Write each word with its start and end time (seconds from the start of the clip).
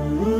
Ooh. 0.00 0.39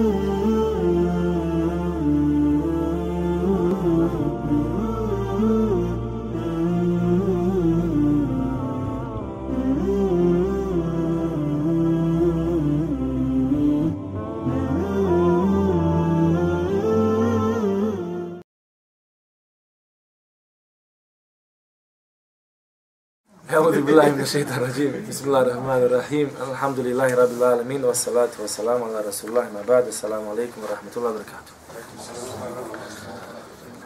billahi 23.90 24.12
min 24.16 24.26
shaitan 24.26 24.60
rajim. 24.60 24.92
Bismillah 25.08 25.46
rahman 25.46 25.90
rahim, 25.90 26.30
Alhamdulillahi 26.40 27.16
rabbil 27.16 27.42
alamin. 27.42 27.82
Wa 27.82 27.94
salatu 27.94 28.42
wa 28.42 28.48
salamu 28.48 28.84
ala 28.86 29.02
rasulullah 29.02 29.50
ma 29.50 29.62
ba'd. 29.66 29.88
Assalamu 29.88 30.30
alaikum 30.30 30.62
wa 30.62 30.68
rahmatullahi 30.70 31.14
wa 31.14 31.18
barakatuh. 31.18 31.52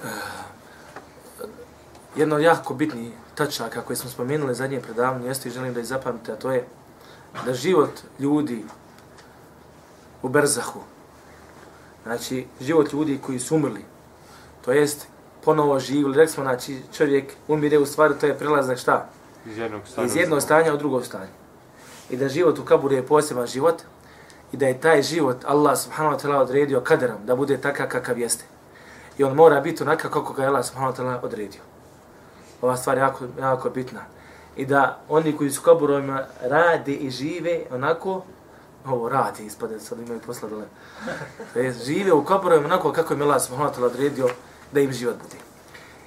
Eh, 0.04 1.48
jedno 2.16 2.38
jako 2.38 2.74
bitni 2.74 3.12
tačaka 3.34 3.82
koje 3.82 3.96
smo 3.96 4.10
spomenuli 4.10 4.54
zadnje 4.54 4.80
predavanje 4.80 5.28
jeste 5.28 5.48
i 5.48 5.52
želim 5.52 5.74
da 5.74 5.80
ih 5.80 5.92
a 5.92 6.36
to 6.36 6.52
je 6.52 6.66
da 7.46 7.54
život 7.54 8.00
ljudi 8.18 8.64
u 10.22 10.28
Berzahu, 10.28 10.80
znači 12.02 12.46
život 12.60 12.92
ljudi 12.92 13.20
koji 13.26 13.38
su 13.38 13.56
umrli, 13.56 13.84
to 14.64 14.72
jest 14.72 15.06
ponovo 15.44 15.80
živili, 15.80 16.16
rekli 16.16 16.32
smo, 16.32 16.44
znači 16.44 16.82
čovjek 16.92 17.32
umire 17.48 17.78
u 17.78 17.86
stvari, 17.86 18.14
to 18.20 18.26
je 18.26 18.38
prelazak 18.38 18.78
šta? 18.78 19.08
Iz 19.46 19.58
jednog 19.58 19.82
stanja. 19.86 20.06
iz 20.06 20.16
jednog 20.16 20.42
stanja 20.42 20.74
u 20.74 20.76
drugo 20.76 21.02
stanje. 21.02 21.30
I 22.10 22.16
da 22.16 22.28
život 22.28 22.58
u 22.58 22.64
kaburu 22.64 22.94
je 22.94 23.06
poseban 23.06 23.46
život 23.46 23.82
i 24.52 24.56
da 24.56 24.66
je 24.66 24.80
taj 24.80 25.02
život 25.02 25.36
Allah 25.44 25.78
subhanahu 25.78 26.16
wa 26.16 26.22
ta'ala 26.22 26.36
odredio 26.42 26.80
kaderom 26.80 27.26
da 27.26 27.36
bude 27.36 27.60
takav 27.60 27.88
kakav 27.88 28.18
jeste. 28.18 28.44
I 29.18 29.24
on 29.24 29.34
mora 29.34 29.60
biti 29.60 29.82
onakav 29.82 30.10
kako 30.10 30.32
ga 30.32 30.42
je 30.42 30.48
Allah 30.48 30.64
subhanahu 30.64 30.92
wa 30.92 30.96
ta'ala 30.96 31.20
odredio. 31.22 31.60
Ova 32.62 32.76
stvar 32.76 32.96
je 32.96 33.00
jako, 33.00 33.24
jako 33.40 33.70
bitna. 33.70 34.00
I 34.56 34.66
da 34.66 34.98
oni 35.08 35.36
koji 35.36 35.50
su 35.50 35.62
kaburovima 35.62 36.22
rade 36.42 36.92
i 36.92 37.10
žive 37.10 37.60
onako, 37.70 38.22
ovo 38.86 39.08
radi, 39.08 39.46
ispade, 39.46 39.80
sad 39.80 39.98
imaju 39.98 40.20
posla 40.26 40.48
dole. 40.48 40.66
Je, 41.54 41.72
žive 41.72 42.12
u 42.12 42.24
kaburovima 42.24 42.66
onako 42.66 42.92
kako 42.92 43.14
je 43.14 43.22
Allah 43.22 43.42
subhanahu 43.42 43.74
wa 43.74 43.76
ta'ala 43.76 43.86
odredio 43.86 44.28
da 44.72 44.80
im 44.80 44.92
život 44.92 45.16
bude. 45.22 45.36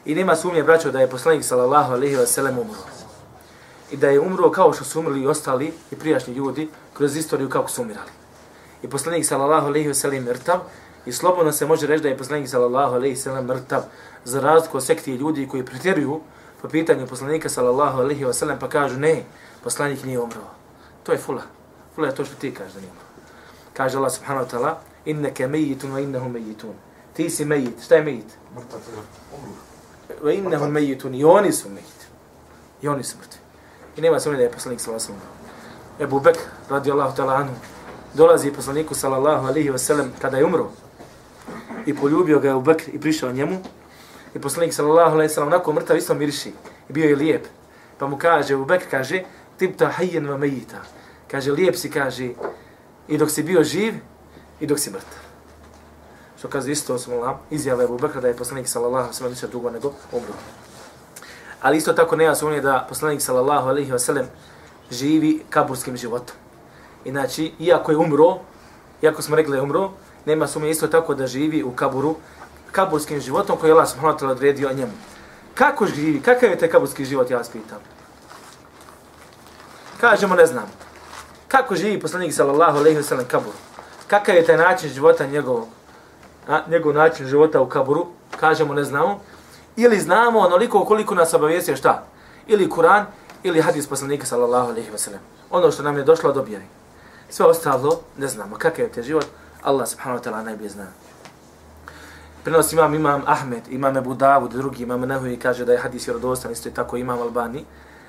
I 0.06 0.16
nema 0.16 0.36
sumnje, 0.36 0.64
braćo, 0.64 0.92
da 0.92 1.00
je 1.00 1.10
poslanik 1.10 1.44
sallallahu 1.44 1.94
alaihi 1.94 2.16
wa 2.16 2.26
sallam 2.26 2.60
umro 2.60 2.97
i 3.92 3.98
da 3.98 4.10
je 4.10 4.20
umro 4.20 4.52
kao 4.52 4.74
što 4.74 4.84
su 4.84 5.00
umrli 5.00 5.22
i 5.22 5.28
ostali 5.28 5.74
i 5.92 5.96
prijašnji 5.96 6.34
ljudi 6.34 6.70
kroz 6.94 7.16
istoriju 7.16 7.50
kako 7.50 7.70
su 7.70 7.82
umirali. 7.82 8.12
I 8.84 8.90
poslanik 8.90 9.26
sallallahu 9.26 9.68
alejhi 9.68 9.88
ve 9.88 9.94
sellem 9.94 10.24
mrtav 10.24 10.60
i 11.06 11.12
slobodno 11.12 11.52
se 11.52 11.66
može 11.66 11.88
reći 11.88 12.04
da 12.04 12.10
je 12.10 12.18
poslanik 12.18 12.50
sallallahu 12.50 12.96
alejhi 12.96 13.16
ve 13.16 13.22
sellem 13.22 13.46
mrtav 13.46 13.82
za 14.26 14.40
razliku 14.40 14.78
od 14.78 14.86
sekti 14.86 15.16
ljudi 15.16 15.48
koji 15.48 15.66
pretjeruju 15.66 16.22
po 16.62 16.68
pitanju 16.68 17.08
poslanika 17.08 17.50
sallallahu 17.50 18.00
alejhi 18.00 18.26
ve 18.26 18.34
sellem 18.34 18.60
pa 18.60 18.70
kažu 18.70 19.00
ne, 19.00 19.24
poslanik 19.64 20.04
nije 20.04 20.20
umro. 20.20 20.42
To 21.04 21.12
je 21.12 21.18
fula. 21.18 21.42
Fula 21.96 22.08
je 22.08 22.16
to 22.16 22.26
što 22.26 22.36
ti 22.36 22.54
kažeš 22.54 22.74
da 22.74 22.80
nije 22.80 22.92
umro. 22.92 23.04
Kaže 23.74 23.98
Allah 23.98 24.12
subhanahu 24.12 24.46
wa 24.46 24.50
ta'ala 24.52 24.74
inneke 25.06 25.48
mejitun 25.48 25.92
wa 25.92 26.04
innahum 26.04 26.32
mejitun. 26.32 26.74
Ti 27.14 27.30
si 27.30 27.46
mejit. 27.46 27.84
Šta 27.84 27.96
je 27.96 28.04
mejit? 28.04 28.38
Mrtav, 28.56 28.80
umru. 29.38 29.52
Wa 30.24 30.38
innahum 30.38 30.72
mejitun. 30.72 31.16
I 31.16 31.24
oni 31.24 31.52
su 31.52 31.70
mejit. 31.70 32.08
I 32.82 32.88
oni 32.88 33.04
su 33.04 33.18
mrtvi. 33.18 33.47
I 33.98 34.02
nema 34.02 34.20
sumnje 34.20 34.38
da 34.38 34.44
je 34.44 34.52
poslanik 34.52 34.82
sallallahu 34.82 35.06
alejhi 35.08 35.22
ve 35.22 35.28
sellem. 35.28 36.08
Ebu 36.08 36.20
Bekr 36.20 36.40
radijallahu 36.70 37.16
ta'ala 37.16 37.36
anhu 37.36 37.54
dolazi 38.14 38.52
poslaniku 38.52 38.96
sallallahu 38.96 39.48
alejhi 39.48 39.70
ve 39.70 39.78
sellem 39.78 40.12
kada 40.22 40.38
je 40.38 40.46
umro 40.46 40.70
i 41.86 41.96
poljubio 41.96 42.40
ga 42.40 42.48
je 42.48 42.56
u 42.56 42.62
Bekr 42.62 42.90
i 42.94 43.00
prišao 43.00 43.32
njemu 43.32 43.58
i 44.36 44.42
poslanik 44.42 44.74
sallallahu 44.74 45.16
alejhi 45.16 45.30
ve 45.30 45.34
sellem 45.34 45.50
nakon 45.50 45.76
mrtav 45.76 45.98
isto 45.98 46.14
miriši 46.14 46.54
i 46.90 46.94
bio 46.94 47.10
je 47.10 47.16
lijep. 47.16 47.48
Pa 47.98 48.08
mu 48.08 48.18
kaže 48.18 48.56
u 48.56 48.66
Bekr 48.66 48.86
kaže 48.92 49.24
tibta 49.58 49.92
hayyan 49.98 50.28
wa 50.28 50.38
mayita. 50.38 50.82
Kaže 51.32 51.52
lijep 51.52 51.76
si 51.76 51.92
kaže 51.92 52.30
i 53.08 53.18
dok 53.18 53.30
si 53.30 53.44
bio 53.44 53.64
živ 53.64 53.94
i 54.60 54.68
dok 54.68 54.80
si 54.80 54.90
mrtav. 54.90 55.20
Što 56.38 56.48
kaže 56.48 56.72
isto 56.72 57.00
smo 57.00 57.16
Allah 57.16 57.36
izjave 57.50 57.84
Ebu 57.84 57.98
Bekra 57.98 58.22
da 58.22 58.28
je 58.28 58.38
poslanik 58.38 58.68
sallallahu 58.68 59.04
alejhi 59.04 59.16
wasallam 59.16 59.30
više 59.30 59.48
dugo 59.48 59.72
nego 59.72 59.94
umro. 60.12 60.34
Ali 61.62 61.78
isto 61.78 61.94
tako 61.94 62.16
nema 62.16 62.36
sumnje 62.36 62.62
da 62.62 62.86
poslanik 62.90 63.22
sallallahu 63.22 63.70
alejhi 63.70 63.92
ve 63.92 64.00
sellem 64.00 64.28
živi 64.92 65.44
kaburskim 65.50 65.98
životom. 65.98 66.36
Inači, 67.06 67.54
iako 67.60 67.92
je 67.92 67.98
umro, 67.98 68.38
iako 69.02 69.22
smo 69.22 69.36
rekli 69.36 69.52
da 69.52 69.58
je 69.58 69.64
umro, 69.64 69.92
nema 70.26 70.48
sumnje 70.48 70.70
isto 70.70 70.88
tako 70.88 71.16
da 71.16 71.28
živi 71.28 71.64
u 71.64 71.72
kaburu 71.72 72.16
kaburskim 72.72 73.22
životom 73.22 73.58
koji 73.58 73.70
je 73.70 73.74
Allah 73.74 73.90
subhanahu 73.90 74.18
wa 74.18 74.22
ta'ala 74.22 74.32
odredio 74.32 74.74
njemu. 74.74 74.92
Kako 75.56 75.86
živi? 75.86 76.22
Kakav 76.22 76.50
je 76.50 76.58
taj 76.58 76.70
kaburski 76.70 77.06
život, 77.06 77.32
ja 77.32 77.38
vas 77.38 77.50
pitam? 77.50 77.80
Kažemo, 80.02 80.36
ne 80.36 80.46
znam. 80.46 80.70
Kako 81.48 81.76
živi 81.76 82.00
poslanik 82.00 82.34
sallallahu 82.34 82.78
alejhi 82.78 82.98
ve 82.98 83.04
sellem 83.04 83.26
kabur? 83.26 83.54
Kakav 84.08 84.36
je 84.36 84.46
taj 84.46 84.58
način 84.58 84.90
života 84.90 85.26
njegovog? 85.26 85.68
A, 86.48 86.62
njegov 86.68 86.94
način 86.94 87.28
života 87.28 87.62
u 87.62 87.70
kaburu? 87.70 88.08
Kažemo, 88.40 88.74
ne 88.74 88.84
znamo 88.84 89.20
ili 89.78 90.00
znamo 90.00 90.40
onoliko 90.40 90.86
koliko 90.86 91.16
nas 91.16 91.34
obavijestio 91.34 91.76
šta? 91.76 92.04
Ili 92.48 92.70
Kur'an, 92.70 93.06
ili 93.44 93.62
hadis 93.62 93.88
poslanika 93.88 94.26
sallallahu 94.26 94.70
alejhi 94.70 94.92
ve 94.92 94.98
sellem. 94.98 95.20
Ono 95.50 95.72
što 95.72 95.84
nam 95.84 95.98
je 95.98 96.04
došlo 96.04 96.30
od 96.30 96.38
objave. 96.38 96.66
Sve 97.30 97.46
ostalo 97.46 98.02
ne 98.18 98.28
znamo. 98.28 98.56
Kakav 98.56 98.86
je 98.86 98.92
te 98.92 99.04
život? 99.04 99.26
Allah 99.64 99.88
subhanahu 99.88 100.24
wa 100.24 100.24
ta'ala 100.24 100.44
najbolje 100.44 100.70
zna. 100.70 100.88
Prenosi 102.44 102.76
imam 102.76 102.94
imam 102.96 103.24
Ahmed, 103.26 103.64
imam 103.70 103.98
Ebu 103.98 104.14
Davud, 104.14 104.52
drugi 104.52 104.84
imam 104.84 105.02
Nehuvi 105.02 105.40
kaže 105.40 105.66
da 105.66 105.72
je 105.72 105.80
hadis 105.80 106.08
vjerodostan, 106.08 106.52
isto 106.52 106.70
je 106.70 106.74
tako 106.74 106.98
imam 106.98 107.20
Albani, 107.20 107.66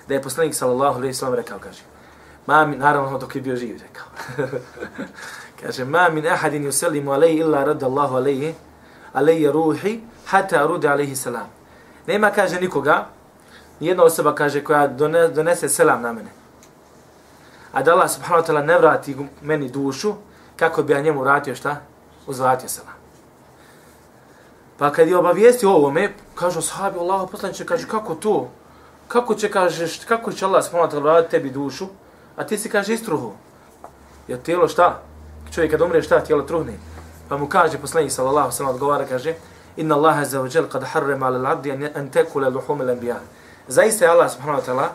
da 0.09 0.15
je 0.15 0.23
poslanik 0.23 0.55
sallallahu 0.55 0.95
alejhi 0.95 1.11
ve 1.11 1.15
sellem 1.15 1.35
rekao, 1.35 1.59
kaže, 1.59 1.83
mami, 2.47 2.77
naravno 2.77 3.19
dok 3.19 3.35
je 3.35 3.43
bio 3.43 3.57
živ, 3.57 3.81
rekao. 3.83 4.07
kaže, 5.61 5.85
ma 5.85 6.09
min 6.09 6.27
ahadin 6.27 6.65
yusallimu 6.65 7.13
alaihi 7.15 7.39
illa 7.39 7.65
radda 7.65 7.87
Allahu 7.87 8.17
alaihi, 8.17 8.55
alaihi 9.13 9.53
ruhi, 9.53 10.01
hatta 10.27 10.67
rudi 10.67 10.89
alaihi 10.89 11.17
salam. 11.17 11.58
Nema, 12.09 12.31
kaže, 12.31 12.61
nikoga, 12.61 13.07
nijedna 13.81 14.05
osoba, 14.05 14.35
kaže, 14.35 14.65
koja 14.65 14.87
donese 15.29 15.69
selam 15.69 16.03
na 16.03 16.13
mene. 16.13 16.31
A 17.73 17.83
da 17.83 17.93
Allah 17.93 18.11
subhanahu 18.11 18.43
wa 18.43 18.47
ta'ala 18.49 18.65
ne 18.65 18.79
vrati 18.79 19.17
meni 19.43 19.69
dušu, 19.69 20.15
kako 20.57 20.83
bi 20.83 20.93
ja 20.93 21.01
njemu 21.01 21.21
vratio 21.21 21.55
šta? 21.55 21.77
Uzvratio 22.27 22.69
selam. 22.69 22.97
Pa 24.79 24.91
kad 24.93 25.09
je 25.09 25.17
obavijesti 25.17 25.67
ovome, 25.67 26.13
kažu 26.35 26.63
sahabi, 26.63 26.99
Allah 26.99 27.29
poslanče, 27.31 27.67
kaže, 27.67 27.89
kako 27.89 28.15
to? 28.15 28.49
Kako 29.09 29.35
će, 29.35 29.51
kažeš, 29.51 30.01
kako 30.05 30.33
će 30.33 30.47
Allah 30.47 30.65
subhanahu 30.65 30.89
wa 30.89 30.95
ta'ala 30.95 31.03
vratiti 31.03 31.31
tebi 31.31 31.51
dušu? 31.51 31.87
A 32.37 32.47
ti 32.47 32.59
si, 32.59 32.71
kaže, 32.71 32.95
istruhu. 32.95 33.33
Je 34.29 34.43
tijelo 34.43 34.69
šta? 34.69 35.03
Čovjek 35.53 35.71
kad 35.71 35.81
umre 35.81 36.03
šta? 36.03 36.21
Tijelo 36.21 36.43
truhne. 36.43 36.79
Pa 37.29 37.37
mu 37.37 37.49
kaže, 37.49 37.79
poslanik 37.79 38.13
sallallahu 38.13 38.53
sallam 38.53 38.75
odgovara, 38.75 39.05
kaže, 39.05 39.35
inna 39.79 39.95
Allaha 39.95 40.25
za 40.25 40.41
ođel 40.41 40.69
kad 40.69 40.83
harrema 40.83 41.27
ala 41.27 41.39
l'abdi 41.39 41.91
an 41.95 42.11
tekule 42.11 42.51
luhum 42.51 42.81
il 42.83 42.91
anbiya. 42.91 43.21
Zaista 43.69 44.05
je 44.05 44.11
Allah 44.11 44.31
subhanahu 44.31 44.61
wa 44.61 44.67
ta'ala 44.67 44.89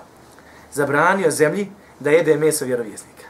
zabranio 0.73 1.31
zemlji 1.31 1.71
da 1.99 2.09
jede 2.09 2.37
meso 2.37 2.65
vjerovjesnika. 2.65 3.25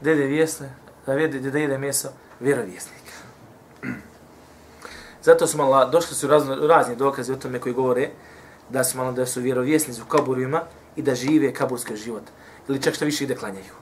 Da 0.00 0.10
jede 0.10 0.24
vjesne, 0.24 0.74
da 1.06 1.12
jede, 1.12 1.50
da 1.50 1.58
jede 1.58 1.78
meso 1.78 2.08
vjerovjesnika. 2.40 3.12
Zato 5.26 5.46
smo 5.46 5.64
Allah, 5.64 5.90
došli 5.90 6.16
su 6.16 6.28
razno, 6.28 6.66
razni 6.66 6.96
dokazi 6.96 7.32
o 7.32 7.36
tome 7.36 7.58
koji 7.58 7.74
govore 7.74 8.08
da 8.68 8.84
su 8.84 8.98
malo 8.98 9.12
da 9.12 9.26
su 9.26 9.40
vjerovjesnici 9.40 10.02
u 10.02 10.08
kaburima 10.08 10.62
i 10.96 11.02
da 11.02 11.14
žive 11.14 11.54
kaburski 11.54 11.96
život. 11.96 12.24
Ili 12.68 12.82
čak 12.82 12.94
što 12.94 13.04
više 13.04 13.24
i 13.24 13.26
da 13.26 13.34
klanjaju. 13.34 13.74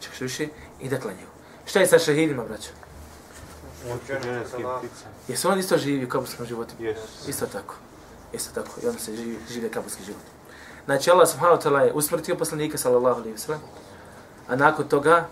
Čak 0.00 0.14
što 0.14 0.24
više 0.24 0.48
i 0.80 0.88
da 0.88 1.00
klanjaju. 1.00 1.26
Šta 1.66 1.80
je 1.80 1.86
sa 1.86 1.98
šehidima, 1.98 2.44
braćo? 2.44 2.83
Jesu 5.28 5.48
oni 5.48 5.60
isto 5.60 5.78
živi 5.78 6.04
u 6.04 6.08
kaburskom 6.08 6.46
životu? 6.46 6.74
Yes. 6.80 7.28
Isto 7.28 7.46
tako. 7.46 7.74
Isto 8.32 8.62
tako. 8.62 8.80
I 8.82 8.86
onda 8.86 8.98
se 8.98 9.16
živi, 9.16 9.38
žive 9.50 9.70
kaburski 9.70 10.04
život. 10.04 10.22
Znači 10.84 11.10
Allah 11.10 11.28
subhanahu 11.28 11.60
wa 11.60 11.62
ta'ala 11.62 11.80
je 11.80 11.92
usmrtio 11.92 12.36
poslanika 12.36 12.78
sallallahu 12.78 13.20
alaihi 13.20 13.36
wa 13.36 13.40
sallam, 13.40 13.60
a 14.48 14.56
nakon 14.56 14.88
toga 14.88 15.28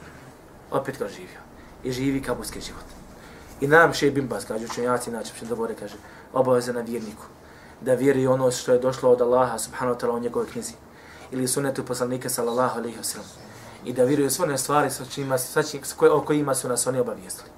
opet 0.70 0.98
ga 0.98 1.08
živio. 1.08 1.40
I 1.84 1.92
živi 1.92 2.22
kaburski 2.22 2.60
život. 2.60 2.84
I 3.60 3.66
nam 3.66 3.92
še 3.92 4.10
bin 4.10 4.28
bas, 4.28 4.44
kaže 4.44 4.64
učenjaci, 4.64 5.10
znači 5.10 5.32
što 5.36 5.46
dobro 5.46 5.74
kaže, 5.78 5.94
obaveza 6.32 6.72
na 6.72 6.80
vjerniku. 6.80 7.24
Da 7.80 7.94
vjeri 7.94 8.26
ono 8.26 8.50
što 8.50 8.72
je 8.72 8.78
došlo 8.78 9.10
od 9.10 9.20
Allaha 9.20 9.58
subhanahu 9.58 9.98
wa 9.98 10.00
ta'ala 10.00 10.16
u 10.16 10.20
njegovoj 10.20 10.48
knjizi. 10.48 10.74
Ili 11.30 11.48
sunetu 11.48 11.84
poslanika 11.84 12.28
sallallahu 12.28 12.78
alaihi 12.78 12.98
wa 12.98 13.04
sallam. 13.04 13.28
I 13.84 13.92
da 13.92 14.04
vjeruju 14.04 14.30
sve 14.30 14.44
one 14.44 14.58
stvari 14.58 14.90
sa 14.90 15.04
čima, 15.04 15.38
sa 15.38 15.62
čim, 15.62 15.80
koje, 15.96 16.12
o 16.12 16.20
kojima 16.20 16.54
su 16.54 16.68
nas 16.68 16.86
oni 16.86 17.00
obavijestili. 17.00 17.51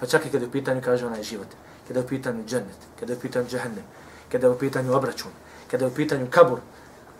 Pa 0.00 0.06
čak 0.06 0.26
i 0.26 0.30
kada 0.30 0.44
je 0.44 0.48
u 0.48 0.50
pitanju, 0.50 0.80
kaže 0.84 1.06
onaj 1.06 1.22
život, 1.22 1.46
kada 1.88 2.00
je 2.00 2.04
u 2.04 2.08
pitanju 2.08 2.44
džennet, 2.46 2.80
kada 3.00 3.12
je 3.12 3.16
u 3.16 3.20
pitanju 3.20 3.46
džehennem, 3.48 3.84
kada 4.32 4.46
je 4.46 4.50
u 4.50 4.58
pitanju 4.58 4.94
obračun, 4.94 5.30
kada 5.70 5.84
je 5.84 5.90
u 5.90 5.94
pitanju 5.94 6.26
kabur, 6.30 6.58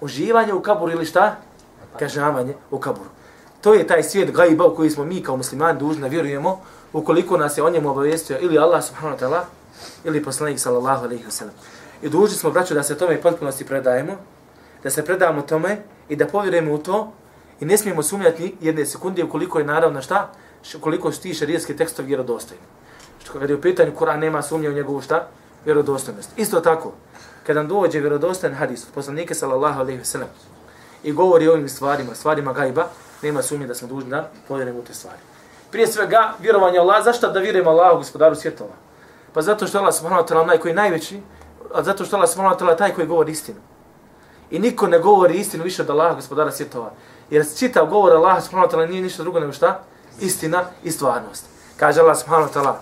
uživanje 0.01 0.53
u 0.53 0.63
kaburu 0.63 0.93
ili 0.93 1.07
šta? 1.07 1.37
Kažavanje 1.99 2.55
u 2.71 2.79
kaburu. 2.79 3.11
To 3.61 3.75
je 3.75 3.87
taj 3.87 4.03
svijet 4.03 4.31
gajba 4.31 4.67
u 4.67 4.75
koji 4.75 4.91
smo 4.91 5.05
mi 5.05 5.23
kao 5.23 5.37
muslimani 5.37 5.79
dužni 5.79 6.09
vjerujemo 6.09 6.61
ukoliko 6.93 7.37
nas 7.37 7.59
je 7.59 7.63
o 7.63 7.71
njemu 7.71 7.91
obavijestio 7.91 8.39
ili 8.41 8.59
Allah 8.59 8.85
subhanahu 8.85 9.19
wa 9.19 9.27
ta'ala 9.27 9.41
ili 10.05 10.25
poslanik 10.25 10.59
sallallahu 10.59 11.05
alaihi 11.05 11.25
wa 11.25 11.31
sallam. 11.31 11.55
I 12.03 12.09
dužni 12.09 12.37
smo, 12.37 12.51
braću, 12.51 12.75
da 12.75 12.83
se 12.83 12.99
tome 12.99 13.21
potpunosti 13.21 13.67
predajemo, 13.67 14.17
da 14.83 14.91
se 14.91 15.05
predamo 15.05 15.43
tome 15.43 15.79
i 16.09 16.17
da 16.17 16.27
povjerujemo 16.27 16.75
u 16.75 16.79
to 16.79 17.13
i 17.61 17.65
ne 17.65 17.79
smijemo 17.79 18.03
sumnjati 18.03 18.57
jedne 18.61 18.87
sekunde 18.87 19.25
ukoliko 19.25 19.59
je 19.59 19.65
naravno 19.65 20.03
šta, 20.03 20.33
koliko 20.81 21.13
su 21.13 21.21
ti 21.21 21.35
šarijetski 21.35 21.77
tekstovi 21.77 22.09
vjerodostojni. 22.09 22.63
Što 23.25 23.33
kada 23.33 23.53
je 23.53 23.57
u 23.57 23.61
pitanju 23.61 23.93
Kur'an 23.99 24.19
nema 24.19 24.43
sumnje 24.43 24.69
u 24.69 24.73
njegovu 24.73 25.01
šta? 25.01 25.27
Vjerodostojnost. 25.65 26.31
Isto 26.37 26.61
tako, 26.61 26.93
kada 27.47 27.61
nam 27.61 27.69
dođe 27.69 28.01
vjerodostojan 28.01 28.55
hadis 28.55 28.85
od 28.85 28.95
poslanike 28.95 29.35
sallallahu 29.35 29.81
alaihi 29.81 30.01
wa 30.01 30.05
sellem 30.05 30.29
i 31.03 31.13
govori 31.13 31.49
o 31.49 31.53
ovim 31.53 31.69
stvarima, 31.69 32.15
stvarima 32.15 32.53
gajba, 32.53 32.87
nema 33.23 33.43
sumnje 33.43 33.67
da 33.67 33.75
smo 33.75 33.89
dužni 33.89 34.11
da 34.11 34.31
povjerujemo 34.49 34.81
u 34.81 34.83
te 34.83 34.95
stvari. 34.95 35.19
Prije 35.71 35.87
svega, 35.87 36.35
vjerovanje 36.41 36.79
Allah, 36.79 37.05
zašto 37.05 37.29
da 37.33 37.41
vjerujemo 37.41 37.71
Allahu, 37.71 37.97
gospodaru 37.97 38.35
svjetova? 38.35 38.75
Pa 39.33 39.43
zato 39.43 39.67
što 39.67 39.79
Allah 39.79 39.95
subhanahu 39.95 40.23
wa 40.23 40.29
ta'ala 40.29 40.43
onaj 40.43 40.59
koji 40.59 40.71
je 40.71 40.77
najveći, 40.77 41.21
a 41.75 41.83
zato 41.83 42.05
što 42.05 42.17
Allah 42.17 42.31
subhanahu 42.31 42.57
wa 42.57 42.61
ta'ala 42.61 42.77
taj 42.77 42.95
koji 42.95 43.07
govori 43.07 43.33
istinu. 43.33 43.59
I 44.51 44.59
niko 44.59 44.87
ne 44.87 44.99
govori 44.99 45.39
istinu 45.39 45.65
više 45.65 45.83
od 45.83 45.91
Allaha, 45.91 46.15
gospodara 46.15 46.51
svjetova. 46.51 46.93
Jer 47.31 47.47
čitav 47.59 47.87
govor 47.87 48.13
Allaha 48.13 48.41
subhanahu 48.41 48.73
wa 48.73 48.77
ta'ala 48.77 48.91
nije 48.91 49.03
ništa 49.03 49.23
drugo 49.23 49.41
nego 49.41 49.53
šta? 49.53 49.83
Istina 50.20 50.64
i 50.84 50.92
stvarnost. 50.92 51.46
Kaže 51.78 52.02
Allah 52.02 52.18
subhanahu 52.18 52.50
wa 52.50 52.54
ta'ala 52.54 52.76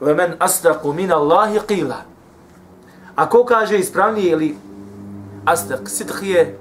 وَمَنْ 0.00 0.38
أَصْدَقُ 0.38 0.86
مِنَ 0.86 1.12
اللَّهِ 1.12 1.58
قِيلًا 1.58 2.00
A 3.16 3.28
ko 3.28 3.44
kaže 3.44 3.78
ispravnije 3.78 4.30
ili 4.32 4.56
astak, 5.44 5.88
sitх 5.88 6.22
je 6.22 6.58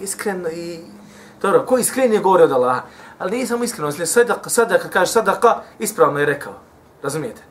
iskren 0.00 0.46
i 0.52 0.80
dobro, 1.42 1.66
ko 1.66 1.78
iskren 1.78 2.12
je 2.12 2.20
govori 2.20 2.42
od 2.42 2.52
Allaha, 2.52 2.82
ali 3.18 3.30
nije 3.30 3.46
samo 3.46 3.64
iskrenost, 3.64 3.98
ne 3.98 4.06
sadaka, 4.06 4.50
sadaka, 4.50 4.88
kaže 4.88 5.12
sadaka, 5.12 5.62
ispravno 5.78 6.20
je 6.20 6.26
rekao, 6.26 6.52
razumijete? 7.02 7.42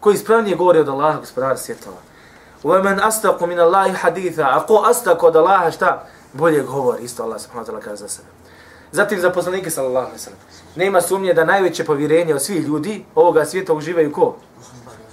Ko 0.00 0.10
ispravnije 0.10 0.56
govori 0.56 0.78
od 0.78 0.88
Allaha, 0.88 1.18
gospodara 1.18 1.56
svjetova. 1.56 1.96
وَمَنْ 2.64 3.00
أَسْتَقُ 3.00 3.42
مِنَ 3.42 3.58
اللَّهِ 3.58 3.94
حَدِيثًا 3.94 4.42
A 4.42 4.66
ko 4.66 4.84
astak 4.86 5.22
od 5.22 5.36
Allaha 5.36 5.70
šta? 5.70 6.06
Bolje 6.32 6.62
govori, 6.62 7.02
isto 7.02 7.22
Allah 7.22 7.40
subhanahu 7.40 7.66
wa 7.66 7.70
ta'ala 7.70 7.84
kaže 7.84 7.96
za 7.96 8.08
sebe. 8.08 8.28
Zatim 8.91 9.19
za 9.19 9.29
poslanike 9.29 9.69
sallallahu 9.69 10.11
ve 10.11 10.19
sellem. 10.19 10.39
Nema 10.75 11.01
sumnje 11.01 11.33
da 11.33 11.45
najveće 11.45 11.83
povjerenje 11.83 12.35
od 12.35 12.41
svih 12.41 12.63
ljudi 12.63 13.05
ovoga 13.15 13.45
svijeta 13.45 13.73
uživaju 13.73 14.11
ko? 14.11 14.35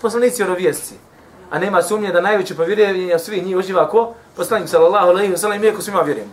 Poslanici 0.02 0.42
i 0.42 0.46
rovjesci. 0.46 0.94
A 1.50 1.58
nema 1.58 1.82
sumnje 1.82 2.12
da 2.12 2.20
najveće 2.20 2.54
povjerenje 2.54 3.14
od 3.14 3.20
svih 3.20 3.46
njih 3.46 3.56
uživa 3.56 3.88
ko? 3.88 4.14
Poslanik 4.36 4.68
sallallahu 4.68 5.08
alejhi 5.08 5.30
ve 5.30 5.38
sellem, 5.38 5.64
iako 5.64 5.82
svima 5.82 6.00
vjerujemo. 6.00 6.32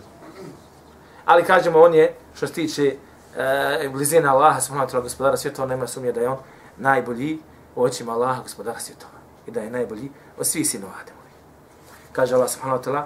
Ali 1.25 1.43
kažemo, 1.43 1.81
on 1.81 1.93
je, 1.93 2.13
što 2.35 2.47
se 2.47 2.53
tiče 2.53 2.85
eh, 2.85 3.79
e, 3.81 3.89
blizina 3.89 4.33
Allaha 4.33 4.61
subhanahu 4.61 4.89
wa 4.89 4.93
ta'ala 4.93 5.03
gospodara 5.03 5.37
svjetova, 5.37 5.67
nema 5.67 5.87
sumnje 5.87 6.11
da 6.11 6.21
je 6.21 6.29
on 6.29 6.37
najbolji 6.77 7.39
u 7.75 7.83
očima 7.83 8.13
Allaha 8.13 8.41
gospodara 8.41 8.79
svjetova. 8.79 9.13
I 9.47 9.51
da 9.51 9.61
je 9.61 9.69
najbolji 9.69 10.11
od 10.37 10.47
svih 10.47 10.69
sinova 10.69 10.93
Ademovi. 11.01 11.31
Kaže 12.11 12.35
Allah 12.35 12.49
subhanahu 12.49 12.83
wa 12.83 12.85
ta'ala, 12.85 13.03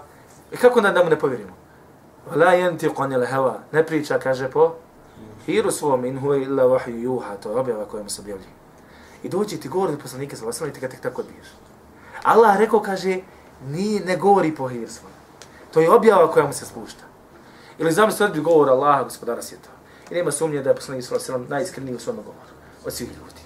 i 0.51 0.57
kako 0.57 0.81
da 0.81 1.03
mu 1.03 1.09
ne 1.09 1.19
povjerimo? 1.19 1.64
Vala 2.29 2.55
yenti 2.55 2.89
qanil 2.89 3.25
hawa. 3.25 3.59
Ne 3.71 3.85
priča, 3.85 4.19
kaže 4.19 4.49
po 4.49 4.75
hiru 5.45 5.71
svom 5.71 6.05
in 6.05 6.19
huwa 6.19 6.41
illa 6.41 6.63
wahyu 6.63 6.97
yuha. 7.03 7.37
To 7.43 7.49
je 7.49 7.55
objava 7.55 7.85
koja 7.85 8.03
mu 8.03 8.09
se 8.09 8.21
objavlja. 8.21 8.45
I 9.23 9.29
dođi 9.29 9.59
ti 9.59 9.69
govori 9.69 9.97
poslanike 9.97 10.35
sallallahu 10.35 10.63
alejhi 10.63 10.73
ve 10.73 10.79
sellem 10.79 10.91
ti 10.91 11.01
tako 11.01 11.21
odbiješ. 11.21 11.47
Allah 12.23 12.57
rekao 12.57 12.79
kaže 12.79 13.19
ni 13.67 13.99
ne 13.99 14.17
govori 14.17 14.55
po 14.55 14.67
hiru 14.67 14.91
svom. 14.91 15.11
To 15.73 15.81
je 15.81 15.89
objava 15.89 16.31
koja 16.31 16.47
mu 16.47 16.53
se 16.53 16.65
spušta. 16.65 17.03
Ili 17.77 17.91
zamisli 17.91 18.25
odbi 18.25 18.39
govor 18.39 18.69
Allaha 18.69 19.03
gospodara 19.03 19.41
svijeta. 19.41 19.69
I 20.11 20.13
nema 20.13 20.31
sumnje 20.31 20.61
da 20.61 20.69
je 20.69 20.75
poslanik 20.75 21.05
sallallahu 21.05 21.31
alejhi 21.31 21.43
ve 21.43 21.45
sellem 21.45 21.49
najiskreniji 21.49 21.95
u 21.95 21.99
svom 21.99 22.15
govoru 22.15 22.53
od 22.85 22.93
svih 22.93 23.09
ljudi. 23.09 23.41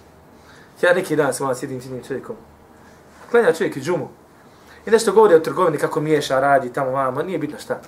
Ja 0.82 0.94
neki 0.94 1.16
dan 1.16 1.34
sam 1.34 1.56
sjedim 1.56 1.82
s 1.82 1.86
jednim 1.86 2.04
čovjekom. 2.04 2.36
Klanja 3.32 3.54
čovjek 3.54 3.78
i 3.78 3.82
džumu. 3.82 4.10
I 4.86 4.92
nešto 4.92 5.12
govori 5.12 5.36
o 5.36 5.40
trgovini, 5.40 5.78
kako 5.78 6.00
miješa, 6.00 6.40
radi, 6.40 6.74
tamo, 6.74 6.92
vamo, 6.92 7.22
nije 7.22 7.38
bitno 7.38 7.60
šta 7.60 7.82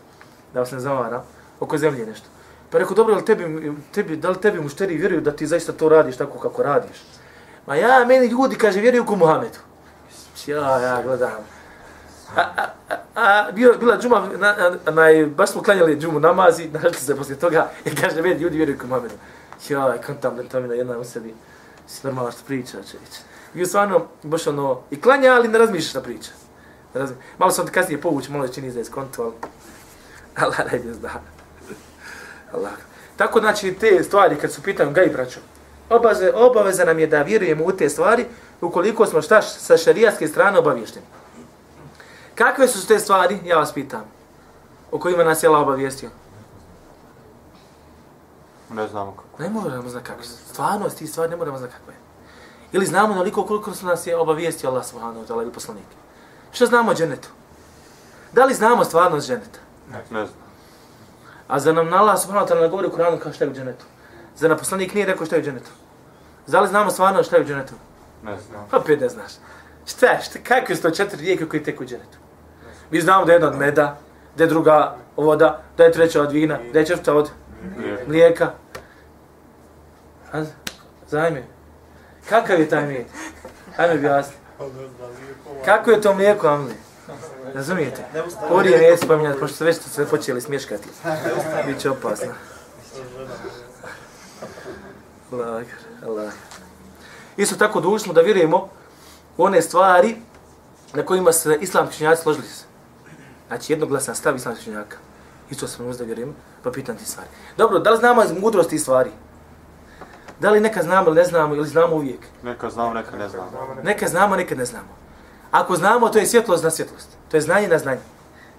da 0.53 0.59
vas 0.59 0.71
ne 0.71 0.80
zavara, 0.80 1.24
oko 1.59 1.77
zemlje 1.77 2.06
nešto. 2.06 2.25
Pa 2.69 2.77
rekao, 2.77 2.95
dobro, 2.95 3.13
ali 3.13 3.25
tebi, 3.25 3.74
tebi, 3.92 4.15
da 4.15 4.30
li 4.30 4.42
tebi 4.42 4.59
mušteri 4.59 4.98
vjeruju 4.98 5.21
da 5.21 5.31
ti 5.31 5.48
zaista 5.48 5.71
to 5.71 5.89
radiš 5.89 6.18
tako 6.18 6.39
kako 6.39 6.63
radiš? 6.63 6.98
Ma 7.68 7.75
ja, 7.75 8.06
meni 8.07 8.27
ljudi, 8.27 8.56
kaže, 8.56 8.80
vjeruju 8.80 9.06
ko 9.06 9.15
Muhammedu. 9.15 9.57
Ja, 10.48 10.80
ja, 10.80 11.01
gledam. 11.03 11.31
A, 12.36 12.42
a, 12.42 12.65
a, 12.89 12.95
a 13.15 13.51
bio, 13.51 13.75
bila 13.80 13.98
džuma, 13.98 14.30
na, 14.38 14.56
na, 14.86 14.92
na, 14.92 15.27
baš 15.36 15.50
smo 15.50 15.63
klanjali 15.63 16.00
džumu 16.00 16.19
namazi, 16.19 16.69
našli 16.69 16.94
se 16.94 17.15
poslije 17.15 17.39
toga, 17.39 17.69
i 17.86 17.95
kaže, 17.95 18.21
meni 18.21 18.39
ljudi 18.42 18.57
vjeruju 18.57 18.77
ko 18.77 18.88
Muhammedu. 18.88 19.15
Ja, 19.69 19.97
kontam 20.06 20.36
da 20.36 20.44
to 20.44 20.59
na 20.59 20.74
jedna 20.74 20.97
u 20.97 21.04
sebi, 21.04 21.33
si 21.88 22.07
normalna 22.07 22.31
što 22.31 22.42
priča, 22.47 22.71
čević. 22.71 23.19
I 23.54 23.65
stvarno, 23.65 24.06
baš 24.24 24.47
ono, 24.47 24.80
i 24.92 25.01
klanja, 25.01 25.33
ali 25.33 25.47
ne 25.47 25.57
razmišljaš 25.57 25.94
na 25.94 26.01
priča. 26.01 26.31
Razmi... 26.94 27.15
Malo 27.38 27.51
sam 27.51 27.68
kasnije 27.68 28.01
povući, 28.01 28.31
malo 28.31 28.47
čini 28.47 28.71
da 28.71 28.80
je 28.80 28.86
skonto, 28.86 29.24
ali 29.24 29.33
Allah 30.36 30.74
ne 30.74 30.94
zna. 30.94 31.10
Allah. 32.54 32.72
Tako 33.18 33.39
znači 33.39 33.74
te 33.74 34.04
stvari 34.04 34.36
kad 34.36 34.51
su 34.51 34.62
pitanju 34.63 34.92
gaj 34.92 35.07
braćo, 35.07 35.39
obaveza, 35.89 36.31
obaveza 36.36 36.86
nam 36.86 37.00
je 37.00 37.07
da 37.07 37.22
vjerujemo 37.22 37.66
u 37.66 37.72
te 37.72 37.89
stvari 37.89 38.25
ukoliko 38.62 39.06
smo 39.06 39.22
šta 39.22 39.42
sa 39.42 39.78
šarijatske 39.78 40.28
strane 40.28 40.60
obavješteni. 40.60 41.06
Kakve 42.36 42.68
su 42.68 42.88
te 42.88 43.00
stvari, 43.00 43.39
ja 43.45 43.57
vas 43.57 43.74
pitam, 43.74 44.04
o 44.92 45.00
kojima 45.00 45.24
nas 45.24 45.44
je 45.44 45.48
Allah 45.48 45.62
obavijestio? 45.62 46.10
Ne 48.74 48.88
znamo 48.88 49.12
kako. 49.12 49.44
Ne 49.44 49.50
moramo 49.50 49.89
znati 49.89 50.06
kako. 50.06 50.24
Stvarno, 50.24 50.89
ti 50.89 51.07
stvari 51.07 51.30
ne 51.30 51.36
moramo 51.36 51.57
znati 51.57 51.74
kako 51.74 51.92
je. 51.92 51.98
Ili 52.72 52.86
znamo 52.86 53.16
naliko 53.16 53.45
koliko 53.45 53.74
su 53.74 53.86
nas 53.86 54.07
je 54.07 54.18
obavijestio 54.18 54.69
Allah 54.69 54.86
subhanahu 54.86 55.19
wa 55.22 55.28
ta'ala 55.28 55.42
ili 55.42 55.51
poslanik. 55.51 55.86
Što 56.51 56.66
znamo 56.66 56.92
o 56.92 56.95
dženetu? 56.95 57.30
Da 58.31 58.45
li 58.45 58.54
znamo 58.54 58.86
stvarnost 58.86 59.28
dženeta? 59.28 59.60
Ne, 59.92 60.20
ne 60.20 60.26
znam. 60.26 60.42
A 61.48 61.60
za 61.60 61.74
nam 61.74 61.94
Allah 61.94 62.20
subhanahu 62.20 62.48
wa 62.48 62.54
ta'ala 62.54 62.70
govori 62.70 62.88
u 62.88 62.92
Kur'anu 62.92 63.20
kao 63.20 63.34
šta 63.34 63.46
je 63.46 63.52
u 63.52 63.54
dženetu? 63.54 63.86
Za 64.36 64.48
nam 64.48 64.58
poslanik 64.58 64.94
nije 64.94 65.06
rekao 65.06 65.26
šta 65.26 65.36
je 65.36 65.42
u 65.42 65.46
dženetu? 65.46 65.72
Da 66.48 66.62
li 66.62 66.68
znamo 66.68 66.92
stvarno 66.92 67.24
šta 67.24 67.36
je 67.36 67.42
u 67.42 67.46
dženetu? 67.46 67.74
Ne 68.24 68.38
znam. 68.40 68.68
Opet 68.72 69.02
ne 69.02 69.10
znaš. 69.10 69.32
Šta, 69.86 70.20
šta, 70.22 70.40
kakve 70.44 70.76
su 70.76 70.82
to 70.82 70.92
četiri 70.92 71.22
rijeke 71.22 71.46
koji 71.46 71.64
teku 71.64 71.84
u 71.84 71.88
dženetu? 71.88 72.18
Mi 72.92 73.02
znamo 73.02 73.26
da 73.26 73.32
je 73.32 73.36
jedna 73.36 73.48
od 73.48 73.58
meda, 73.58 73.98
da 74.38 74.44
je 74.44 74.48
druga 74.48 74.96
voda, 75.18 75.62
da 75.78 75.84
je 75.84 75.92
treća 75.92 76.22
od 76.22 76.32
vina, 76.32 76.60
da 76.74 76.80
je 76.80 76.86
četvrta 76.86 77.14
od 77.14 77.30
mlijeka. 78.08 78.52
A, 80.33 80.44
zajme. 81.07 81.44
Kakav 82.30 82.60
je 82.60 82.69
taj 82.69 82.86
med? 82.88 83.06
Hajme 83.76 83.95
bi 83.95 84.07
jasni. 84.07 84.36
Kako 85.66 85.92
je 85.92 86.02
to 86.02 86.14
mlijeko, 86.14 86.48
Amli? 86.48 86.74
Razumijete? 87.54 88.06
Orije 88.50 88.78
neće 88.78 89.06
spominjati, 89.06 89.40
pošto 89.40 89.58
se 89.58 89.66
već 89.66 89.78
se 89.78 90.06
počeli 90.06 90.42
smješkati. 90.42 90.88
Biće 91.68 91.90
opasno. 91.90 92.34
Allah, 95.31 95.66
Allah. 96.06 96.34
Isto 97.38 97.56
tako 97.56 97.81
dužno 97.81 98.14
da 98.14 98.22
vjerujemo 98.22 98.70
u 99.38 99.44
one 99.44 99.62
stvari 99.62 100.16
na 100.94 101.06
kojima 101.06 101.31
se 101.31 101.58
islamski 101.62 101.98
činjaci 101.98 102.22
složili 102.22 102.48
se. 102.48 102.66
Znači 103.48 103.74
jednoglasan 103.74 104.16
stav 104.16 104.36
islamskih 104.36 104.66
činjaka. 104.66 104.98
Isto 105.50 105.68
smo 105.68 105.88
uzda 105.88 106.04
vjerujemo, 106.04 106.34
pa 106.64 106.72
pitan 106.72 106.98
ti 106.98 107.06
stvari. 107.06 107.30
Dobro, 107.58 107.80
da 107.80 107.92
li 107.92 107.98
znamo 107.98 108.24
mudrost 108.42 108.70
tih 108.70 108.81
stvari? 108.81 109.12
Da 110.40 110.50
li 110.52 110.60
neka 110.60 110.84
znamo 110.84 111.08
ili 111.08 111.16
ne 111.16 111.24
znamo, 111.24 111.56
ili 111.56 111.68
znamo 111.68 111.96
uvijek? 111.96 112.20
Neka 112.44 112.70
znamo, 112.70 112.94
neka 112.94 113.18
ne 113.18 113.30
znamo. 113.30 113.52
Neka 113.84 114.08
znamo, 114.08 114.36
neka 114.36 114.56
ne 114.56 114.66
znamo. 114.66 115.01
Ako 115.52 115.76
znamo, 115.76 116.10
to 116.10 116.20
je 116.20 116.26
svjetlost 116.26 116.64
na 116.64 116.72
svjetlost. 116.72 117.10
To 117.31 117.38
je 117.38 117.42
znanje 117.42 117.68
na 117.68 117.78
znanje. 117.78 118.02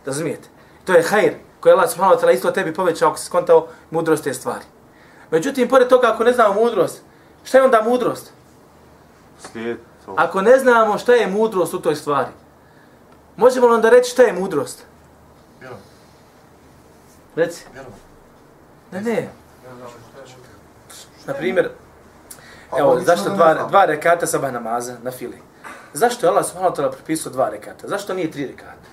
Razumijete? 0.07 0.49
To 0.85 0.93
je 0.93 1.03
hajr 1.03 1.35
koji 1.61 1.71
je 1.71 1.75
Allah 1.75 1.91
subhanahu 1.91 2.17
wa 2.17 2.25
ta'ala 2.25 2.35
isto 2.35 2.51
tebi 2.51 2.75
povećao 2.75 3.09
ako 3.09 3.19
se 3.19 3.25
skontao 3.25 3.69
mudrost 3.91 4.25
te 4.25 4.35
stvari. 4.35 4.65
Međutim, 5.31 5.69
pored 5.69 5.89
toga, 5.89 6.13
ako 6.13 6.25
ne 6.25 6.33
znamo 6.33 6.55
mudrost, 6.55 7.03
šta 7.45 7.59
je 7.59 7.65
onda 7.65 7.83
mudrost? 7.83 8.33
Svijet. 9.39 9.79
to. 10.07 10.15
Ako 10.17 10.43
ne 10.43 10.59
znamo 10.59 10.99
šta 10.99 11.13
je 11.13 11.27
mudrost 11.27 11.75
u 11.75 11.81
toj 11.81 11.97
stvari, 11.97 12.31
možemo 13.37 13.67
li 13.67 13.75
onda 13.75 13.91
reći 13.91 14.11
šta 14.11 14.23
je 14.23 14.33
mudrost? 14.33 14.85
Reci. 17.37 17.65
Ne, 18.93 19.01
ne. 19.01 19.29
Na 21.27 21.35
primjer, 21.35 21.71
evo, 22.79 23.01
zašto 23.01 23.31
dva, 23.31 23.55
dva 23.69 23.85
rekata 23.85 24.27
sabah 24.27 24.53
namaza 24.53 24.97
na 25.03 25.11
fili? 25.11 25.39
Zašto 25.95 26.27
je 26.27 26.31
Allah 26.31 26.47
subhanahu 26.47 26.75
wa 26.75 26.77
ta'ala 26.77 26.93
propisao 26.93 27.33
dva 27.33 27.49
rekata? 27.49 27.89
Zašto 27.89 28.15
nije 28.15 28.31
tri 28.31 28.47
rekata? 28.47 28.89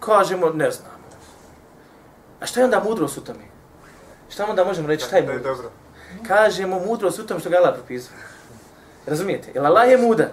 Kažemo, 0.00 0.50
ne 0.50 0.70
znamo. 0.70 0.98
A 2.40 2.46
šta 2.46 2.60
je 2.60 2.64
onda 2.64 2.82
mudrost 2.84 3.18
u 3.18 3.20
tome? 3.20 3.44
Šta 4.28 4.46
onda 4.46 4.64
možemo 4.64 4.88
reći, 4.88 5.06
šta 5.06 5.16
je 5.16 5.32
mudrost? 5.32 5.62
Kažemo 6.28 6.78
mudrost 6.78 7.18
u 7.18 7.26
tome 7.26 7.40
što 7.40 7.50
ga 7.50 7.56
Allah 7.56 7.74
propisao. 7.74 8.16
Razumijete? 9.06 9.50
Jer 9.54 9.66
Allah 9.66 9.90
je 9.90 9.98
mudar. 9.98 10.28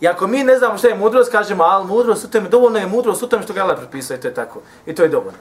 I 0.00 0.08
ako 0.08 0.26
mi 0.26 0.44
ne 0.44 0.58
znamo 0.58 0.78
šta 0.78 0.88
je 0.88 0.94
mudrost, 0.94 1.32
kažemo, 1.32 1.64
al 1.64 1.84
mudrost 1.84 2.24
u 2.24 2.30
tome, 2.30 2.48
dovoljno 2.48 2.78
je 2.78 2.86
mudrost 2.86 3.22
u 3.22 3.28
tome 3.28 3.42
što 3.42 3.52
ga 3.52 3.62
Allah 3.62 3.78
propisao 3.78 4.16
i 4.16 4.20
to 4.20 4.28
je 4.28 4.34
tako. 4.34 4.60
I 4.86 4.94
to 4.94 5.02
je 5.02 5.08
dovoljno. 5.08 5.38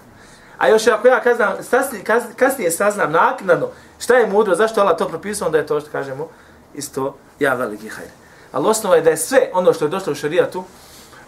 A 0.57 0.67
još 0.67 0.87
ako 0.87 1.07
ja 1.07 1.21
kaznam, 1.21 1.53
kasnije, 1.71 2.03
kasnije 2.35 2.71
saznam 2.71 3.11
naknadno 3.11 3.69
šta 3.99 4.17
je 4.17 4.27
mudro, 4.27 4.55
zašto 4.55 4.81
Allah 4.81 4.97
to 4.97 5.07
propisao, 5.07 5.45
onda 5.45 5.57
je 5.57 5.67
to 5.67 5.79
što 5.79 5.91
kažemo 5.91 6.29
isto 6.73 7.17
ja 7.39 7.53
veliki 7.53 7.89
hajde. 7.89 8.26
Ali 8.51 8.67
osnova 8.67 8.95
je 8.95 9.01
da 9.01 9.09
je 9.09 9.17
sve 9.17 9.49
ono 9.53 9.73
što 9.73 9.85
je 9.85 9.89
došlo 9.89 10.11
u 10.11 10.15
šarijatu, 10.15 10.63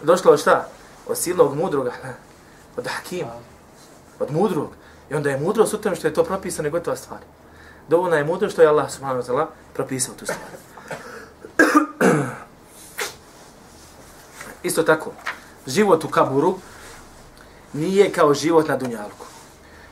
došlo 0.02 0.32
od 0.32 0.40
šta? 0.40 0.68
Od 1.06 1.18
silnog 1.18 1.56
mudroga, 1.56 1.92
od 2.76 2.86
hakima, 2.86 3.32
od 4.20 4.32
mudrog. 4.32 4.68
I 5.10 5.14
onda 5.14 5.30
je 5.30 5.40
mudro 5.40 5.64
u 5.64 5.76
tome 5.76 5.96
što 5.96 6.06
je 6.06 6.14
to 6.14 6.24
propisano 6.24 6.68
i 6.68 6.70
gotova 6.70 6.96
stvar. 6.96 7.20
Dovoljna 7.88 8.16
je 8.16 8.24
mudro 8.24 8.50
što 8.50 8.62
je 8.62 8.68
Allah 8.68 8.90
subhanahu 8.90 9.22
wa 9.22 9.26
ta'ala 9.26 9.46
propisao 9.74 10.14
tu 10.14 10.24
stvar. 10.24 10.38
Isto 14.62 14.82
tako, 14.82 15.12
život 15.66 16.04
u 16.04 16.08
kaburu 16.08 16.58
nije 17.72 18.12
kao 18.12 18.34
život 18.34 18.68
na 18.68 18.76
dunjalku. 18.76 19.26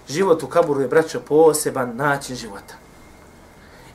Život 0.08 0.42
u 0.42 0.46
kaburu 0.46 0.80
je, 0.80 0.88
braćo, 0.88 1.20
poseban 1.20 1.96
način 1.96 2.36
života. 2.36 2.74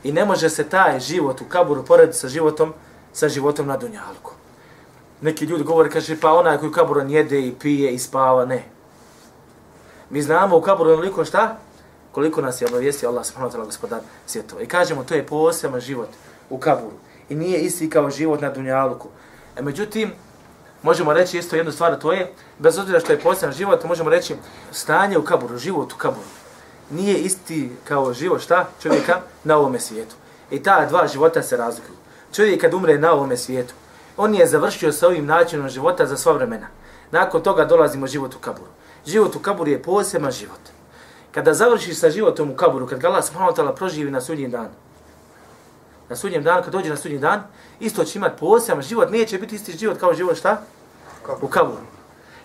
I 0.03 0.11
ne 0.11 0.25
može 0.25 0.49
se 0.49 0.69
taj 0.69 0.99
život 0.99 1.41
u 1.41 1.45
kaburu 1.45 1.85
porediti 1.85 2.17
sa 2.17 2.27
životom, 2.27 2.73
sa 3.13 3.29
životom 3.29 3.67
na 3.67 3.77
dunjalku. 3.77 4.33
Neki 5.21 5.45
ljudi 5.45 5.63
govore, 5.63 5.89
kaže, 5.89 6.19
pa 6.19 6.33
onaj 6.33 6.57
koji 6.57 6.69
u 6.69 6.73
kaburu 6.73 7.09
jede 7.09 7.39
i 7.39 7.53
pije 7.59 7.93
i 7.93 7.99
spava, 7.99 8.45
ne. 8.45 8.63
Mi 10.09 10.21
znamo 10.21 10.57
u 10.57 10.61
kaburu 10.61 10.91
onoliko 10.91 11.25
šta? 11.25 11.57
Koliko 12.11 12.41
nas 12.41 12.61
je 12.61 12.67
obavijestio 12.67 13.09
Allah 13.09 13.25
subhanahu 13.25 13.53
wa 13.53 13.57
ta'ala 13.57 13.65
gospodar 13.65 14.01
svjetova. 14.25 14.61
I 14.61 14.65
kažemo, 14.65 15.03
to 15.03 15.15
je 15.15 15.25
poseban 15.25 15.79
život 15.79 16.09
u 16.49 16.57
kaburu. 16.57 16.97
I 17.29 17.35
nije 17.35 17.59
isti 17.59 17.89
kao 17.89 18.09
život 18.09 18.41
na 18.41 18.49
dunjalku. 18.49 19.07
E, 19.57 19.61
međutim, 19.61 20.11
možemo 20.81 21.13
reći 21.13 21.37
isto 21.37 21.55
jednu 21.55 21.71
stvar, 21.71 21.99
to 21.99 22.11
je, 22.11 22.33
bez 22.59 22.77
obzira 22.77 22.99
što 22.99 23.11
je 23.11 23.19
poseban 23.19 23.55
život, 23.55 23.83
možemo 23.83 24.09
reći 24.09 24.35
stanje 24.71 25.17
u 25.17 25.23
kaburu, 25.23 25.57
život 25.57 25.93
u 25.93 25.97
kaburu. 25.97 26.27
Nije 26.89 27.17
isti 27.17 27.71
kao 27.83 28.13
život 28.13 28.41
šta 28.41 28.67
čovjeka 28.81 29.21
na 29.43 29.57
ovome 29.57 29.79
svijetu. 29.79 30.15
I 30.51 30.63
ta 30.63 30.85
dva 30.85 31.07
života 31.07 31.41
se 31.41 31.57
razlikuju. 31.57 32.02
Čovjek 32.35 32.61
kad 32.61 32.73
umre 32.73 32.97
na 32.97 33.11
ovome 33.13 33.37
svijetu, 33.37 33.73
on 34.17 34.35
je 34.35 34.47
završio 34.47 34.91
sa 34.91 35.07
ovim 35.07 35.25
načinom 35.25 35.69
života 35.69 36.05
za 36.05 36.17
sva 36.17 36.33
vremena. 36.33 36.67
Nakon 37.11 37.43
toga 37.43 37.65
dolazimo 37.65 38.07
život 38.07 38.35
u 38.35 38.39
kaburu. 38.39 38.69
Život 39.05 39.35
u 39.35 39.39
kaburu 39.39 39.69
je 39.69 39.83
poseban 39.83 40.31
život. 40.31 40.59
Kada 41.31 41.53
završiš 41.53 41.97
sa 41.97 42.09
životom 42.09 42.51
u 42.51 42.55
kaburu, 42.55 42.87
kad 42.87 42.99
ga 42.99 43.07
Allah 43.07 43.25
subhanahu 43.25 43.75
proživi 43.75 44.11
na 44.11 44.21
sudnji 44.21 44.47
dan, 44.47 44.69
na 46.09 46.15
sudnjem 46.15 46.43
danu, 46.43 46.63
kad 46.63 46.73
dođe 46.73 46.89
na 46.89 46.97
sudnji 46.97 47.17
dan, 47.17 47.43
isto 47.79 48.03
će 48.03 48.19
imati 48.19 48.39
poseban 48.39 48.83
život, 48.83 49.11
neće 49.11 49.37
biti 49.37 49.55
isti 49.55 49.77
život 49.77 49.99
kao 49.99 50.13
život 50.13 50.37
šta? 50.37 50.61
U 51.41 51.47
kaburu. 51.47 51.85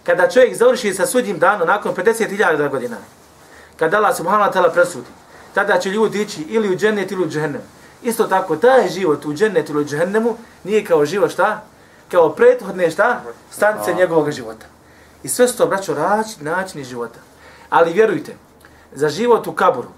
Kada 0.04 0.28
čovjek 0.28 0.56
završi 0.56 0.94
sa 0.94 1.06
sudnjim 1.06 1.38
danom 1.38 1.68
nakon 1.68 1.94
50.000 1.94 2.70
godina, 2.70 2.96
kada 3.76 3.96
Allah 3.96 4.16
subhanahu 4.16 4.50
wa 4.50 4.54
ta'ala 4.54 4.72
presudi, 4.72 5.08
tada 5.54 5.78
će 5.78 5.90
ljudi 5.90 6.22
ići 6.22 6.42
ili 6.42 6.70
u 6.70 6.76
džennet 6.76 7.12
ili 7.12 7.22
u 7.22 7.28
džennem. 7.28 7.62
Isto 8.02 8.24
tako, 8.24 8.56
taj 8.56 8.88
život 8.88 9.24
u 9.24 9.34
džennetu 9.34 9.72
ili 9.72 9.82
u 9.82 9.86
džehennemu 9.86 10.36
nije 10.64 10.84
kao 10.84 11.06
život 11.06 11.30
šta? 11.30 11.62
Kao 12.10 12.30
prethodne 12.30 12.90
šta? 12.90 13.22
Stanice 13.50 13.94
njegovog 13.94 14.30
života. 14.30 14.66
I 15.22 15.28
sve 15.28 15.48
su 15.48 15.56
to, 15.56 15.66
braćo, 15.66 15.96
načini 16.40 16.84
života. 16.84 17.18
Ali 17.70 17.92
vjerujte, 17.92 18.36
za 18.92 19.08
život 19.08 19.46
u 19.46 19.52
kaburu, 19.52 19.88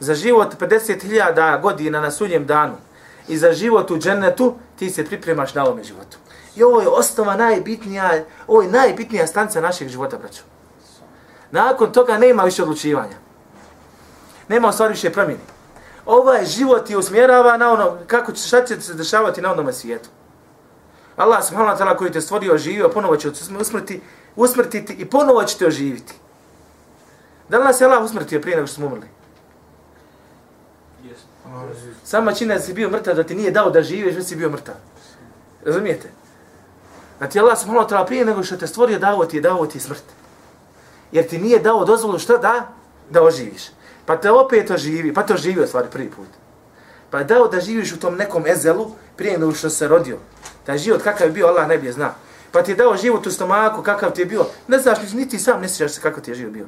za 0.00 0.14
život 0.14 0.54
50.000 0.60 1.60
godina 1.60 2.00
na 2.00 2.10
sudnjem 2.10 2.46
danu 2.46 2.74
i 3.28 3.36
za 3.36 3.52
život 3.52 3.90
u 3.90 3.98
džennetu, 3.98 4.54
ti 4.78 4.90
se 4.90 5.04
pripremaš 5.04 5.54
na 5.54 5.64
ovome 5.64 5.84
životu. 5.84 6.18
I 6.56 6.62
ovo 6.62 6.80
je 6.80 6.88
osnova 6.88 7.36
najbitnija, 7.36 8.24
ovo 8.46 8.62
je 8.62 8.70
najbitnija 8.70 9.26
stanca 9.26 9.60
našeg 9.60 9.88
života, 9.88 10.18
braćo. 10.18 10.42
Nakon 11.50 11.92
toga 11.92 12.18
nema 12.18 12.42
više 12.42 12.62
odlučivanja. 12.62 13.16
Nema 14.48 14.68
u 14.68 14.72
stvari 14.72 14.92
više 14.92 15.10
promjeni. 15.10 15.40
Ovaj 16.08 16.46
život 16.46 16.86
ti 16.86 16.96
usmjerava 16.96 17.56
na 17.56 17.72
ono, 17.72 17.98
kako 18.06 18.32
će, 18.32 18.48
šta 18.48 18.64
će 18.64 18.80
se 18.80 18.94
dešavati 18.94 19.42
na 19.42 19.52
onome 19.52 19.72
svijetu. 19.72 20.08
Allah 21.16 21.44
subhanahu 21.44 21.76
wa 21.76 21.78
ta'ala 21.78 21.96
koji 21.96 22.12
te 22.12 22.20
stvorio, 22.20 22.58
živio, 22.58 22.88
ponovo 22.88 23.16
će 23.16 23.28
usmrti, 23.60 24.00
usmrtiti 24.36 24.92
i 24.92 25.04
ponovo 25.04 25.44
će 25.44 25.58
te 25.58 25.66
oživiti. 25.66 26.14
Da 27.48 27.58
li 27.58 27.64
nas 27.64 27.80
je 27.80 27.86
Allah 27.86 28.04
usmrtio 28.04 28.40
prije 28.40 28.56
nego 28.56 28.66
što 28.66 28.74
smo 28.74 28.86
umrli? 28.86 29.06
Sama 32.04 32.34
čina 32.34 32.54
da 32.54 32.60
si 32.60 32.72
bio 32.72 32.90
mrtav, 32.90 33.14
da 33.14 33.24
ti 33.24 33.34
nije 33.34 33.50
dao 33.50 33.70
da 33.70 33.82
živiš, 33.82 34.16
već 34.16 34.26
si 34.26 34.36
bio 34.36 34.50
mrtav. 34.50 34.74
Razumijete? 35.64 36.10
Ti 37.30 37.40
Allah 37.40 37.58
subhanahu 37.58 37.88
wa 37.88 37.90
ta'ala 37.90 38.06
prije 38.06 38.24
nego 38.24 38.42
što 38.42 38.56
te 38.56 38.66
stvorio, 38.66 38.98
dao 38.98 39.24
ti 39.24 39.36
je 39.36 39.40
dao 39.40 39.66
ti 39.66 39.80
smrt. 39.80 40.04
Jer 41.12 41.28
ti 41.28 41.38
nije 41.38 41.58
dao 41.58 41.84
dozvolu 41.84 42.18
šta 42.18 42.36
da? 42.36 42.68
Da 43.10 43.22
oživiš. 43.22 43.77
Pa 44.08 44.16
te 44.16 44.30
opet 44.30 44.70
oživi, 44.70 45.12
pa 45.14 45.22
te 45.22 45.34
oživio 45.34 45.66
stvari 45.66 45.88
prvi 45.92 46.10
put. 46.10 46.28
Pa 47.10 47.22
dao 47.24 47.48
da 47.48 47.60
živiš 47.60 47.92
u 47.92 47.98
tom 48.00 48.16
nekom 48.16 48.46
ezelu 48.46 48.86
prije 49.16 49.38
nego 49.38 49.52
što 49.52 49.70
se 49.70 49.88
rodio. 49.88 50.16
Taj 50.66 50.78
život 50.78 51.02
kakav 51.02 51.26
je 51.26 51.32
bio, 51.32 51.46
Allah 51.46 51.68
najbolje 51.68 51.92
zna. 51.92 52.14
Pa 52.52 52.62
ti 52.62 52.70
je 52.70 52.76
dao 52.76 52.96
život 52.96 53.26
u 53.26 53.30
stomaku, 53.30 53.82
kakav 53.82 54.12
ti 54.12 54.20
je 54.20 54.26
bio. 54.26 54.46
Ne 54.68 54.78
znaš, 54.78 55.12
niti 55.12 55.38
sam 55.38 55.60
ne 55.60 55.68
sjećaš 55.68 55.92
se 55.92 56.00
kakav 56.00 56.22
ti 56.22 56.30
je 56.30 56.34
život 56.34 56.52
bio. 56.52 56.66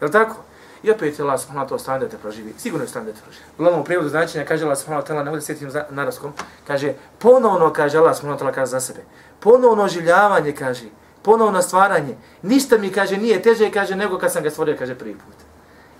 Je 0.00 0.06
li 0.06 0.12
tako? 0.12 0.36
I 0.82 0.90
opet 0.90 1.18
je 1.18 1.22
Allah 1.24 1.40
subhanahu 1.40 1.74
wa 1.74 1.86
ta'ala 1.86 1.98
da 1.98 2.08
te 2.08 2.18
proživi. 2.18 2.54
Sigurno 2.58 2.84
je 2.84 2.88
stane 2.88 3.06
da 3.06 3.12
te 3.12 3.22
proživi. 3.22 3.44
Uglavnom 3.58 3.80
u 3.80 3.84
prijevodu 3.84 4.08
značenja 4.08 4.44
kaže 4.44 4.64
Allah 4.64 4.78
subhanahu 4.78 5.06
wa 5.06 5.10
ta'ala, 5.10 5.24
ne 5.24 5.30
bude 5.30 5.42
sjetim 5.42 5.70
naraskom, 5.90 6.32
kaže, 6.66 6.94
ponovno 7.18 7.72
kaže 7.72 7.98
Allah 7.98 8.16
subhanahu 8.16 8.38
wa 8.38 8.44
ta'ala 8.44 8.54
kaže 8.54 8.70
za 8.70 8.80
sebe. 8.80 9.00
Ponovno 9.40 9.88
življavanje 9.88 10.52
kaže, 10.52 10.86
ponovno 11.22 11.62
stvaranje. 11.62 12.16
Ništa 12.42 12.78
mi 12.78 12.92
kaže 12.92 13.16
nije 13.16 13.42
teže 13.42 13.70
kaže 13.70 13.96
nego 13.96 14.18
kad 14.18 14.32
sam 14.32 14.42
ga 14.42 14.50
stvorio 14.50 14.76
kaže 14.78 14.94
prvi 14.94 15.14
put. 15.14 15.45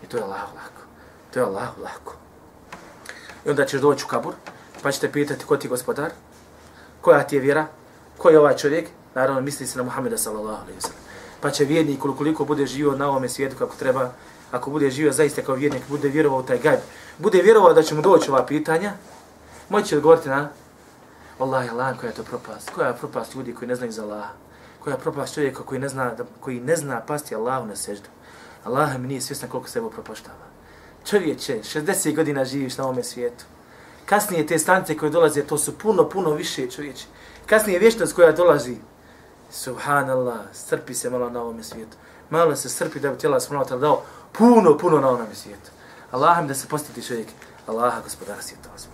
I 0.07 0.09
to 0.09 0.17
je 0.17 0.23
Allah 0.23 0.43
lako. 0.55 0.83
To 1.33 1.41
je 1.41 1.45
Allah 1.45 1.69
lako. 1.83 2.15
I 3.47 3.51
onda 3.51 3.67
ćeš 3.67 3.81
doći 3.81 4.05
u 4.05 4.09
kabur, 4.09 4.35
pa 4.83 4.93
ćete 4.93 5.13
pitati 5.13 5.45
ko 5.45 5.57
ti 5.57 5.67
je 5.67 5.71
gospodar, 5.71 6.11
koja 7.01 7.23
ti 7.23 7.37
je 7.37 7.41
vjera, 7.41 7.67
ko 8.19 8.29
je 8.31 8.39
ovaj 8.39 8.57
čovjek, 8.57 8.89
naravno 9.15 9.41
misli 9.41 9.67
se 9.67 9.79
na 9.79 9.85
Muhammeda 9.85 10.19
sallallahu 10.19 10.63
alaihi 10.63 10.79
wa 10.79 10.83
sallam. 10.83 10.99
Pa 11.41 11.51
će 11.51 11.65
vjernik 11.65 12.01
koliko 12.01 12.45
bude 12.45 12.67
živio 12.67 12.93
na 12.93 13.09
ovome 13.09 13.29
svijetu 13.29 13.57
kako 13.59 13.77
treba, 13.77 14.11
ako 14.51 14.71
bude 14.71 14.91
živio 14.91 15.13
zaista 15.13 15.43
kao 15.43 15.55
vjernik, 15.55 15.83
bude 15.89 16.09
vjerovao 16.09 16.39
u 16.39 16.43
taj 16.43 16.59
gajb, 16.59 16.81
bude 17.19 17.43
vjerovao 17.43 17.73
da 17.75 17.83
će 17.83 17.95
mu 17.95 18.03
doći 18.03 18.31
ova 18.31 18.47
pitanja, 18.47 18.93
moći 19.69 19.97
odgovoriti 19.97 20.29
na 20.29 20.49
Allah, 21.39 21.73
Allah, 21.73 21.99
koja 22.01 22.11
je 22.11 22.17
to 22.17 22.23
propast? 22.23 22.71
Koja 22.71 22.89
je 22.89 22.97
propast 22.97 23.35
ljudi 23.35 23.55
koji 23.55 23.69
ne 23.69 23.75
znaju 23.75 23.93
za 23.93 24.03
Allaha, 24.03 24.29
Koja 24.81 24.95
je 24.95 25.01
propast 25.01 25.35
čovjeka 25.35 25.63
koji 25.63 25.81
ne 25.81 25.89
zna, 25.89 26.15
koji 26.41 26.61
ne 26.61 26.77
zna 26.77 27.01
pasti 27.01 27.35
Allahu 27.35 27.67
na 27.67 27.77
seždu? 27.77 28.09
Allah 28.67 28.99
mi 28.99 29.09
nije 29.09 29.21
svjesna 29.21 29.49
koliko 29.49 29.69
se 29.69 29.91
propoštava. 29.91 30.47
Čovječe, 31.05 31.59
60 31.59 32.17
godina 32.17 32.45
živiš 32.45 32.79
na 32.79 32.85
ovome 32.85 33.03
svijetu. 33.03 33.45
Kasnije 34.07 34.47
te 34.47 34.59
stance 34.59 34.97
koje 34.97 35.11
dolaze, 35.11 35.43
to 35.43 35.59
su 35.59 35.79
puno, 35.79 36.09
puno 36.09 36.31
više 36.31 36.71
čovječe. 36.71 37.05
Kasnije 37.47 37.79
vječnost 37.79 38.15
koja 38.15 38.33
dolazi, 38.33 38.77
subhanallah, 39.51 40.41
strpi 40.53 40.95
se 40.95 41.11
malo 41.11 41.31
na 41.31 41.43
ovome 41.43 41.63
svijetu. 41.63 41.97
Malo 42.31 42.57
se 42.57 42.69
strpi 42.69 43.01
da 43.01 43.11
bi 43.11 43.19
tjela 43.19 43.41
smrnota 43.41 43.77
dao 43.77 44.03
puno, 44.33 44.79
puno 44.79 45.01
na 45.01 45.09
ovome 45.09 45.35
svijetu. 45.35 45.71
Allah 46.11 46.43
mi 46.43 46.49
da 46.49 46.55
se 46.55 46.69
postati 46.69 47.03
čovjek. 47.03 47.29
Allah, 47.67 47.95
gospodara 48.03 48.43
svijeta 48.43 48.69
vas. 48.73 48.89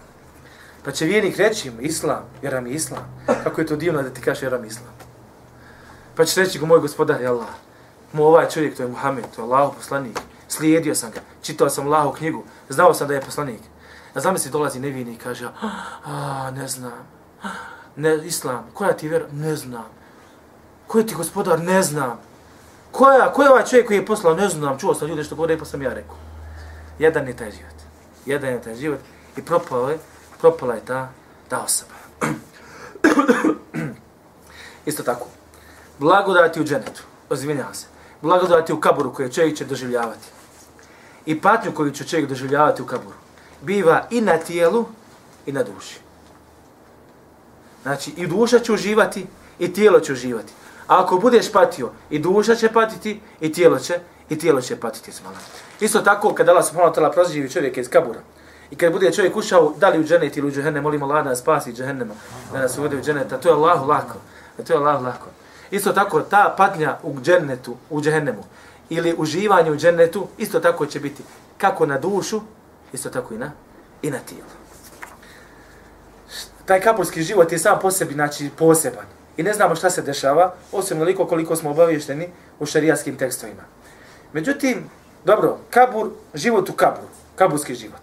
Pa 0.85 0.91
će 0.91 1.05
vjernik 1.05 1.37
reći 1.37 1.73
islam, 1.81 2.25
vjera 2.41 2.61
mi 2.61 2.71
islam. 2.71 3.25
Kako 3.45 3.61
je 3.61 3.67
to 3.67 3.77
divno 3.77 4.03
da 4.03 4.11
ti 4.11 4.21
kaže 4.21 4.41
vjera 4.41 4.59
mi 4.59 4.67
islam. 4.67 4.93
Pa 6.17 6.25
će 6.25 6.41
reći 6.41 6.59
go 6.59 6.67
moj 6.67 6.81
gospodar 6.81 7.21
je 7.21 7.27
Allah 7.27 7.49
mu 8.13 8.25
ovaj 8.25 8.49
čovjek, 8.49 8.77
to 8.77 8.83
je 8.83 8.89
Muhammed, 8.89 9.25
to 9.37 9.43
je 9.43 9.45
Allah 9.45 9.73
poslanik. 9.77 10.19
Slijedio 10.49 10.95
sam 10.95 11.11
ga, 11.11 11.21
čitao 11.43 11.71
sam 11.71 11.87
Allahu 11.87 12.13
knjigu, 12.13 12.45
znao 12.69 12.95
sam 12.95 13.09
da 13.09 13.15
je 13.15 13.21
poslanik. 13.21 13.61
A 14.15 14.21
zamisli 14.21 14.51
dolazi 14.51 14.81
nevini 14.81 15.13
i 15.13 15.19
kaže, 15.19 15.49
a, 16.05 16.51
ne 16.51 16.69
znam, 16.69 16.93
ne, 17.97 18.27
islam, 18.27 18.67
koja 18.75 18.93
ti 18.93 19.09
vera, 19.09 19.27
Ne 19.33 19.57
znam. 19.57 19.85
koji 20.87 21.07
ti 21.07 21.15
gospodar? 21.15 21.61
Ne 21.61 21.83
znam. 21.83 22.21
Koja, 22.93 23.33
ko 23.33 23.43
je 23.43 23.51
ovaj 23.51 23.65
čovjek 23.65 23.87
koji 23.87 23.97
je 23.97 24.07
poslao? 24.07 24.35
Ne 24.35 24.49
znam, 24.49 24.79
čuo 24.79 24.95
sam 24.95 25.09
ljude 25.09 25.25
što 25.25 25.35
govore, 25.37 25.59
pa 25.59 25.65
sam 25.65 25.83
ja 25.83 25.95
rekao. 25.95 26.17
Jedan 26.99 27.29
je 27.29 27.37
taj 27.37 27.51
život. 27.51 27.79
Jedan 28.27 28.51
je 28.51 28.63
taj 28.63 28.75
život 28.75 29.01
i 29.37 29.43
propao 29.43 29.89
je, 29.89 29.99
propala 30.41 30.75
je 30.75 30.85
ta, 30.85 31.09
ta 31.49 31.63
osoba. 31.63 31.95
Isto 34.87 35.03
tako. 35.03 35.27
Blagodati 35.99 36.61
u 36.61 36.65
dženetu. 36.65 37.03
Ozvinjava 37.31 37.75
se. 37.75 37.92
Blagodati 38.23 38.73
u 38.73 38.81
kaburu 38.81 39.15
koje 39.15 39.33
čovjek 39.33 39.57
će 39.57 39.65
doživljavati. 39.65 40.29
I 41.27 41.41
patnju 41.41 41.73
koju 41.75 41.91
će 41.91 42.05
čovjek 42.05 42.29
doživljavati 42.29 42.83
u 42.83 42.87
kaburu. 42.87 43.17
Biva 43.61 44.07
i 44.11 44.21
na 44.21 44.39
tijelu 44.39 44.87
i 45.47 45.53
na 45.53 45.63
duši. 45.63 46.01
Znači, 47.83 48.11
i 48.17 48.27
duša 48.27 48.59
će 48.59 48.73
uživati, 48.73 49.27
i 49.59 49.73
tijelo 49.73 50.01
će 50.01 50.13
uživati. 50.13 50.53
A 50.87 51.03
ako 51.03 51.19
budeš 51.19 51.53
patio, 51.53 51.91
i 52.11 52.19
duša 52.19 52.55
će 52.55 52.69
patiti, 52.73 53.21
i 53.41 53.53
tijelo 53.53 53.79
će, 53.79 53.99
i 54.29 54.39
tijelo 54.39 54.61
će 54.61 54.81
patiti 54.81 55.13
smala. 55.13 55.37
Isto 55.81 56.01
tako, 56.01 56.35
kada 56.35 56.53
Allah 56.53 56.67
subhanahu 56.67 56.95
wa 56.95 56.99
ta'ala 56.99 57.13
proživi 57.13 57.51
čovjeka 57.51 57.81
iz 57.81 57.89
kabura, 57.89 58.21
i 58.71 58.77
kad 58.77 58.93
bude 58.93 59.13
čovjek 59.13 59.37
ušao, 59.37 59.75
da 59.79 59.89
li 59.89 60.01
u 60.01 60.05
dženet 60.05 60.37
ili 60.37 60.49
u 60.49 60.51
džehennem, 60.51 60.83
molimo 60.83 61.07
Allah 61.07 61.25
da 61.25 61.31
nas 61.31 61.41
spasi 61.41 61.73
džehennema, 61.73 62.15
da 62.53 62.61
nas 62.61 62.79
uvede 62.79 62.97
u 62.97 63.03
dženeta, 63.03 63.39
to 63.39 63.49
je 63.49 63.55
Allahu 63.55 63.87
lako. 63.87 64.19
To 64.67 64.73
je 64.73 64.79
Allahu 64.79 65.05
lako. 65.05 65.27
Isto 65.73 65.93
tako, 65.93 66.21
ta 66.21 66.55
patnja 66.57 66.99
u 67.03 67.21
džennetu, 67.21 67.77
u 67.91 68.01
džehennemu, 68.01 68.45
ili 68.89 69.15
uživanje 69.19 69.71
u 69.71 69.77
džennetu, 69.77 70.27
isto 70.39 70.61
tako 70.61 70.87
će 70.87 71.01
biti 71.01 71.23
kako 71.59 71.87
na 71.87 71.99
dušu, 71.99 72.41
isto 72.93 73.11
tako 73.11 73.35
i 73.35 73.39
na, 73.39 73.53
i 74.03 74.11
na 74.11 74.19
tijelo. 74.19 74.51
Taj 76.65 76.81
kaburski 76.81 77.23
život 77.23 77.53
je 77.53 77.59
sam 77.59 77.79
po 77.83 77.91
sebi, 77.91 78.15
znači, 78.15 78.51
poseban. 78.59 79.07
I 79.37 79.43
ne 79.43 79.53
znamo 79.53 79.75
šta 79.75 79.91
se 79.91 80.03
dešava, 80.03 80.55
osim 80.73 80.99
naliko 80.99 81.27
koliko 81.27 81.57
smo 81.57 81.71
obavješteni 81.71 82.29
u 82.59 82.67
šarijaskim 82.67 83.17
tekstovima. 83.17 83.63
Međutim, 84.33 84.91
dobro, 85.25 85.59
kabur, 85.71 86.11
život 86.35 86.69
u 86.69 86.73
kaburu, 86.73 87.09
kaburski 87.37 87.75
život. 87.75 88.03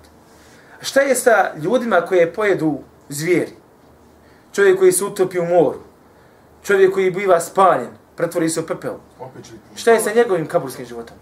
Šta 0.81 1.01
je 1.01 1.15
sa 1.15 1.51
ljudima 1.57 2.01
koje 2.01 2.33
pojedu 2.33 2.79
zvijeri? 3.09 3.53
Čovjek 4.53 4.79
koji 4.79 4.91
se 4.91 5.03
utopi 5.03 5.39
u 5.39 5.45
moru, 5.45 5.88
čovjek 6.63 6.93
koji 6.93 7.11
biva 7.11 7.39
spaljen, 7.39 7.89
pretvori 8.15 8.49
se 8.49 8.59
u 8.59 8.65
pepel. 8.65 8.93
Šta 9.75 9.91
je 9.91 9.99
sa 9.99 10.13
njegovim 10.13 10.47
kaburskim 10.47 10.85
životom? 10.85 11.17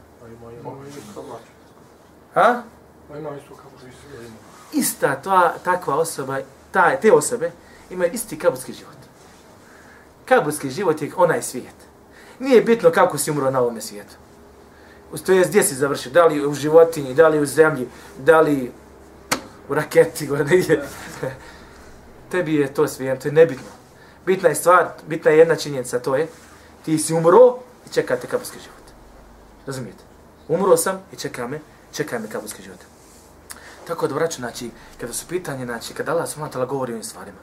Ha? 2.34 2.63
Ista 4.74 5.15
ta, 5.15 5.56
takva 5.63 5.96
osoba, 5.96 6.39
ta, 6.72 6.96
te 6.96 7.12
osobe, 7.12 7.51
imaju 7.89 8.12
isti 8.13 8.39
kaburski 8.39 8.74
život. 8.74 8.96
Kaburski 10.25 10.70
život 10.70 11.01
je 11.01 11.12
onaj 11.17 11.41
svijet. 11.41 11.75
Nije 12.39 12.62
bitno 12.62 12.91
kako 12.91 13.17
si 13.17 13.32
umro 13.32 13.51
na 13.51 13.60
ovome 13.60 13.82
svijetu. 13.82 14.15
To 15.25 15.32
je 15.32 15.46
gdje 15.46 15.63
si 15.63 15.75
završio, 15.75 16.12
da 16.12 16.25
li 16.25 16.46
u 16.46 16.53
životinji, 16.53 17.13
da 17.13 17.27
li 17.27 17.39
u 17.39 17.46
zemlji, 17.46 17.88
da 18.17 18.41
li 18.41 18.72
u 19.70 19.74
raketi, 19.74 20.27
gore 20.27 20.44
negdje. 20.44 20.84
Tebi 22.32 22.56
je 22.56 22.74
to 22.74 22.88
svijet, 22.88 23.22
to 23.22 23.27
je 23.27 23.32
nebitno. 23.32 23.76
Bitna 24.27 24.50
je 24.50 24.55
stvar, 24.55 24.88
bitna 25.07 25.31
je 25.31 25.38
jedna 25.38 25.55
činjenica, 25.55 26.00
to 26.00 26.15
je, 26.15 26.27
ti 26.86 26.98
si 27.00 27.13
umro 27.13 27.60
i 27.86 27.93
čekate 27.93 28.27
kaburski 28.27 28.60
život. 28.60 28.84
Razumijete? 29.65 30.03
Umro 30.48 30.77
sam 30.77 31.00
i 31.13 31.15
čeka 31.15 31.48
me, 31.48 31.60
čeka 31.93 32.19
me 32.19 32.29
kaburski 32.29 32.63
život. 32.63 32.79
Tako 33.88 34.07
da 34.07 34.15
vraću, 34.15 34.41
znači, 34.41 34.69
kada 35.00 35.13
su 35.13 35.27
pitanje, 35.27 35.65
znači, 35.65 35.93
kada 35.93 36.12
Allah 36.12 36.29
subhanahu 36.29 36.60
wa 36.60 36.67
govori 36.67 36.91
o 36.91 36.96
ovim 36.96 37.03
stvarima, 37.03 37.38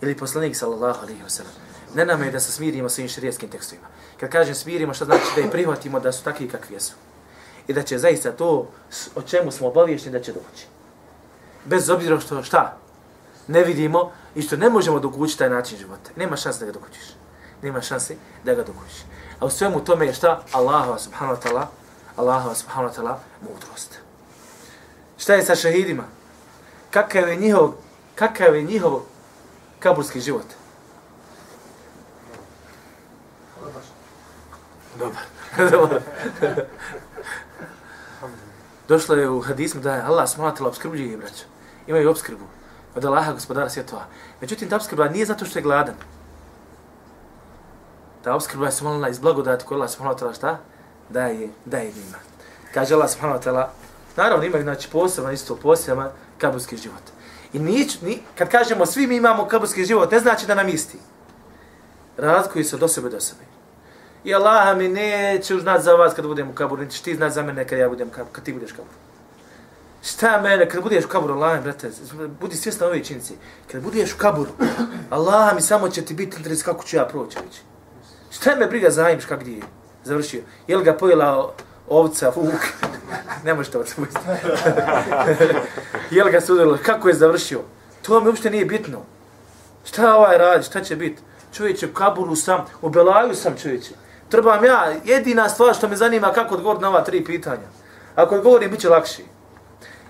ili 0.00 0.16
poslanik 0.16 0.56
sallallahu 0.56 1.00
alaihi 1.02 1.22
wa 1.22 1.28
sallam, 1.28 1.52
ne 1.94 2.04
nam 2.04 2.22
je 2.22 2.30
da 2.30 2.40
se 2.40 2.52
smirimo 2.52 2.88
svim 2.88 3.08
širijetskim 3.08 3.48
tekstovima. 3.48 3.86
Kad 4.20 4.30
kažem 4.30 4.54
smirimo, 4.54 4.94
što 4.94 5.04
znači 5.04 5.26
da 5.36 5.40
je 5.40 5.50
prihvatimo 5.50 6.00
da 6.00 6.12
su 6.12 6.24
takvi 6.24 6.48
kakvi 6.48 6.74
jesu. 6.74 6.94
I 7.68 7.72
da 7.72 7.82
će 7.82 7.98
zaista 7.98 8.32
to 8.32 8.68
o 9.14 9.22
čemu 9.22 9.50
smo 9.50 9.68
obavješteni 9.68 10.18
da 10.18 10.24
će 10.24 10.32
doći. 10.32 10.66
Bez 11.64 11.90
obzira 11.90 12.20
što 12.20 12.42
šta 12.42 12.76
ne 13.50 13.64
vidimo 13.64 14.12
i 14.34 14.42
što 14.42 14.56
ne 14.56 14.70
možemo 14.70 15.00
dokući 15.00 15.38
taj 15.38 15.50
način 15.50 15.78
života. 15.78 16.10
Nema 16.16 16.36
šanse 16.36 16.60
da 16.60 16.66
ga 16.66 16.72
dokućiš. 16.72 17.04
Nema 17.62 17.80
šanse 17.80 18.16
da 18.44 18.54
ga 18.54 18.62
dokućiš. 18.62 19.04
A 19.40 19.46
u 19.46 19.50
svemu 19.50 19.84
tome 19.84 20.06
je 20.06 20.14
šta? 20.14 20.42
Allahova 20.52 20.98
subhanahu 20.98 21.36
wa 21.36 21.48
ta'ala 21.48 21.66
Allahova 22.16 22.54
subhanahu 22.54 22.94
wa 22.94 22.96
ta'ala 22.96 23.14
mudrost. 23.40 23.98
Šta 25.18 25.34
je 25.34 25.44
sa 25.44 25.54
šehidima? 25.54 26.04
Kakav 26.90 27.28
je 27.28 27.36
njihov, 27.36 27.72
kakav 28.14 28.56
je 28.56 28.62
njihov 28.62 29.00
kaburski 29.78 30.20
život? 30.20 30.46
Dobar. 34.98 35.22
Dobar. 35.70 36.02
Došlo 38.88 39.14
je 39.14 39.28
u 39.28 39.40
hadismu 39.40 39.80
da 39.80 39.94
je 39.94 40.02
Allah 40.02 40.28
smatila 40.28 40.68
obskrbljuje 40.68 41.16
braća. 41.16 41.44
Imaju 41.86 42.10
obskrbu 42.10 42.44
od 42.94 43.04
Allaha 43.04 43.32
gospodara 43.32 43.70
svjetova. 43.70 44.04
Međutim, 44.40 44.68
ta 44.68 44.76
obskrba 44.76 45.08
nije 45.08 45.26
zato 45.26 45.44
što 45.44 45.58
je 45.58 45.62
gladan. 45.62 45.94
Ta 48.24 48.34
obskrba 48.34 48.66
je 48.66 48.72
smolila 48.72 49.08
iz 49.08 49.18
blagodati 49.18 49.64
koju 49.64 49.76
Allah 49.76 49.90
smatila 49.90 50.34
šta? 50.34 50.58
Da 51.08 51.26
je, 51.26 51.48
da 51.64 51.78
je 51.78 51.92
njima. 51.92 52.18
Kaže 52.74 52.94
Allah 52.94 53.10
smatila, 53.10 53.72
naravno 54.16 54.44
imaju 54.44 54.62
znači, 54.62 54.88
posebno 54.90 55.32
isto 55.32 55.56
posebno 55.56 56.10
kaburski 56.38 56.76
život. 56.76 57.02
I 57.52 57.58
nič, 57.58 58.00
ni, 58.00 58.18
kad 58.38 58.48
kažemo 58.48 58.86
svi 58.86 59.06
mi 59.06 59.16
imamo 59.16 59.48
kaburski 59.48 59.84
život, 59.84 60.10
ne 60.10 60.20
znači 60.20 60.46
da 60.46 60.54
nam 60.54 60.68
isti. 60.68 60.98
Razlikuju 62.16 62.64
se 62.64 62.76
od 62.76 62.82
osobe 62.82 63.08
do 63.10 63.16
osobe. 63.16 63.42
I 64.24 64.34
Allah 64.34 64.76
mi 64.76 64.88
neće 64.88 65.58
znat 65.58 65.82
za 65.82 65.92
vas 65.92 66.14
kad 66.14 66.26
budem 66.26 66.50
u 66.50 66.54
kaburu, 66.54 66.82
niti 66.82 67.02
ti 67.02 67.14
znat 67.14 67.32
za 67.32 67.42
mene 67.42 67.68
kad 67.68 67.78
ja 67.78 67.88
budem 67.88 68.10
kaburu, 68.10 68.32
kad 68.32 68.44
ti 68.44 68.52
budeš 68.52 68.72
kaburu. 68.72 68.94
Šta 70.02 70.40
mene, 70.40 70.68
kad 70.68 70.82
budeš 70.82 71.04
u 71.04 71.08
kaburu, 71.08 71.34
Allah, 71.34 71.62
brate, 71.62 71.90
budi 72.40 72.56
svjesna 72.56 72.86
ove 72.86 73.04
činjice. 73.04 73.34
Kad 73.72 73.82
budeš 73.82 74.14
u 74.14 74.18
kaburu, 74.18 74.50
Allah 75.10 75.54
mi 75.54 75.60
samo 75.60 75.88
će 75.88 76.04
ti 76.04 76.14
biti 76.14 76.36
interes 76.36 76.62
kako 76.62 76.84
ću 76.84 76.96
ja 76.96 77.04
proći. 77.04 77.38
već. 77.46 77.60
Šta 78.30 78.56
me 78.56 78.66
briga 78.66 78.90
za 78.90 79.04
Ajmiš 79.04 79.24
kak 79.24 79.40
gdje 79.40 79.52
je 79.52 79.62
završio? 80.04 80.42
Je 80.66 80.76
li 80.76 80.84
ga 80.84 80.92
pojela 80.92 81.52
ovca, 81.88 82.32
fuk? 82.32 82.44
ne 83.44 83.54
može 83.54 83.70
to 83.70 83.78
ovca 83.78 83.94
pojesti. 83.96 84.20
je 86.16 86.24
li 86.24 86.32
ga 86.32 86.40
sudilo? 86.40 86.78
Kako 86.82 87.08
je 87.08 87.14
završio? 87.14 87.60
To 88.02 88.20
mi 88.20 88.26
uopšte 88.26 88.50
nije 88.50 88.64
bitno. 88.64 88.98
Šta 89.84 90.16
ovaj 90.16 90.38
radi? 90.38 90.64
Šta 90.64 90.80
će 90.80 90.96
biti? 90.96 91.22
Čovječe, 91.52 91.86
u 91.86 91.94
kaburu 91.94 92.36
sam, 92.36 92.64
u 92.82 92.88
Belaju 92.88 93.34
sam 93.34 93.56
čovječe. 93.62 93.90
Trebam 94.28 94.64
ja, 94.64 94.94
jedina 95.04 95.48
stvar 95.48 95.74
što 95.74 95.88
me 95.88 95.96
zanima 95.96 96.32
kako 96.32 96.54
odgovoriti 96.54 96.82
na 96.82 96.88
ova 96.88 97.04
tri 97.04 97.24
pitanja. 97.24 97.68
Ako 98.14 98.34
odgovorim, 98.34 98.70
bit 98.70 98.80
će 98.80 98.88
lakši. 98.88 99.24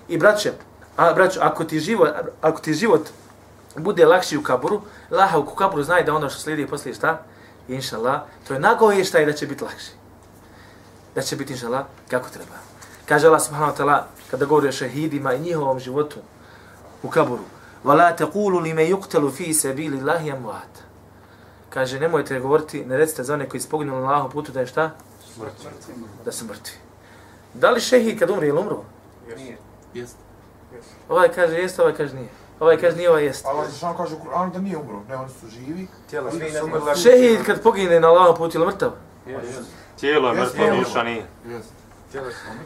I 0.08 0.18
braće, 0.18 0.52
a, 0.96 1.12
braće, 1.12 1.40
ako 1.42 1.64
ti 1.64 1.80
život, 1.80 2.08
ako 2.40 2.60
ti 2.60 2.74
život 2.74 3.08
bude 3.76 4.06
lakši 4.06 4.36
u 4.36 4.42
kaburu, 4.42 4.80
laha 5.10 5.38
u 5.38 5.44
kaburu 5.44 5.82
znaj 5.82 6.04
da 6.04 6.14
ono 6.14 6.30
što 6.30 6.40
slijedi 6.40 6.66
poslije 6.66 6.94
šta, 6.94 7.22
inša 7.68 7.98
Allah, 7.98 8.20
to 8.48 8.54
je 8.54 8.60
nagovješta 8.60 9.20
i 9.20 9.26
da 9.26 9.32
će 9.32 9.46
biti 9.46 9.64
lakši. 9.64 9.90
Da 11.14 11.22
će 11.22 11.36
biti 11.36 11.52
inša 11.52 11.66
Allah 11.66 11.84
kako 12.10 12.28
treba. 12.28 12.56
Kaže 13.08 13.26
Allah 13.26 13.42
subhanahu 13.42 13.72
wa 13.72 13.78
ta'ala, 13.78 14.02
kada 14.30 14.44
govori 14.44 14.68
o 14.68 14.72
šehidima 14.72 15.34
i 15.34 15.40
njihovom 15.40 15.78
životu 15.78 16.20
u 17.02 17.08
kaburu, 17.10 17.44
وَلَا 17.84 18.10
تَقُولُ 18.10 18.62
لِمَ 18.62 18.78
يُقْتَلُ 18.78 19.30
فِي 19.30 19.52
سَبِيلِ 19.52 20.02
اللَّهِ 20.02 20.20
يَمْوَاتَ 20.20 20.74
Kaže, 21.70 22.00
nemojte 22.00 22.40
govoriti, 22.40 22.84
ne 22.84 22.96
recite 22.96 23.24
za 23.24 23.34
one 23.34 23.48
koji 23.48 23.60
spoginu 23.60 24.00
na 24.00 24.08
Allahom 24.08 24.30
putu 24.30 24.52
da 24.52 24.60
je 24.60 24.66
šta? 24.66 24.90
Smrti. 25.34 25.66
Da 26.24 26.32
su 26.32 26.44
mrtvi. 26.44 26.74
Da 27.54 27.70
li 27.70 27.80
šehid 27.80 28.18
kad 28.18 28.30
umri, 28.30 28.46
je 28.46 28.52
li 28.52 28.58
umro? 28.58 28.82
Nije. 29.36 29.58
Jest. 29.94 30.16
Ovaj 31.08 31.28
kaže 31.28 31.54
jeste, 31.54 31.82
ovaj 31.82 31.94
kaže 31.94 32.14
nije. 32.14 32.28
Ovaj 32.60 32.80
kaže 32.80 32.96
nije, 32.96 33.10
ovaj 33.10 33.24
jeste. 33.24 33.48
Allah 33.48 33.70
Žešan 33.70 33.96
kaže 33.96 34.14
u 34.14 34.18
Kur'anu 34.18 34.52
da 34.52 34.58
nije 34.58 34.76
umro. 34.76 35.02
Ne, 35.08 35.16
oni 35.16 35.28
su 35.40 35.48
živi. 35.48 35.86
Tijela 36.10 36.30
Oni 36.30 36.40
svi 36.40 36.50
su 36.50 36.54
ne 36.54 36.62
umrli. 36.62 36.96
Šehid 36.96 37.46
kad 37.46 37.62
pogine 37.62 38.00
na 38.00 38.08
Allahom 38.08 38.36
putu, 38.36 38.58
je 38.58 38.60
li 38.60 38.66
mrtav? 38.66 38.90
Tijelo 40.00 40.32
je 40.32 40.40
Jeste, 40.40 40.58
mrtvo, 40.58 40.74
je 40.74 40.84
duša 40.84 41.02
nije. 41.02 41.26
Jest. 41.48 41.68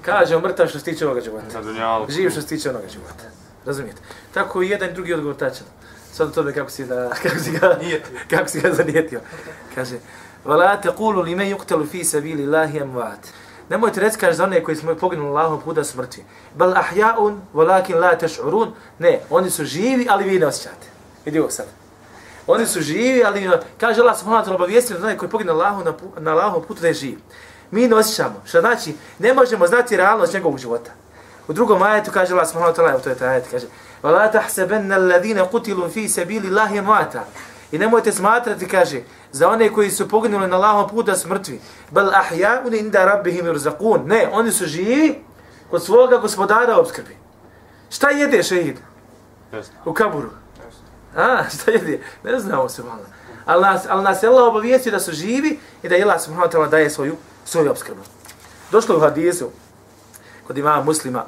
Kaže, 0.02 0.38
mrtav 0.38 0.66
što 0.66 0.78
se 0.78 0.84
tiče 0.84 1.06
ovoga 1.06 1.20
života. 1.20 1.46
Na 1.54 1.62
dunjalu. 1.62 2.06
Živ 2.08 2.30
što 2.30 2.40
se 2.40 2.46
tiče 2.46 2.70
onoga 2.70 2.88
života. 2.88 3.24
Razumijete? 3.66 4.00
Tako 4.34 4.62
i 4.62 4.68
jedan 4.68 4.90
i 4.90 4.92
drugi 4.92 5.14
odgovor 5.14 5.36
tačan. 5.36 5.66
Sad 6.12 6.28
o 6.28 6.30
tome 6.30 6.52
kako 6.52 6.70
si, 6.70 6.86
da, 6.86 7.10
kako 7.22 7.38
si 7.38 7.50
ga, 7.50 7.78
kako 8.30 8.48
si 8.48 8.60
ga 8.60 8.72
zanijetio. 8.72 9.20
Kaže, 9.74 9.96
وَلَا 10.44 10.80
تَقُولُ 10.82 11.24
لِمَنْ 11.24 11.56
يُقْتَلُ 11.56 11.86
فِي 11.92 12.04
سَبِيلِ 12.04 12.38
اللَّهِ 12.48 12.82
أَمْوَاتِ 12.82 13.24
Nemojte 13.68 14.00
reći, 14.00 14.18
kaže, 14.18 14.32
za 14.32 14.44
one 14.44 14.64
koji 14.64 14.76
smo 14.76 14.94
poginuli 14.94 15.28
Allahom 15.28 15.60
puta 15.60 15.84
smrti. 15.84 16.24
Bal 16.54 16.74
ahja'un, 16.74 17.38
walakin 17.54 18.00
la 18.00 18.18
teš'urun. 18.18 18.68
Ne, 18.98 19.20
oni 19.30 19.50
su 19.50 19.64
živi, 19.64 20.06
ali 20.10 20.24
vi 20.24 20.38
ne 20.38 20.46
osjećate. 20.46 20.86
Vidi 21.24 21.40
ovo 21.40 21.50
sad. 21.50 21.66
Oni 22.46 22.66
su 22.66 22.80
živi, 22.80 23.24
ali 23.24 23.50
kaže 23.78 24.00
Allah 24.00 24.18
subhanahu 24.18 24.42
wa 24.42 24.48
ta'ala 24.48 24.54
obavijestio 24.54 24.98
da 24.98 25.02
onaj 25.02 25.16
koji 25.16 25.30
pogine 25.30 25.52
Allahom 25.52 25.84
na, 25.84 25.92
pu- 25.92 26.20
na 26.20 26.30
Allahom 26.30 26.62
putu 26.68 26.80
da 26.80 26.88
je 26.88 26.94
živ. 26.94 27.18
Mi 27.70 27.88
ne 27.88 27.96
osjećamo. 27.96 28.42
Što 28.44 28.60
znači, 28.60 28.94
ne 29.18 29.34
možemo 29.34 29.66
znati 29.66 29.96
realnost 29.96 30.32
njegovog 30.32 30.58
života. 30.58 30.90
U 31.48 31.52
drugom 31.52 31.82
ajetu 31.82 32.10
kaže 32.10 32.34
Allah 32.34 32.48
subhanahu 32.48 32.76
wa 32.76 32.82
ta'ala, 32.82 33.02
to 33.02 33.08
je 33.08 33.14
taj 33.14 33.28
ajet, 33.28 33.44
kaže 33.50 33.66
وَلَا 34.02 34.32
تَحْسَبَنَّ 34.32 34.92
الَّذِينَ 34.92 35.38
قُتِلُوا 35.52 35.88
فِي 35.88 36.08
سَبِيلِ 36.08 36.42
اللَّهِ 36.48 36.80
مَوَاتًا 36.80 37.24
I 37.71 37.77
nemojte 37.77 38.11
smatrati, 38.11 38.67
kaže, 38.67 39.01
za 39.31 39.49
one 39.49 39.73
koji 39.73 39.91
su 39.91 40.09
poginuli 40.09 40.47
na 40.47 40.55
Allahom 40.55 40.89
putu 40.89 41.03
da 41.03 41.15
su 41.15 41.29
mrtvi. 41.29 41.59
Bal 41.91 42.11
ahja'un 42.13 42.75
inda 42.75 43.05
rabbihim 43.05 43.45
yurzaqun. 43.45 44.05
Ne, 44.05 44.29
oni 44.31 44.51
su 44.51 44.65
živi 44.65 45.23
kod 45.69 45.85
svoga 45.85 46.17
gospodara 46.17 46.77
obskrbi. 46.77 47.17
Šta 47.89 48.09
jede 48.09 48.43
šehid 48.43 48.77
u 49.85 49.93
kaburu? 49.93 50.29
A, 51.15 51.43
šta 51.49 51.71
jede? 51.71 51.99
Ne 52.23 52.39
znamo 52.39 52.69
se 52.69 52.83
malo. 52.83 53.05
Ali 53.45 53.61
nas, 53.61 53.85
ali 53.89 54.03
nas 54.03 54.23
je 54.23 54.29
Allah 54.29 54.47
obavijestio 54.47 54.91
da 54.91 54.99
su 54.99 55.11
živi 55.11 55.59
i 55.83 55.89
da 55.89 55.95
je 55.95 56.03
Allah 56.03 56.21
subhanahu 56.21 56.47
wa 56.47 56.57
ta'ala 56.57 56.69
daje 56.69 56.89
svoju, 56.89 57.15
svoju 57.45 57.71
obskrbu. 57.71 58.01
Došlo 58.71 58.97
u 58.97 58.99
hadisu 58.99 59.49
kod 60.47 60.57
imama 60.57 60.83
muslima 60.83 61.25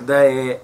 da 0.00 0.16
je 0.16 0.60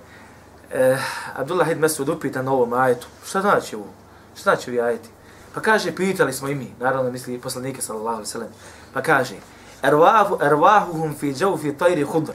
eh, 0.73 0.99
Abdullah 1.35 1.71
ibn 1.71 1.81
Mesud 1.81 2.09
upitan 2.09 2.45
na 2.45 2.53
ovom 2.53 2.73
ajetu. 2.73 3.07
Šta 3.25 3.41
znači 3.41 3.77
ovo? 3.77 4.02
Šta 4.35 4.43
znači 4.43 4.71
ovi 4.71 4.81
ajeti? 4.81 5.09
Pa 5.55 5.61
kaže, 5.61 5.95
pitali 5.95 6.33
smo 6.33 6.49
i 6.49 6.55
mi, 6.55 6.75
naravno 6.81 7.11
misli 7.11 7.39
poslanike 7.39 7.83
sallallahu 7.83 8.17
alaihi 8.17 8.31
sallam. 8.31 8.49
Pa 8.95 9.03
kaže, 9.03 9.35
ervahu, 9.83 10.39
ervahuhum 10.43 11.15
fi 11.15 11.35
džavfi 11.35 11.73
tajri 11.79 12.03
hudr. 12.03 12.33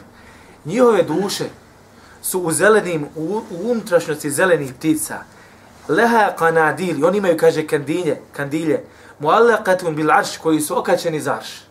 Njihove 0.66 1.04
duše 1.04 1.50
su 2.22 2.40
u 2.40 2.52
zelenim, 2.52 3.08
u, 3.16 3.42
u 3.52 3.72
unutrašnjosti 3.72 4.32
zelenih 4.32 4.74
ptica. 4.74 5.20
Leha 5.88 6.34
kanadili, 6.38 7.04
oni 7.04 7.18
imaju, 7.18 7.38
kaže, 7.38 7.68
kandilje, 7.68 8.22
kandilje. 8.32 8.84
Muallaqatun 9.20 9.96
bil 9.96 10.12
arš, 10.12 10.38
koji 10.38 10.62
su 10.62 10.80
okačeni 10.80 11.20
za 11.20 11.34
arš. 11.34 11.68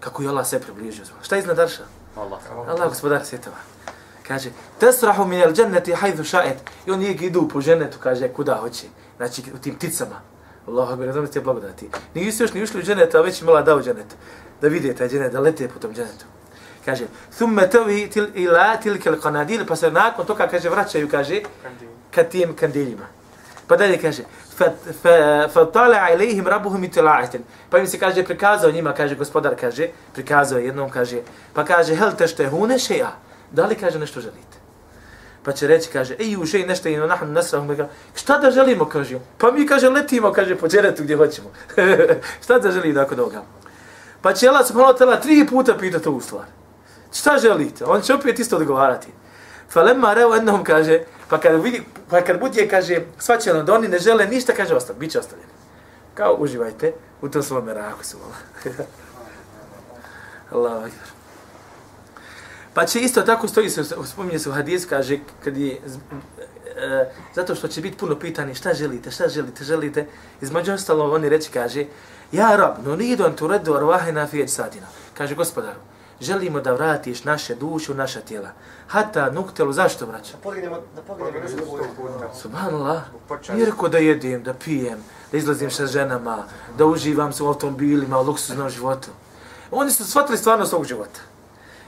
kako 0.00 0.22
je 0.22 0.28
Allah 0.28 0.46
sve 0.46 0.60
približio. 0.60 1.04
Šta 1.22 1.36
je 1.36 1.40
iznad 1.40 1.58
Arša? 1.58 1.82
Allah. 2.16 2.40
Allah 2.68 2.88
gospodar 2.88 3.24
svjetova. 3.24 3.56
Kaže, 4.28 4.50
tesrahu 4.78 5.24
min 5.24 5.40
el 5.40 5.52
dženneti 5.52 5.92
hajdu 5.92 6.24
šaet. 6.24 6.58
I 6.86 6.90
oni 6.90 7.06
idu 7.06 7.48
po 7.48 7.60
žennetu, 7.60 7.98
kaže, 8.02 8.28
kuda 8.28 8.54
hoće. 8.54 8.86
Znači, 9.20 9.42
u 9.54 9.58
tim 9.58 9.74
ticama. 9.74 10.20
Allah, 10.68 10.98
mi 10.98 11.06
razumite 11.06 11.38
je 11.38 11.42
blagodati. 11.42 11.88
Nisu 12.14 12.42
još 12.42 12.52
ni 12.52 12.62
ušli 12.62 12.80
u 12.80 12.82
džennetu, 12.82 13.18
a 13.18 13.20
već 13.20 13.42
im 13.42 13.48
Allah 13.48 13.64
dao 13.64 13.82
džennetu. 13.82 14.16
Da 14.60 14.68
vide 14.68 14.94
taj 14.94 15.08
džennet, 15.08 15.32
da 15.32 15.40
lete 15.40 15.68
po 15.68 15.78
tom 15.78 15.94
džennetu. 15.94 16.24
Kaže, 16.84 17.04
thumme 17.36 17.70
tovi 17.70 18.10
til 18.10 18.28
ila 18.34 18.76
tilke 18.76 19.12
kanadil, 19.22 19.66
pa 19.66 19.76
se 19.76 19.90
nakon 19.90 20.26
toga, 20.26 20.46
kaže, 20.48 20.68
vraćaju, 20.68 21.08
kaže, 21.08 21.40
ka 22.10 22.22
tim 22.22 22.56
kandiljima. 22.56 23.06
Pa 23.66 23.76
dalje 23.76 23.98
kaže, 24.00 24.22
fa 25.52 25.64
tala 25.72 26.08
ilaihim 26.14 26.46
rabbuhum 26.46 26.84
itila'atin. 26.84 27.44
Pa 27.70 27.78
im 27.78 27.86
se 27.86 27.98
kaže 27.98 28.24
prikazao 28.24 28.70
njima, 28.70 28.94
kaže 28.94 29.16
gospodar 29.16 29.54
kaže, 29.60 29.88
prikazao 30.14 30.58
jednom 30.58 30.90
kaže, 30.90 31.20
pa 31.54 31.64
kaže 31.64 31.94
hel 31.94 32.16
te 32.18 32.28
što 32.28 32.42
je 32.42 32.48
hune 32.48 32.78
šeja. 32.78 33.12
Da 33.52 33.66
li 33.66 33.74
kaže 33.74 33.98
nešto 33.98 34.20
želite? 34.20 34.59
Pa 35.42 35.52
će 35.52 35.66
reći, 35.66 35.90
kaže, 35.92 36.16
ej, 36.18 36.36
u 36.36 36.46
šeji 36.46 36.66
nešto 36.66 36.88
ino 36.88 37.06
nahnu 37.06 37.32
nasrahum. 37.32 37.76
Šta 38.14 38.38
da 38.38 38.50
želimo, 38.50 38.84
kaže. 38.84 39.18
Pa 39.38 39.50
mi, 39.50 39.66
kaže, 39.66 39.88
letimo, 39.88 40.32
kaže, 40.32 40.56
po 40.56 40.68
džeretu 40.68 41.02
gdje 41.02 41.16
hoćemo. 41.16 41.50
šta 42.44 42.58
da 42.58 42.72
želi 42.72 42.92
nakon 42.92 43.20
ovoga? 43.20 43.42
Pa 44.22 44.32
će 44.32 44.48
Allah 44.48 44.66
subhanahu 44.66 44.98
wa 44.98 45.20
tri 45.22 45.46
puta 45.46 45.78
pitati 45.78 46.08
ovu 46.08 46.20
stvar. 46.20 46.44
Šta 47.12 47.38
želite? 47.38 47.84
On 47.84 48.00
će 48.00 48.14
opet 48.14 48.38
isto 48.38 48.56
odgovarati. 48.56 49.08
Falemma 49.70 50.14
reo 50.14 50.36
ennahum 50.36 50.64
kaže, 50.64 51.00
pa 51.28 51.40
kad, 51.40 51.62
vidi, 51.62 51.82
pa 52.10 52.20
kad 52.20 52.40
bude, 52.40 52.68
kaže, 52.68 53.00
svačeno 53.18 53.62
da 53.62 53.74
oni 53.74 53.88
ne 53.88 53.98
žele 53.98 54.26
ništa, 54.26 54.52
kaže, 54.52 54.74
ostav, 54.74 54.96
bit 54.96 55.10
će 55.10 55.18
ostavljeni. 55.18 55.52
Kao 56.14 56.36
uživajte 56.38 56.92
u 57.22 57.28
tom 57.28 57.42
svom 57.42 57.64
meraku 57.64 58.02
Allahu 60.52 60.76
akbar. 60.76 61.19
Pa 62.80 62.86
će 62.86 63.00
isto 63.00 63.22
tako 63.22 63.48
stoji 63.48 63.70
se, 63.70 63.84
spominje 63.84 64.38
se 64.38 64.48
u 64.48 64.52
hadis, 64.52 64.86
kaže, 64.86 65.18
kad 65.44 65.56
je, 65.56 65.80
e, 66.76 67.10
zato 67.34 67.54
što 67.54 67.68
će 67.68 67.80
biti 67.80 67.96
puno 67.96 68.18
pitani, 68.18 68.54
šta 68.54 68.74
želite, 68.74 69.10
šta 69.10 69.28
želite, 69.28 69.64
želite, 69.64 70.06
između 70.40 70.72
ostalo 70.72 71.14
oni 71.14 71.28
reći, 71.28 71.50
kaže, 71.50 71.84
ja 72.32 72.56
rab, 72.56 72.86
no 72.86 72.96
nidon 72.96 73.36
tu 73.36 73.48
redu 73.48 73.74
arvahina 73.74 74.26
fijeć 74.26 74.50
sadina. 74.50 74.86
Kaže, 75.14 75.34
gospodaru, 75.34 75.78
želimo 76.20 76.60
da 76.60 76.72
vratiš 76.72 77.24
naše 77.24 77.54
duše 77.54 77.92
u 77.92 77.94
naša 77.94 78.20
tijela. 78.20 78.50
Hata 78.86 79.30
nuktelu, 79.30 79.72
zašto 79.72 80.06
vraća? 80.06 80.32
Da 80.32 80.38
poginemo, 80.42 80.76
da 80.96 81.02
poginemo 81.02 81.48
Subhanallah, 82.42 83.02
nije 83.52 83.66
rekao 83.66 83.88
da 83.88 83.98
jedem, 83.98 84.42
da 84.42 84.54
pijem, 84.54 84.98
da 85.32 85.38
izlazim 85.38 85.70
sa 85.70 85.86
ženama, 85.86 86.44
da 86.78 86.86
uživam 86.86 87.32
se 87.32 87.42
u 87.42 87.46
automobilima, 87.46 88.18
u 88.18 88.24
luksuznom 88.24 88.70
životu. 88.70 89.10
Oni 89.70 89.90
su 89.90 90.04
shvatili 90.04 90.38
stvarno 90.38 90.66
svog 90.66 90.84
života. 90.84 91.29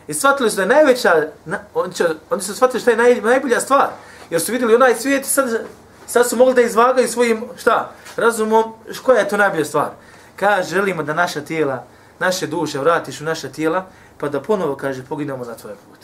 I 0.06 0.14
shvatili 0.14 0.50
su 0.50 0.56
da 0.56 0.62
je 0.62 0.68
najveća, 0.68 1.26
na, 1.44 1.58
oni, 1.74 1.94
će, 1.94 2.04
oni 2.30 2.42
su 2.42 2.54
shvatili 2.54 2.80
šta 2.80 2.90
je 2.90 2.96
naj, 2.96 3.20
najbolja 3.20 3.60
stvar. 3.60 3.88
Jer 4.30 4.40
su 4.40 4.52
vidjeli 4.52 4.74
onaj 4.74 4.94
svijet 4.94 5.26
i 5.26 5.28
sad, 5.28 5.66
sad 6.06 6.28
su 6.28 6.36
mogli 6.36 6.54
da 6.54 6.62
izvagaju 6.62 7.08
svojim, 7.08 7.44
šta, 7.56 7.92
razumom, 8.16 8.72
koja 9.02 9.18
je 9.18 9.28
to 9.28 9.36
najbolja 9.36 9.64
stvar. 9.64 9.90
Kaže, 10.36 10.68
želimo 10.68 11.02
da 11.02 11.14
naša 11.14 11.40
tijela, 11.40 11.84
naše 12.18 12.46
duše 12.46 12.78
vratiš 12.78 13.20
u 13.20 13.24
naša 13.24 13.48
tijela, 13.48 13.86
pa 14.18 14.28
da 14.28 14.40
ponovo 14.40 14.76
kaže 14.76 15.04
poginemo 15.04 15.44
na 15.44 15.54
tvoj 15.54 15.72
put. 15.74 15.98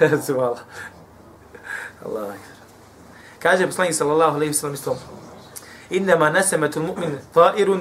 Hvala. 0.26 0.58
Allah. 2.04 2.34
Kaže 3.38 3.66
poslanik 3.66 3.94
sallallahu 3.94 4.36
alejhi 4.36 4.50
ve 4.50 4.54
sellem 4.54 4.74
isto. 4.74 4.98
Inna 5.90 6.16
ma 6.16 6.30
nasamatu 6.30 6.94
ta'irun 7.34 7.80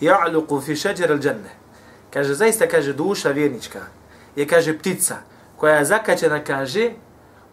ya'luqu 0.00 0.64
fi 0.64 0.76
shajar 0.76 1.12
aljanna. 1.12 1.48
Kaže 2.10 2.34
zaista 2.34 2.68
kaže 2.68 2.92
duša 2.92 3.30
vjernička 3.30 3.80
je 4.36 4.46
kaže 4.46 4.78
ptica 4.78 5.16
koja 5.56 5.76
je 5.76 5.84
zakačena 5.84 6.44
kaže 6.44 6.90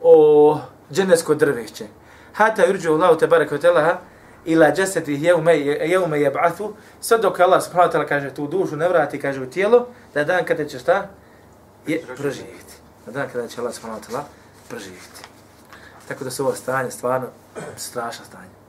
o 0.02 0.60
dženesko 0.91 1.36
drveće. 1.36 1.86
Hata 2.34 2.67
yurju 2.67 2.94
Allah 2.94 3.20
tebaraka 3.20 3.56
ve 3.56 3.62
taala 3.62 4.02
ila 4.46 4.67
jasati 4.78 5.17
yawma 5.17 5.52
yawma 5.82 6.17
yab'athu 6.17 6.74
sve 7.02 7.17
dok 7.17 7.39
Allah 7.39 7.63
subhanahu 7.63 7.89
wa 7.89 7.94
ta'ala 7.94 8.08
kaže 8.08 8.34
tu 8.34 8.48
dušu 8.48 8.76
ne 8.76 8.89
vrati 8.89 9.20
kaže 9.20 9.41
u 9.41 9.50
tijelo 9.50 9.88
da 10.13 10.24
dan 10.24 10.46
kada 10.46 10.65
će 10.65 10.80
šta 10.80 11.10
je 11.88 12.02
proživjeti. 12.17 12.74
Na 13.06 13.13
dan 13.13 13.30
kada 13.34 13.48
će 13.48 13.62
Allah 13.62 13.74
subhanahu 13.74 14.02
wa 14.02 14.10
ta'ala 14.10 14.22
proživjeti. 14.70 15.22
Tako 16.08 16.24
da 16.24 16.32
se 16.32 16.44
ovo 16.44 16.56
stanje 16.56 16.91
stvarno 16.91 17.28
strašno 17.78 18.26
stanje. 18.26 18.62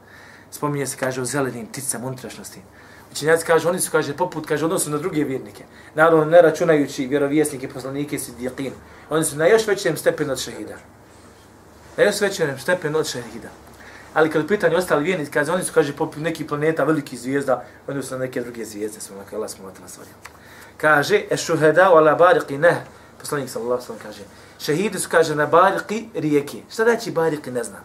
Spominje 0.50 0.86
se, 0.86 0.96
kaže, 0.96 1.20
o 1.20 1.24
zelenim 1.24 1.66
ticama 1.66 2.06
unutrašnosti. 2.06 2.60
Učenjaci 3.12 3.46
kaže, 3.46 3.68
oni 3.68 3.80
su, 3.80 3.90
kaže, 3.90 4.16
poput, 4.16 4.46
kaže, 4.46 4.64
odnosu 4.64 4.90
na 4.90 4.98
druge 4.98 5.24
vjernike. 5.24 5.64
Naravno, 5.94 6.24
ne 6.24 6.42
računajući 6.42 7.06
vjerovjesnike, 7.06 7.68
poslanike, 7.68 8.18
sidijaqin. 8.18 8.70
Oni 9.10 9.24
su 9.24 9.36
na 9.36 9.46
još 9.46 9.66
većem 9.66 9.96
stepenu 9.96 10.32
od 10.32 10.40
šehida. 10.40 10.76
Na 11.96 12.04
još 12.04 12.20
većem 12.20 12.58
stepenu 12.58 12.98
od 12.98 13.06
šehida. 13.06 13.48
Ali 14.14 14.30
kad 14.30 14.48
pitanje 14.48 14.76
ostali 14.76 15.04
vjernici, 15.04 15.30
kaže, 15.30 15.52
oni 15.52 15.64
su, 15.64 15.72
kaže, 15.72 15.96
poput 15.96 16.22
nekih 16.22 16.46
planeta, 16.46 16.84
veliki 16.84 17.16
zvijezda, 17.16 17.64
oni 17.86 18.02
su 18.02 18.14
na 18.14 18.20
neke 18.20 18.40
druge 18.40 18.64
zvijezde, 18.64 19.00
su 19.00 19.14
na 19.14 19.24
koje 19.30 19.36
Allah 19.36 19.50
smo 19.50 19.64
vatala 19.64 19.88
stvorio. 19.88 20.14
Kaže, 20.76 21.22
e 21.30 21.36
šuheda 21.36 21.90
u 21.92 21.96
ala 21.96 22.16
bariqi 22.18 22.58
ne, 22.58 22.84
poslanik 23.20 23.50
sallallahu 23.50 23.82
sallam 23.82 24.02
kaže, 24.02 24.20
šehidi 24.58 24.98
su, 24.98 25.08
kaže, 25.08 25.34
na 25.34 25.46
bariqi 25.46 26.06
rijeke. 26.14 26.62
Šta 26.70 26.84
daći 26.84 27.12
bariqi, 27.12 27.50
ne 27.50 27.64
znam. 27.64 27.84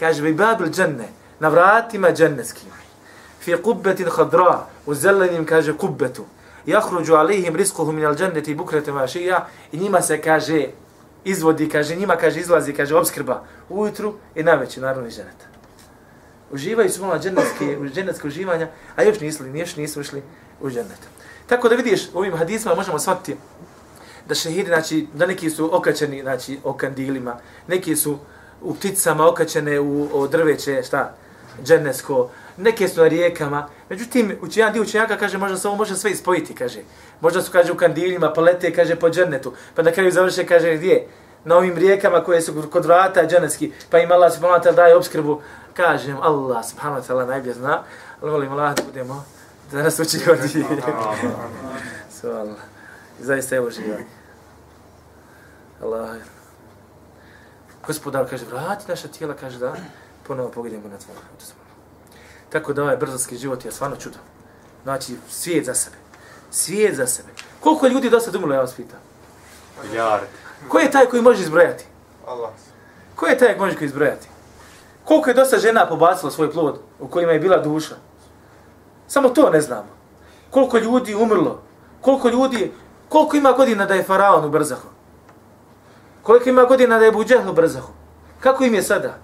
Kaže, 0.00 0.22
bi 0.22 0.34
babil 0.34 0.70
dženne, 0.70 1.08
na 1.40 1.48
vratima 1.48 2.12
dženneskim, 2.12 2.70
fi 3.46 3.54
kubbetin 3.62 4.08
hadra, 4.10 4.66
u 4.86 4.94
zelenim, 4.94 5.44
kaže, 5.46 5.76
kubbetu, 5.78 6.24
jahruđu 6.66 7.14
alihim 7.14 7.56
rizkuhu 7.56 7.92
minal 7.92 8.16
dženneti 8.16 8.54
bukrete 8.54 8.92
vašija, 8.92 9.46
i 9.72 9.78
njima 9.78 10.02
se, 10.02 10.18
kaže, 10.20 10.66
izvodi, 11.24 11.68
kaže, 11.68 11.96
njima, 11.96 12.16
kaže, 12.16 12.40
izlazi, 12.40 12.72
kaže, 12.72 12.96
obskrba 12.96 13.44
ujutru 13.68 14.14
i 14.34 14.42
najveći, 14.42 14.80
naravno, 14.80 15.08
i 15.08 15.10
ženeta. 15.10 15.46
Uživaju 16.50 16.90
su 16.90 17.02
malo 17.02 17.18
dženetske, 17.18 17.76
dženetske 17.94 18.28
uživanja, 18.28 18.68
a 18.96 19.02
još 19.02 19.20
nisu, 19.20 19.46
još 19.46 19.76
nisu 19.76 20.00
išli 20.00 20.22
u 20.60 20.70
džennetu. 20.70 21.08
Tako 21.46 21.68
da 21.68 21.74
vidiš, 21.74 22.08
u 22.14 22.18
ovim 22.18 22.36
hadisma 22.36 22.74
možemo 22.74 22.98
shvatiti 22.98 23.36
da 24.28 24.34
šehidi, 24.34 24.66
znači, 24.66 25.06
da 25.14 25.26
neki 25.26 25.50
su 25.50 25.68
okačeni, 25.76 26.22
znači, 26.22 26.58
o 26.64 26.72
kandilima, 26.72 27.38
neki 27.68 27.96
su 27.96 28.18
u 28.62 28.74
pticama 28.74 29.28
okačene 29.28 29.80
u 29.80 30.08
o 30.12 30.26
drveće, 30.28 30.82
šta, 30.82 31.14
dženesko, 31.64 32.28
neke 32.56 32.88
su 32.88 33.00
na 33.00 33.08
rijekama. 33.08 33.68
Međutim, 33.88 34.38
jedan 34.54 34.72
dio 34.72 34.82
učenjaka 34.82 35.16
kaže, 35.16 35.38
možda 35.38 35.56
se 35.56 35.68
ovo 35.68 35.76
može 35.76 35.96
sve 35.96 36.10
ispojiti, 36.10 36.54
kaže. 36.54 36.80
Možda 37.20 37.42
su, 37.42 37.52
kaže, 37.52 37.72
u 37.72 37.76
kandilima, 37.76 38.32
pa 38.32 38.40
lete, 38.40 38.72
kaže, 38.72 38.96
po 38.96 39.10
džennetu. 39.10 39.52
Pa 39.74 39.82
na 39.82 39.92
kraju 39.92 40.10
završe, 40.10 40.46
kaže, 40.46 40.76
gdje? 40.76 41.08
Na 41.44 41.56
ovim 41.56 41.76
rijekama 41.76 42.24
koje 42.24 42.42
su 42.42 42.68
kod 42.70 42.84
vrata 42.84 43.26
dženneski, 43.26 43.72
pa 43.90 43.98
im 43.98 44.12
Allah 44.12 44.32
subhanahu 44.32 44.60
wa 44.60 44.64
ta'ala 44.64 44.76
daje 44.76 44.96
obskrbu. 44.96 45.42
Kažem, 45.74 46.16
Allah 46.22 46.64
subhanahu 46.66 47.02
wa 47.02 47.06
ta'ala 47.06 47.26
najbolje 47.26 47.54
zna, 47.54 47.82
ali 48.22 48.30
volim 48.30 48.52
Allah 48.52 48.74
da 48.74 48.82
budemo 48.82 49.24
da 49.72 49.82
nas 49.82 49.98
uči 49.98 50.18
od. 50.30 50.38
Svala. 52.10 52.54
Zaista 53.20 53.56
evo 53.56 53.70
živanje. 53.70 54.06
Allah. 55.82 56.16
Gospodar 57.86 58.30
kaže, 58.30 58.44
vrati 58.44 58.84
naša 58.88 59.08
tijela, 59.08 59.34
kaže 59.34 59.58
da, 59.58 59.74
ponovo 60.26 60.48
pogledamo 60.48 60.88
na 60.88 60.98
tvoj 60.98 61.16
Tako 62.50 62.72
da 62.72 62.82
ovaj 62.82 62.96
brzanski 62.96 63.36
život 63.36 63.64
je 63.64 63.72
stvarno 63.72 63.96
čudo. 63.96 64.18
Znači, 64.82 65.16
svijet 65.30 65.66
za 65.66 65.74
sebe. 65.74 65.96
Svijet 66.50 66.94
za 66.94 67.06
sebe. 67.06 67.28
Koliko 67.60 67.86
ljudi 67.86 68.10
do 68.10 68.20
sad 68.20 68.34
umrlo, 68.34 68.54
ja 68.54 68.60
vas 68.60 68.74
pitam? 68.74 68.98
Milijard. 69.82 70.24
Ko 70.68 70.78
je 70.78 70.90
taj 70.90 71.06
koji 71.06 71.22
može 71.22 71.42
izbrojati? 71.42 71.84
Allah. 72.26 72.50
Ko 73.14 73.26
je 73.26 73.38
taj 73.38 73.58
koji 73.58 73.72
može 73.72 73.84
izbrojati? 73.84 74.28
Koliko 75.04 75.30
je 75.30 75.34
dosta 75.34 75.58
žena 75.58 75.88
pobacilo 75.88 76.30
svoj 76.30 76.52
plod 76.52 76.80
u 77.00 77.08
kojima 77.08 77.32
je 77.32 77.40
bila 77.40 77.58
duša? 77.58 77.94
Samo 79.08 79.28
to 79.28 79.50
ne 79.50 79.60
znamo. 79.60 79.88
Koliko 80.50 80.78
ljudi 80.78 81.14
umrlo? 81.14 81.62
Koliko 82.00 82.28
ljudi, 82.28 82.72
koliko 83.08 83.36
ima 83.36 83.52
godina 83.52 83.86
da 83.86 83.94
je 83.94 84.02
faraon 84.02 84.44
u 84.44 84.50
Brzahu? 84.50 84.88
Koliko 86.22 86.48
ima 86.48 86.64
godina 86.64 86.98
da 86.98 87.04
je 87.04 87.12
Buđah 87.12 87.48
u 87.48 87.52
Brzahu? 87.52 87.92
Kako 88.40 88.64
im 88.64 88.74
je 88.74 88.82
sada? 88.82 89.18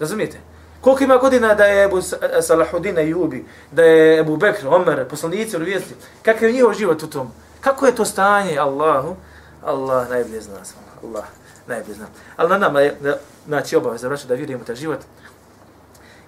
Razumijete? 0.00 0.40
Koliko 0.80 1.04
ima 1.04 1.16
godina 1.16 1.54
da 1.54 1.64
je 1.64 1.84
Ebu 1.84 1.98
e, 1.98 2.42
Salahudin 2.42 2.98
Ejubi, 2.98 3.44
da 3.72 3.82
je 3.82 4.18
Ebu 4.20 4.36
Bekr, 4.36 4.68
Omer, 4.68 5.08
poslanici, 5.08 5.56
vijesti? 5.56 5.94
Kakav 6.22 6.48
je 6.48 6.52
njihov 6.52 6.74
život 6.74 7.02
u 7.02 7.10
tom? 7.10 7.32
Kako 7.60 7.86
je 7.86 7.94
to 7.94 8.04
stanje 8.04 8.58
Allahu? 8.58 9.16
Allah 9.64 10.10
najbolje 10.10 10.40
zna 10.40 10.58
Allah 11.04 11.24
najbolje 11.66 11.94
zna. 11.94 12.06
Ali 12.36 12.48
na 12.48 12.58
nama 12.58 12.80
je, 12.80 12.96
da, 13.00 13.18
znači, 13.46 13.76
obaveza, 13.76 14.08
vraća 14.08 14.28
da 14.28 14.34
vjerujemo 14.34 14.64
taj 14.64 14.76
život. 14.76 15.00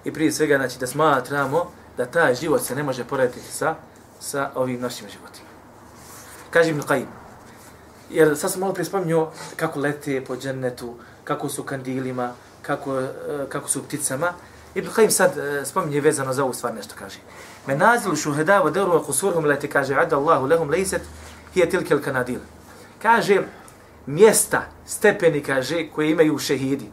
I 0.05 0.13
prije 0.13 0.31
svega, 0.31 0.57
znači, 0.57 0.79
da 0.79 0.87
smatramo 0.87 1.71
da 1.97 2.05
taj 2.05 2.35
život 2.35 2.61
se 2.61 2.75
ne 2.75 2.83
može 2.83 3.03
porediti 3.03 3.51
sa, 3.51 3.75
sa 4.19 4.51
ovim 4.55 4.81
našim 4.81 5.07
životima. 5.09 5.49
Kaže 6.49 6.69
Ibn 6.69 6.81
Qajim, 6.81 7.05
jer 8.09 8.37
sad 8.37 8.51
sam 8.51 8.61
malo 8.61 8.73
prije 8.73 8.85
spominjao 8.85 9.31
kako 9.55 9.79
lete 9.79 10.23
po 10.25 10.35
džennetu, 10.35 10.95
kako 11.23 11.49
su 11.49 11.63
kandilima, 11.63 12.33
kako, 12.63 12.99
e, 12.99 13.09
kako 13.49 13.69
su 13.69 13.83
pticama. 13.83 14.33
Ibn 14.75 14.89
Qayyim 14.89 15.09
sad 15.09 15.37
e, 15.37 15.65
spominje 15.65 16.01
vezano 16.01 16.33
za 16.33 16.43
ovu 16.43 16.53
stvar 16.53 16.73
nešto 16.73 16.95
kaže. 16.99 17.19
Men 17.67 17.77
nazilu 17.77 18.15
šuheda 18.15 18.61
wa 18.63 18.71
daru 18.71 19.03
kusurhum 19.05 19.45
leti 19.45 19.67
kaže 19.67 19.95
ada 19.95 20.17
Allahu 20.17 20.47
lehum 20.47 20.69
lejset 20.69 21.01
je 21.55 21.69
tilkel 21.69 22.01
kanadil. 22.01 22.39
Kaže, 23.01 23.41
mjesta, 24.05 24.61
stepeni, 24.85 25.43
kaže, 25.43 25.87
koje 25.95 26.11
imaju 26.11 26.37
šehidi 26.37 26.89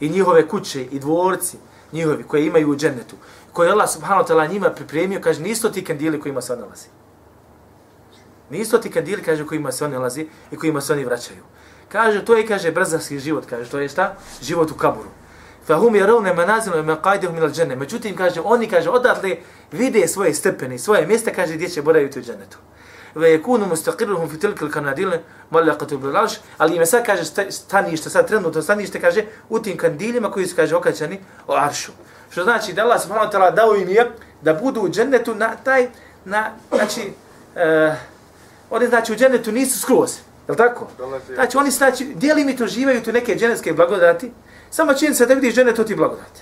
i 0.00 0.08
njihove 0.08 0.48
kuće 0.48 0.84
i 0.84 0.98
dvorci 0.98 1.56
njihovi 1.92 2.24
koje 2.24 2.46
imaju 2.46 2.70
u 2.70 2.76
džennetu, 2.76 3.16
koje 3.52 3.70
Allah 3.70 3.90
subhanahu 3.90 4.24
wa 4.24 4.28
ta'ala 4.28 4.50
njima 4.50 4.70
pripremio, 4.70 5.20
kaže, 5.20 5.40
nisu 5.40 5.72
ti 5.72 5.84
kandili 5.84 6.20
kojima 6.20 6.42
se 6.42 6.52
on 6.52 6.58
nalazi. 6.58 6.88
Nisu 8.50 8.80
ti 8.80 8.90
kandili, 8.90 9.22
kaže, 9.22 9.46
kojima 9.46 9.72
se 9.72 9.84
on 9.84 9.90
nalazi 9.90 10.28
i 10.50 10.56
kojima 10.56 10.80
se 10.80 10.92
oni 10.92 11.04
vraćaju. 11.04 11.42
Kaže, 11.88 12.24
to 12.24 12.36
je, 12.36 12.46
kaže, 12.46 12.70
brzanski 12.72 13.18
život, 13.18 13.46
kaže, 13.46 13.70
to 13.70 13.78
je 13.78 13.88
šta? 13.88 14.14
Život 14.42 14.70
u 14.70 14.74
kaburu. 14.74 15.08
Fahum 15.66 15.94
yarawna 15.94 16.34
manazinu 16.34 16.82
maqaidahum 16.82 17.34
min 17.34 17.42
al-janna. 17.42 17.76
Međutim 17.76 18.16
kaže 18.16 18.40
oni 18.40 18.68
kaže 18.68 18.90
odatle 18.90 19.36
vide 19.72 20.08
svoje 20.08 20.34
stepeni, 20.34 20.78
svoje 20.78 21.06
mjesta 21.06 21.30
kaže 21.30 21.54
gdje 21.54 21.68
će 21.68 21.82
boraviti 21.82 22.18
u 22.18 22.22
dženetu. 22.22 22.58
Ve 23.14 23.38
yakunu 23.38 23.66
mustaqirruhum 23.66 24.30
fi 24.30 24.38
tilka 24.38 24.64
al-kanadil 24.64 25.18
malaqatu 25.50 25.98
bil 25.98 26.16
arsh. 26.16 26.38
Ali 26.58 26.76
ima 26.76 26.86
sad 26.86 27.06
kaže 27.06 27.24
stanište, 27.50 28.10
sad 28.10 28.28
trenutno 28.28 28.62
stanište 28.62 29.00
kaže 29.00 29.24
u 29.48 29.58
tim 29.58 29.76
kandilima 29.76 30.30
koji 30.30 30.46
su 30.46 30.56
kaže 30.56 30.76
okačani 30.76 31.18
o 31.46 31.54
aršu. 31.54 31.92
Što 32.30 32.44
znači 32.44 32.72
da 32.72 32.82
Allah 32.82 33.02
subhanahu 33.02 33.30
wa 33.30 33.32
ta'ala 33.32 33.54
dao 33.54 33.76
im 33.76 33.88
je 33.88 34.10
da 34.42 34.54
budu 34.54 34.80
u 34.80 34.88
džennetu 34.88 35.34
na 35.34 35.56
taj 35.64 35.88
na 36.24 36.50
znači 36.74 37.12
uh, 37.54 37.94
oni 38.70 38.86
znači 38.86 39.12
u 39.12 39.16
džennetu 39.16 39.52
nisu 39.52 39.80
skroz. 39.80 40.18
Je 40.48 40.52
li 40.52 40.56
tako? 40.56 40.88
Znači 41.34 41.56
oni 41.56 41.70
znači 41.70 42.04
dijelimično 42.04 42.66
živaju 42.66 43.02
tu 43.02 43.12
neke 43.12 43.36
dženevske 43.36 43.72
blagodati, 43.72 44.30
Samo 44.70 44.94
čini 44.94 45.14
se 45.14 45.26
da 45.26 45.34
vidiš 45.34 45.54
žene, 45.54 45.74
to 45.74 45.84
ti 45.84 45.92
je 45.92 45.96
blagodat. 45.96 46.32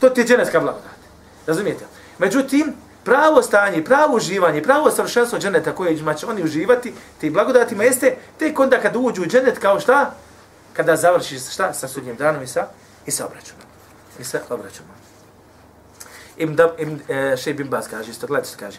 To 0.00 0.10
ti 0.10 0.20
je 0.20 0.26
dženevska 0.26 0.60
blagodat. 0.60 0.98
Razumijete? 1.46 1.84
Međutim, 2.18 2.72
pravo 3.04 3.42
stanje, 3.42 3.84
pravo 3.84 4.16
uživanje, 4.16 4.62
pravo 4.62 4.90
savršenstvo 4.90 5.38
dženeta 5.38 5.74
koje 5.74 5.98
će 6.18 6.26
oni 6.26 6.42
uživati, 6.42 6.94
ti 7.20 7.30
blagodatima 7.30 7.84
jeste 7.84 8.16
tek 8.38 8.60
onda 8.60 8.80
kada 8.80 8.98
uđu 8.98 9.22
u 9.22 9.26
dženet 9.26 9.58
kao 9.58 9.80
šta? 9.80 10.14
Kada 10.72 10.96
završiš 10.96 11.50
šta? 11.52 11.72
Sa 11.72 11.88
sudnjim 11.88 12.16
danom 12.16 12.42
i 12.42 12.46
sa, 12.46 12.66
i 13.06 13.10
sa 13.10 13.26
obračunom. 13.26 13.66
I 14.20 14.24
sa 14.24 14.40
obračunom. 14.50 14.92
Ibn, 16.36 16.56
da, 16.56 16.74
ibn 16.78 17.00
e, 17.08 17.36
Šej 17.36 17.54
bin 17.54 17.68
Bas 17.68 17.88
kaže, 17.88 18.10
isto 18.10 18.26
gledajte 18.26 18.48
što 18.48 18.58
kaže. 18.58 18.78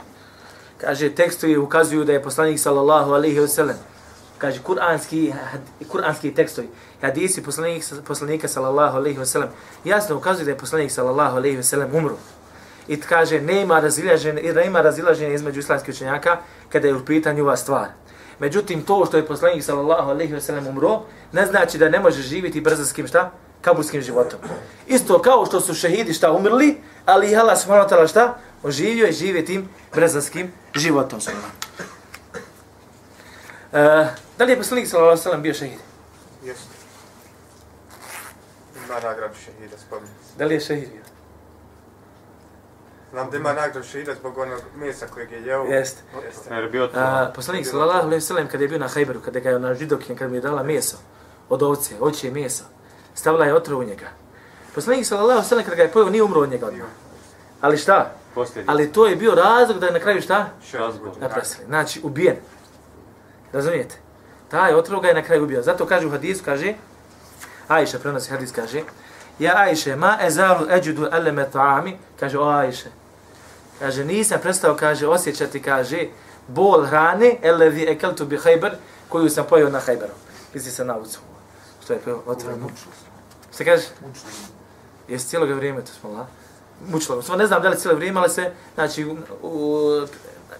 Kaže, 0.82 1.16
tekstovi 1.16 1.58
ukazuju 1.58 2.04
da 2.04 2.14
je 2.14 2.24
poslanik 2.24 2.60
sallallahu 2.60 3.12
alaihi 3.12 3.40
wa 3.40 3.48
sallam, 3.48 3.78
kaže, 4.44 4.60
kuranski, 4.60 5.34
kuranski 5.88 6.34
tekstovi, 6.36 6.68
hadisi 7.02 7.44
poslanik, 7.44 7.84
poslanika 8.08 8.48
sallallahu 8.48 8.98
alaihi 8.98 9.20
ve 9.20 9.26
sellem, 9.26 9.50
jasno 9.86 10.18
ukazuju 10.18 10.46
da 10.46 10.52
je 10.52 10.58
poslanik 10.58 10.92
sallallahu 10.92 11.38
alaihi 11.38 11.58
ve 11.58 11.64
sellem 11.64 11.96
umro. 11.96 12.18
I 12.88 13.00
kaže, 13.00 13.40
nema 13.42 13.80
razilaženja, 13.80 14.54
nema 14.54 14.82
razilaženja 14.82 15.34
između 15.34 15.60
islamskih 15.60 15.96
učenjaka 15.96 16.38
kada 16.70 16.88
je 16.88 16.96
u 16.96 17.06
pitanju 17.06 17.44
ova 17.44 17.56
stvar. 17.58 17.88
Međutim, 18.40 18.82
to 18.84 19.06
što 19.06 19.18
je 19.18 19.26
poslanik 19.26 19.64
sallallahu 19.64 20.10
alaihi 20.10 20.34
ve 20.34 20.42
sellem 20.42 20.68
umro, 20.68 21.02
ne 21.32 21.46
znači 21.46 21.78
da 21.78 21.90
ne 21.90 22.00
može 22.00 22.22
živjeti 22.22 22.62
brzarskim 22.62 23.08
šta? 23.08 23.32
Kaburskim 23.62 24.02
životom. 24.02 24.40
Isto 24.88 25.22
kao 25.22 25.46
što 25.46 25.62
su 25.62 25.74
šehidi 25.74 26.14
šta 26.14 26.32
umrli, 26.32 26.78
ali 27.06 27.32
i 27.32 27.36
Allah 27.36 27.60
subhanahu 27.60 27.90
wa 27.90 27.96
ta'ala 27.96 28.10
šta? 28.10 28.38
Oživio 28.64 29.08
i 29.08 29.14
živi 29.14 29.46
tim 29.46 29.70
brzarskim 29.94 30.52
životom. 30.76 31.20
Uh, 33.72 33.80
da 34.38 34.46
li 34.46 34.52
je 34.52 34.58
poslanik 34.58 34.88
sallallahu 34.88 35.12
alaihi 35.12 35.22
wa 35.22 35.24
sallam 35.24 35.42
bio 35.42 35.54
šehid? 35.54 35.80
Jeste. 36.44 36.74
Ima 38.86 39.00
nagradu 39.00 39.36
šehida, 39.46 39.78
spominje. 39.78 40.12
Da 40.38 40.46
li 40.46 40.54
je 40.54 40.60
šehid 40.60 40.90
bio? 40.90 41.02
Znam 43.12 43.30
da 43.30 43.38
ima 43.38 43.54
nagradu 43.54 43.84
šehida 43.88 44.16
zbog 44.16 44.38
onog 44.38 44.62
mesa 44.76 45.08
kojeg 45.08 45.32
je 45.32 45.42
jeo. 45.42 45.64
Jeste. 45.64 46.02
Jeste. 46.26 46.56
Jer 46.56 46.70
bio 46.70 46.88
to. 46.88 47.00
A, 47.00 47.32
poslanik 47.36 47.68
sallallahu 47.68 48.00
alejhi 48.00 48.16
ve 48.16 48.22
sellem 48.22 48.48
kad 48.48 48.62
je 48.62 48.68
bio 48.68 48.80
na 48.80 48.88
Hajberu, 48.88 49.22
kada 49.22 49.40
ga 49.40 49.50
je 49.50 49.60
na 49.60 49.74
židokin 49.74 50.16
kad 50.16 50.32
mi 50.32 50.38
je 50.38 50.42
dala 50.42 50.64
meso 50.64 50.98
od 51.50 51.64
ovce, 51.64 51.96
oće 52.00 52.32
meso. 52.32 52.64
Stavila 53.16 53.46
je 53.46 53.54
otrov 53.56 53.80
u 53.80 53.84
njega. 53.84 54.08
Poslanik 54.76 55.06
sallallahu 55.06 55.32
alejhi 55.32 55.46
ve 55.46 55.50
sellem 55.50 55.66
kad 55.66 55.76
ga 55.76 55.84
je 55.84 55.92
pojeo 55.92 56.10
nije 56.10 56.24
umro 56.24 56.42
od 56.42 56.50
njega 56.52 56.68
odmah. 56.68 56.88
Ali 57.62 57.78
šta? 57.78 58.12
Posljedica. 58.36 58.72
Ali 58.72 58.92
to 58.92 59.08
je 59.08 59.16
bio 59.16 59.36
razlog 59.36 59.80
da 59.80 59.86
je 59.86 59.92
na 59.94 60.00
kraju 60.00 60.22
šta? 60.22 60.50
Razgovor. 60.74 61.14
Naprasili. 61.20 61.66
Znači, 61.66 62.00
ubijen. 62.04 62.36
Razumijete? 63.54 64.03
Taj 64.54 64.74
otrov 64.74 65.02
ga 65.02 65.08
je 65.08 65.14
na 65.14 65.24
kraju 65.24 65.44
ubio. 65.44 65.62
Zato 65.62 65.86
kaže 65.86 66.08
u 66.08 66.12
hadisu, 66.12 66.44
kaže, 66.46 66.76
Ajša 67.68 68.00
prenosi 68.00 68.30
hadis, 68.30 68.52
kaže, 68.52 68.84
Ja 69.40 69.54
Ajše, 69.58 69.96
ma 69.96 70.18
ezalu 70.22 70.68
eđudu 70.70 71.08
eleme 71.12 71.48
ta'ami, 71.54 71.96
kaže, 72.20 72.38
o 72.40 72.46
Ajše, 72.50 72.92
kaže, 73.80 74.06
nisam 74.06 74.40
prestao, 74.42 74.76
kaže, 74.76 75.08
osjećati, 75.08 75.62
kaže, 75.62 76.06
bol 76.48 76.86
hrane, 76.86 77.38
elevi 77.42 77.88
ekeltu 77.90 78.26
bi 78.26 78.38
hajber, 78.38 78.76
koju 79.10 79.30
sam 79.30 79.46
pojao 79.50 79.70
na 79.70 79.80
hajberu. 79.80 80.14
Misli 80.54 80.72
se 80.72 80.86
na 80.86 80.98
ucu. 80.98 81.20
Što 81.84 81.94
je 81.94 82.00
pojao? 82.00 82.22
Otvoreno. 82.26 82.70
Što 83.54 83.64
kaže? 83.64 83.88
Jesi 85.08 85.28
cijelo 85.28 85.56
vrijeme, 85.56 85.82
to 85.82 85.92
smo 86.00 86.10
la? 86.10 86.28
Mučilo. 86.88 87.22
Smo 87.22 87.36
ne 87.36 87.48
znam 87.48 87.62
da 87.62 87.70
li 87.70 87.78
cijelo 87.78 87.98
vrijeme, 87.98 88.20
ali 88.20 88.30
se, 88.30 88.52
znači, 88.76 89.06
u, 89.06 89.18
u, 89.42 90.08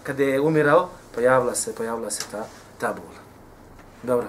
kada 0.02 0.22
je 0.22 0.40
umirao, 0.40 0.88
pojavila 1.14 1.54
se, 1.54 1.74
pojavila 1.74 2.10
se 2.10 2.22
ta, 2.30 2.46
ta 2.78 2.92
bol. 2.92 3.23
Dobro. 4.06 4.26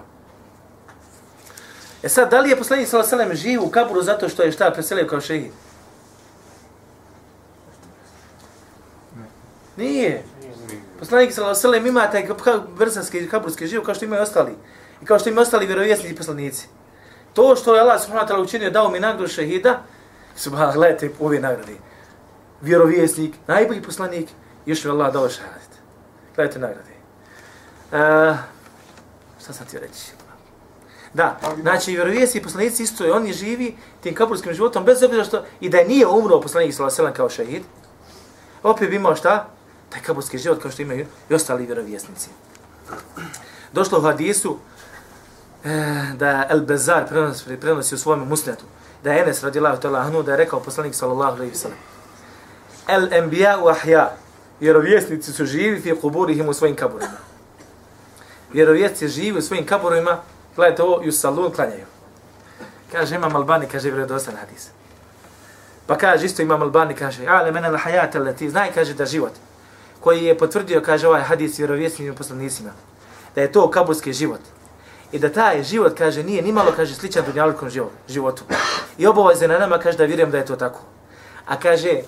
E 2.04 2.10
sad, 2.10 2.32
da 2.32 2.40
li 2.40 2.50
je 2.50 2.58
poslanik 2.58 2.88
sallallahu 2.88 3.16
alejhi 3.16 3.30
ve 3.30 3.36
živ 3.36 3.64
u 3.64 3.70
kaburu 3.70 4.02
zato 4.02 4.30
što 4.30 4.44
je 4.44 4.52
šta 4.52 4.72
preselio 4.72 5.08
kao 5.08 5.22
šehid? 5.22 5.52
Nije. 9.78 10.24
Poslanik 11.00 11.34
sallallahu 11.34 11.68
alejhi 11.68 11.84
ve 11.84 11.90
ima 11.90 12.12
taj 12.12 12.28
vrsanski 12.76 13.30
kaburski 13.30 13.68
živ 13.68 13.82
kao 13.82 13.96
što 13.96 14.06
imaju 14.06 14.22
ostali. 14.22 14.52
I 15.02 15.06
kao 15.06 15.20
što 15.20 15.30
imaju 15.30 15.42
ostali 15.42 15.66
vjerovjesnici 15.66 16.16
poslanici. 16.16 16.68
To 17.34 17.56
što 17.56 17.76
je 17.76 17.82
Allah 17.82 18.02
subhanahu 18.02 18.28
wa 18.28 18.32
ta'ala 18.32 18.44
učinio 18.44 18.70
dao 18.70 18.90
mi 18.90 19.00
nagradu 19.00 19.28
šehida, 19.28 19.82
subhanahu, 20.36 20.74
gledajte 20.74 21.10
ove 21.20 21.40
nagrade. 21.40 21.74
Vjerovjesnik, 22.62 23.36
najbolji 23.48 23.82
poslanik, 23.82 24.30
još 24.66 24.86
je 24.86 24.92
Allah 24.92 25.14
dao 25.14 25.30
šehadit. 25.30 25.70
Gledajte 26.36 26.60
nagrade. 26.60 26.96
Uh, 27.92 28.55
šta 29.46 29.54
sam 29.54 29.68
ti 29.68 29.80
reći? 29.80 30.12
Da, 31.14 31.40
znači 31.62 31.92
vjerovijesti 31.92 32.38
i 32.38 32.44
poslanici 32.44 32.84
isto 32.84 33.06
je, 33.06 33.14
on 33.14 33.28
je 33.28 33.34
živi 33.34 33.76
tim 34.04 34.16
kaburskim 34.16 34.54
životom, 34.54 34.86
bez 34.86 35.04
obzira 35.04 35.24
što 35.24 35.46
i 35.60 35.70
da 35.70 35.84
nije 35.84 36.08
umro 36.08 36.42
poslanik 36.42 36.74
s.a.v. 36.74 37.14
kao 37.14 37.30
šehid, 37.30 37.64
opet 38.64 38.90
bi 38.90 38.96
imao 38.96 39.16
šta? 39.16 39.48
Taj 39.90 40.02
kaburski 40.02 40.38
život 40.38 40.62
kao 40.62 40.72
što 40.72 40.82
imaju 40.82 41.06
i 41.30 41.34
ostali 41.34 41.66
vjerovjesnici. 41.66 42.30
Došlo 43.74 44.00
u 44.00 44.02
hadisu 44.02 44.58
eh, 45.64 45.70
da 46.18 46.48
El 46.50 46.62
Bezar 46.62 47.08
prenosi, 47.08 47.58
prenosi 47.58 47.96
u 47.96 47.98
svome 47.98 48.26
musnetu, 48.26 48.66
da 49.04 49.14
je 49.14 49.22
Enes 49.22 49.44
radijallahu 49.44 49.82
ta'ala 49.82 50.00
anhu 50.00 50.24
da 50.24 50.32
je 50.32 50.38
rekao 50.38 50.60
poslanik 50.60 50.96
sallallahu 50.96 51.36
alejhi 51.36 51.52
ve 51.52 51.58
sellem 51.58 51.78
El 52.88 53.08
enbiya 53.14 53.58
wa 53.62 53.76
ahya, 53.76 54.08
vjerovjesnici 54.60 55.34
su 55.34 55.46
živi 55.46 55.82
fi 55.82 55.96
kuburihim 56.02 56.50
u 56.50 56.54
svojim 56.54 56.76
kaburima. 56.76 57.35
Vjerovjesnici 58.56 59.08
živi 59.08 59.40
u 59.40 59.42
svojim 59.42 59.66
kaborovima, 59.66 60.18
Gledajte 60.56 60.84
ovo, 60.84 61.02
ju 61.04 61.12
salun 61.12 61.52
klanjaju. 61.52 61.86
Kaže 62.92 63.16
Imam 63.16 63.36
Albani, 63.36 63.68
kaže 63.68 63.92
vjerodostan 63.92 64.36
hadis. 64.36 64.70
Pa 65.88 65.98
kaže 65.98 66.26
isto 66.26 66.42
Imam 66.42 66.62
Albani, 66.62 66.96
kaže, 66.96 67.28
ale 67.28 67.52
mene 67.52 67.70
la 67.70 67.78
hayat 67.78 68.16
allati, 68.16 68.50
znaj, 68.50 68.72
kaže 68.74 68.94
da 68.94 69.06
život, 69.06 69.32
koji 70.00 70.24
je 70.24 70.38
potvrdio, 70.38 70.82
kaže 70.82 71.08
ovaj 71.08 71.22
hadis 71.22 71.60
vjerovjesnim 71.60 72.16
poslanicima, 72.16 72.72
da 73.36 73.42
je 73.42 73.52
to 73.52 73.70
kaburski 73.72 74.14
život. 74.14 74.40
I 75.12 75.20
da 75.20 75.30
taj 75.30 75.64
život, 75.64 75.98
kaže, 75.98 76.24
nije 76.24 76.42
ni 76.42 76.52
malo, 76.52 76.72
kaže, 76.76 76.96
sličan 76.96 77.26
dunjalikom 77.26 77.70
životu. 78.08 78.44
I 78.98 79.08
obaveze 79.08 79.48
na 79.48 79.60
nama, 79.60 79.78
kaže, 79.78 79.98
da 79.98 80.06
vjerujem 80.06 80.32
da 80.32 80.38
je 80.38 80.46
to 80.46 80.56
tako. 80.56 80.80
A 81.46 81.60
kaže, 81.60 82.02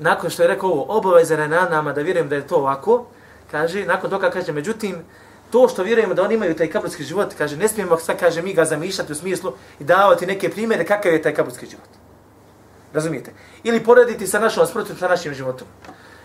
nakon 0.00 0.30
što 0.30 0.42
je 0.42 0.48
rekao 0.48 0.70
ovo, 0.70 0.84
obaveze 0.88 1.36
na 1.36 1.46
nama 1.48 1.92
da 1.92 2.00
vjerujem 2.00 2.28
da 2.28 2.36
je 2.36 2.46
to 2.46 2.56
ovako, 2.56 3.06
kaže, 3.50 3.84
nakon 3.84 4.10
toga 4.10 4.30
kaže, 4.30 4.52
međutim, 4.52 5.02
to 5.54 5.68
što 5.68 5.82
vjerujemo 5.82 6.14
da 6.14 6.22
oni 6.22 6.34
imaju 6.34 6.56
taj 6.56 6.66
kaburski 6.70 7.04
život, 7.04 7.34
kaže, 7.38 7.56
ne 7.56 7.68
smijemo 7.68 7.96
sad, 7.96 8.18
kaže, 8.18 8.42
mi 8.42 8.54
ga 8.54 8.64
zamišljati 8.64 9.12
u 9.12 9.14
smislu 9.14 9.52
i 9.80 9.84
davati 9.84 10.26
neke 10.26 10.48
primjere 10.50 10.84
kakav 10.84 11.12
je 11.12 11.22
taj 11.22 11.34
kaburski 11.34 11.66
život. 11.66 11.88
Razumijete? 12.92 13.30
Ili 13.62 13.84
porediti 13.84 14.26
sa 14.26 14.40
našom 14.40 14.66
sprotom, 14.66 14.96
sa 14.96 15.08
našim 15.08 15.34
životom. 15.34 15.68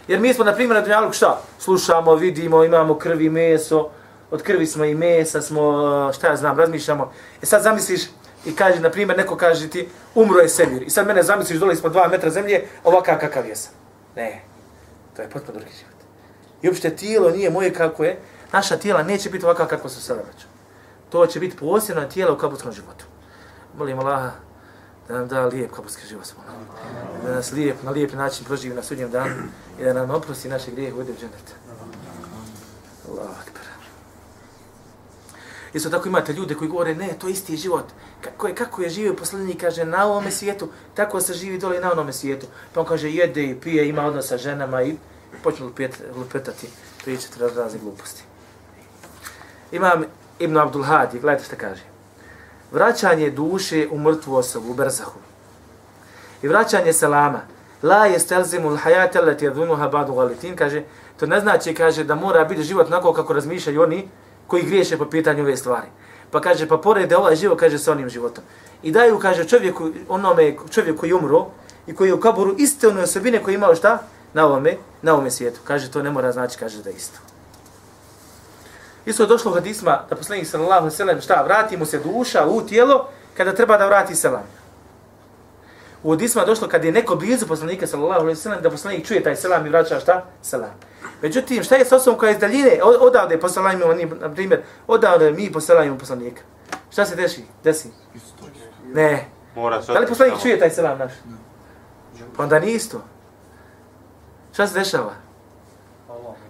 Jer 0.07 0.19
mi 0.19 0.33
smo, 0.33 0.45
na 0.45 0.53
primjer, 0.53 0.75
na 0.75 0.81
Dunjaluk 0.81 1.13
šta? 1.13 1.41
Slušamo, 1.59 2.15
vidimo, 2.15 2.63
imamo 2.63 2.97
krvi 2.97 3.25
i 3.25 3.29
meso, 3.29 3.89
od 4.31 4.41
krvi 4.43 4.65
smo 4.65 4.85
i 4.85 4.95
mesa, 4.95 5.41
smo, 5.41 5.61
eh, 6.09 6.13
šta 6.13 6.27
ja 6.27 6.35
znam, 6.35 6.57
razmišljamo. 6.57 7.11
I 7.41 7.45
sad 7.45 7.63
zamisliš 7.63 8.01
i 8.45 8.55
kaže, 8.55 8.79
na 8.79 8.89
primjer, 8.89 9.17
neko 9.17 9.37
kaže 9.37 9.69
ti, 9.69 9.87
umro 10.15 10.39
je 10.39 10.49
semir. 10.49 10.81
I 10.83 10.89
sad 10.89 11.07
mene 11.07 11.23
zamisliš 11.23 11.59
dole 11.59 11.75
smo 11.75 11.89
dva 11.89 12.07
metra 12.07 12.29
zemlje, 12.29 12.65
ovakav 12.83 13.19
kakav 13.19 13.45
jesam. 13.45 13.73
Ne, 14.15 14.41
to 15.15 15.21
je 15.21 15.29
potpuno 15.29 15.59
drugi 15.59 15.75
život. 15.79 15.99
I 16.61 16.67
uopšte 16.67 16.95
tijelo 16.95 17.29
nije 17.29 17.49
moje 17.49 17.73
kako 17.73 18.03
je, 18.03 18.17
naša 18.51 18.77
tijela 18.77 19.03
neće 19.03 19.29
biti 19.29 19.45
ovakva 19.45 19.67
kako 19.67 19.89
su 19.89 20.01
sada 20.01 20.21
već. 20.21 20.45
To 21.09 21.27
će 21.27 21.39
biti 21.39 21.57
posebno 21.57 22.05
tijelo 22.05 22.33
u 22.33 22.37
kaburskom 22.37 22.71
životu. 22.71 23.05
Molim 23.77 23.99
Allaha 23.99 24.31
da 25.07 25.17
nam 25.17 25.27
da 25.27 25.45
lijep 25.45 25.71
kaburski 25.71 26.07
život. 26.07 26.25
Da 27.25 27.35
nas 27.35 27.51
lijep, 27.51 27.83
na 27.83 27.91
lijep 27.91 28.13
način 28.13 28.45
proživi 28.45 28.75
na 28.75 28.83
sudnjem 28.83 29.11
danu 29.11 29.35
i 29.79 29.83
da 29.83 29.93
nam 29.93 30.09
oprosti 30.09 30.49
naše 30.49 30.71
grijehe 30.71 30.93
u 30.93 31.03
dženeta. 31.03 31.53
Allah 33.09 33.39
akbar. 33.41 33.63
Isto 35.73 35.89
tako 35.89 36.07
imate 36.07 36.33
ljude 36.33 36.55
koji 36.55 36.69
govore, 36.69 36.95
ne, 36.95 37.13
to 37.19 37.27
je 37.27 37.33
isti 37.33 37.57
život. 37.57 37.85
Kako 38.21 38.47
je, 38.47 38.55
kako 38.55 38.81
je 38.81 38.89
živio 38.89 39.13
poslanik, 39.13 39.61
kaže, 39.61 39.85
na 39.85 40.05
ovome 40.05 40.31
svijetu, 40.31 40.69
tako 40.93 41.21
se 41.21 41.33
živi 41.33 41.57
dole 41.57 41.77
i 41.77 41.79
na 41.79 41.91
onome 41.91 42.13
svijetu. 42.13 42.47
Pa 42.73 42.81
on 42.81 42.87
kaže, 42.87 43.11
jede 43.11 43.43
i 43.43 43.59
pije, 43.59 43.89
ima 43.89 44.05
odnos 44.05 44.27
sa 44.27 44.37
ženama 44.37 44.83
i 44.83 44.97
počne 45.43 45.65
lupet, 45.65 46.01
lupetati, 46.15 46.67
pričati 47.03 47.39
razne 47.39 47.79
gluposti. 47.79 48.23
Imam 49.71 50.05
Ibn 50.39 50.57
Abdul 50.57 50.83
Hadi, 50.83 51.19
gledajte 51.19 51.43
što 51.43 51.55
kaže. 51.55 51.83
Vraćanje 52.71 53.29
duše 53.29 53.87
u 53.91 53.99
mrtvu 53.99 54.35
osobu, 54.35 54.71
u 54.71 54.73
brzahu. 54.73 55.19
I 56.41 56.47
vraćanje 56.47 56.93
selama. 56.93 57.41
La 57.83 58.05
je 58.05 58.19
stelzimu 58.19 58.69
l'hajate 58.69 59.25
leti 59.25 59.47
adhunuha 59.47 59.87
badu 59.87 60.13
galitin, 60.13 60.55
kaže, 60.55 60.83
to 61.19 61.25
ne 61.25 61.39
znači, 61.39 61.73
kaže, 61.73 62.03
da 62.03 62.15
mora 62.15 62.45
biti 62.45 62.63
život 62.63 62.87
onako 62.87 63.13
kako 63.13 63.33
razmišljaju 63.33 63.81
oni 63.81 64.07
koji 64.47 64.63
griješe 64.63 64.97
po 64.97 65.05
pitanju 65.05 65.43
ove 65.43 65.57
stvari. 65.57 65.87
Pa 66.31 66.41
kaže, 66.41 66.67
pa 66.67 66.77
porede 66.77 67.17
ovaj 67.17 67.35
život, 67.35 67.59
kaže, 67.59 67.79
sa 67.79 67.91
onim 67.91 68.09
životom. 68.09 68.43
I 68.83 68.91
daju, 68.91 69.19
kaže, 69.19 69.47
čovjeku, 69.47 69.89
onome 70.09 70.55
čovjeku 70.69 70.99
koji 70.99 71.13
umro 71.13 71.45
i 71.87 71.95
koji 71.95 72.09
je 72.09 72.13
u 72.13 72.19
kaboru 72.19 72.55
iste 72.57 72.87
one 72.87 73.01
osobine 73.01 73.43
koje 73.43 73.55
imao 73.55 73.75
šta? 73.75 73.99
Na 74.33 74.45
ovome, 74.45 74.77
na 75.01 75.13
ovome 75.13 75.31
svijetu. 75.31 75.59
Kaže, 75.63 75.91
to 75.91 76.03
ne 76.03 76.11
mora 76.11 76.31
znači, 76.31 76.57
kaže, 76.59 76.83
da 76.83 76.89
isto. 76.89 77.19
Isto 79.09 79.23
je 79.23 79.27
došlo 79.27 79.51
u 79.51 79.53
hadisma 79.53 80.05
da 80.09 80.15
poslanik 80.15 80.47
sallallahu 80.47 80.81
alejhi 80.81 80.93
ve 80.93 80.97
sellem 80.97 81.21
šta 81.21 81.41
vrati 81.41 81.77
mu 81.77 81.85
se 81.85 81.99
duša 81.99 82.45
u 82.45 82.61
tijelo 82.61 83.07
kada 83.37 83.53
treba 83.53 83.77
da 83.77 83.85
vrati 83.85 84.15
selam. 84.15 84.43
U 86.03 86.11
hadisma 86.11 86.45
došlo 86.45 86.67
kad 86.67 86.85
je 86.85 86.91
neko 86.91 87.15
blizu 87.15 87.47
poslanika 87.47 87.87
sallallahu 87.87 88.21
alejhi 88.21 88.37
ve 88.37 88.41
sellem 88.41 88.61
da 88.61 88.69
poslanik 88.69 89.07
čuje 89.07 89.23
taj 89.23 89.35
selam 89.35 89.65
i 89.65 89.69
vraća 89.69 89.99
šta? 89.99 90.25
Selam. 90.41 90.73
Međutim, 91.21 91.63
šta 91.63 91.75
je 91.75 91.85
s 91.85 91.91
osobom 91.91 92.19
koja 92.19 92.29
je 92.29 92.33
iz 92.33 92.39
daljine, 92.39 92.79
odavde 92.83 93.39
poselamimo, 93.39 93.85
oni, 93.85 94.05
na 94.05 94.29
primjer, 94.33 94.61
odavde 94.87 95.31
mi 95.31 95.51
poselamimo 95.51 95.97
poslanika. 95.97 96.41
Šta 96.91 97.05
se 97.05 97.15
desi? 97.15 97.43
Desi? 97.63 97.89
Ne. 98.93 99.25
Mora 99.55 99.81
se 99.81 99.93
Da 99.93 99.99
li 99.99 100.07
poslanik 100.07 100.41
čuje 100.41 100.59
taj 100.59 100.69
selam 100.69 100.97
naš? 100.97 101.11
Pa 102.37 102.43
onda 102.43 102.59
nije 102.59 102.75
isto. 102.75 103.01
Šta 104.53 104.67
se 104.67 104.79
dešava? 104.79 105.13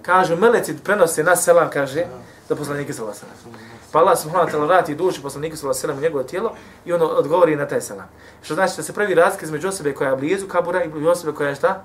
Kažu, 0.01 0.35
meleci 0.35 0.77
prenose 0.83 1.23
na 1.23 1.35
selam, 1.35 1.69
kaže, 1.69 2.05
za 2.49 2.55
poslanike 2.55 2.93
sallallahu 2.93 3.19
alejhi 3.21 3.35
ve 3.37 3.43
sellem. 3.43 3.69
Pa 3.91 3.99
Allah 3.99 4.17
subhanahu 4.17 4.47
wa 4.49 4.51
ta'ala 4.51 4.65
vrati 4.67 4.95
dušu 4.95 5.21
poslaniku 5.21 5.57
sallallahu 5.57 5.77
alejhi 5.77 5.81
ve 5.81 5.81
sellem 5.81 5.97
u 5.97 6.01
njegovo 6.01 6.23
tijelo 6.23 6.55
i 6.85 6.93
ono 6.93 7.05
odgovori 7.05 7.55
na 7.55 7.67
taj 7.67 7.81
selam. 7.81 8.09
Što 8.41 8.53
znači 8.55 8.77
da 8.77 8.83
se 8.83 8.93
pravi 8.93 9.15
razlika 9.15 9.45
između 9.45 9.67
osobe 9.67 9.93
koja 9.93 10.09
je 10.09 10.15
blizu 10.15 10.47
kabura 10.47 10.83
i 10.83 11.07
osobe 11.07 11.33
koja 11.37 11.49
je 11.49 11.55
šta? 11.55 11.81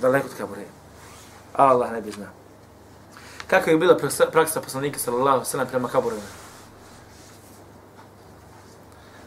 Daleko 0.00 0.26
od 0.26 0.34
kabura. 0.38 0.60
Allah 1.52 1.92
ne 1.92 2.00
bi 2.00 2.10
zna. 2.10 2.26
Kako 3.46 3.70
je 3.70 3.76
bila 3.76 3.96
praksa- 4.32 4.60
poslanika 4.60 4.98
sallallahu 4.98 5.28
alejhi 5.28 5.46
ve 5.46 5.50
sellem 5.50 5.66
prema 5.66 5.88
kaburima? 5.88 6.22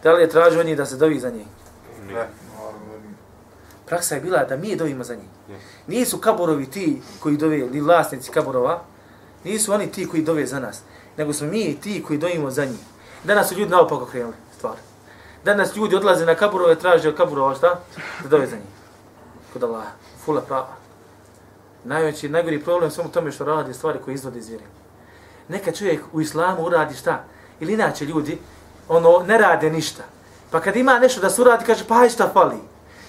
Da 0.03 0.13
li 0.13 0.21
je 0.21 0.29
tražio 0.29 0.59
od 0.59 0.65
njih 0.65 0.77
da 0.77 0.85
se 0.85 0.97
dovi 0.97 1.19
za 1.19 1.29
njih? 1.29 1.47
Ne. 2.07 2.27
Praksa 3.85 4.15
je 4.15 4.21
bila 4.21 4.43
da 4.43 4.57
mi 4.57 4.75
dovimo 4.75 5.03
za 5.03 5.15
njih. 5.15 5.27
Nisu 5.87 6.17
kaburovi 6.17 6.65
ti 6.71 7.01
koji 7.19 7.37
dove, 7.37 7.57
ni 7.57 7.81
vlasnici 7.81 8.31
kaburova, 8.31 8.81
nisu 9.43 9.73
oni 9.73 9.91
ti 9.91 10.07
koji 10.07 10.23
dove 10.23 10.45
za 10.45 10.59
nas, 10.59 10.81
nego 11.17 11.33
smo 11.33 11.47
mi 11.47 11.77
ti 11.81 12.03
koji 12.07 12.19
dojimo 12.19 12.51
za 12.51 12.65
njih. 12.65 12.79
Danas 13.23 13.49
su 13.49 13.55
ljudi 13.55 13.71
naopako 13.71 14.05
krenuli 14.05 14.35
stvar. 14.57 14.75
Danas 15.45 15.75
ljudi 15.75 15.95
odlaze 15.95 16.25
na 16.25 16.35
kaburove, 16.35 16.75
traže 16.75 17.09
od 17.09 17.15
kaburova 17.15 17.55
šta? 17.55 17.79
Da 18.23 18.29
dove 18.29 18.47
za 18.47 18.55
njih. 18.55 18.73
Kod 19.53 19.63
Allah. 19.63 19.83
Fula 20.25 20.41
prava. 20.41 20.75
Najveći, 21.83 22.29
najgori 22.29 22.63
problem 22.63 22.91
samo 22.91 23.09
u 23.09 23.11
tome 23.11 23.31
što 23.31 23.45
radi 23.45 23.73
stvari 23.73 23.99
koje 24.05 24.13
izvode 24.15 24.39
iz 24.39 24.49
vjere. 24.49 24.63
Neka 25.47 25.71
čovjek 25.71 26.01
u 26.13 26.21
islamu 26.21 26.63
uradi 26.63 26.95
šta? 26.95 27.23
Ili 27.59 27.73
inače 27.73 28.05
ljudi, 28.05 28.37
ono, 28.87 29.19
ne 29.27 29.37
rade 29.37 29.69
ništa. 29.69 30.03
Pa 30.51 30.59
kad 30.59 30.75
ima 30.75 30.99
nešto 30.99 31.21
da 31.21 31.29
se 31.29 31.41
uradi, 31.41 31.65
kaže, 31.65 31.83
pa 31.87 31.95
aj 31.95 32.09
šta 32.09 32.29
fali. 32.33 32.57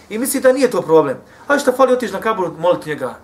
I 0.08 0.18
misli 0.18 0.40
da 0.40 0.52
nije 0.52 0.70
to 0.70 0.82
problem. 0.82 1.16
Aj 1.46 1.58
šta 1.58 1.72
fali, 1.72 1.92
otiš 1.92 2.12
na 2.12 2.20
kabur, 2.20 2.50
moliti 2.58 2.88
njega, 2.88 3.14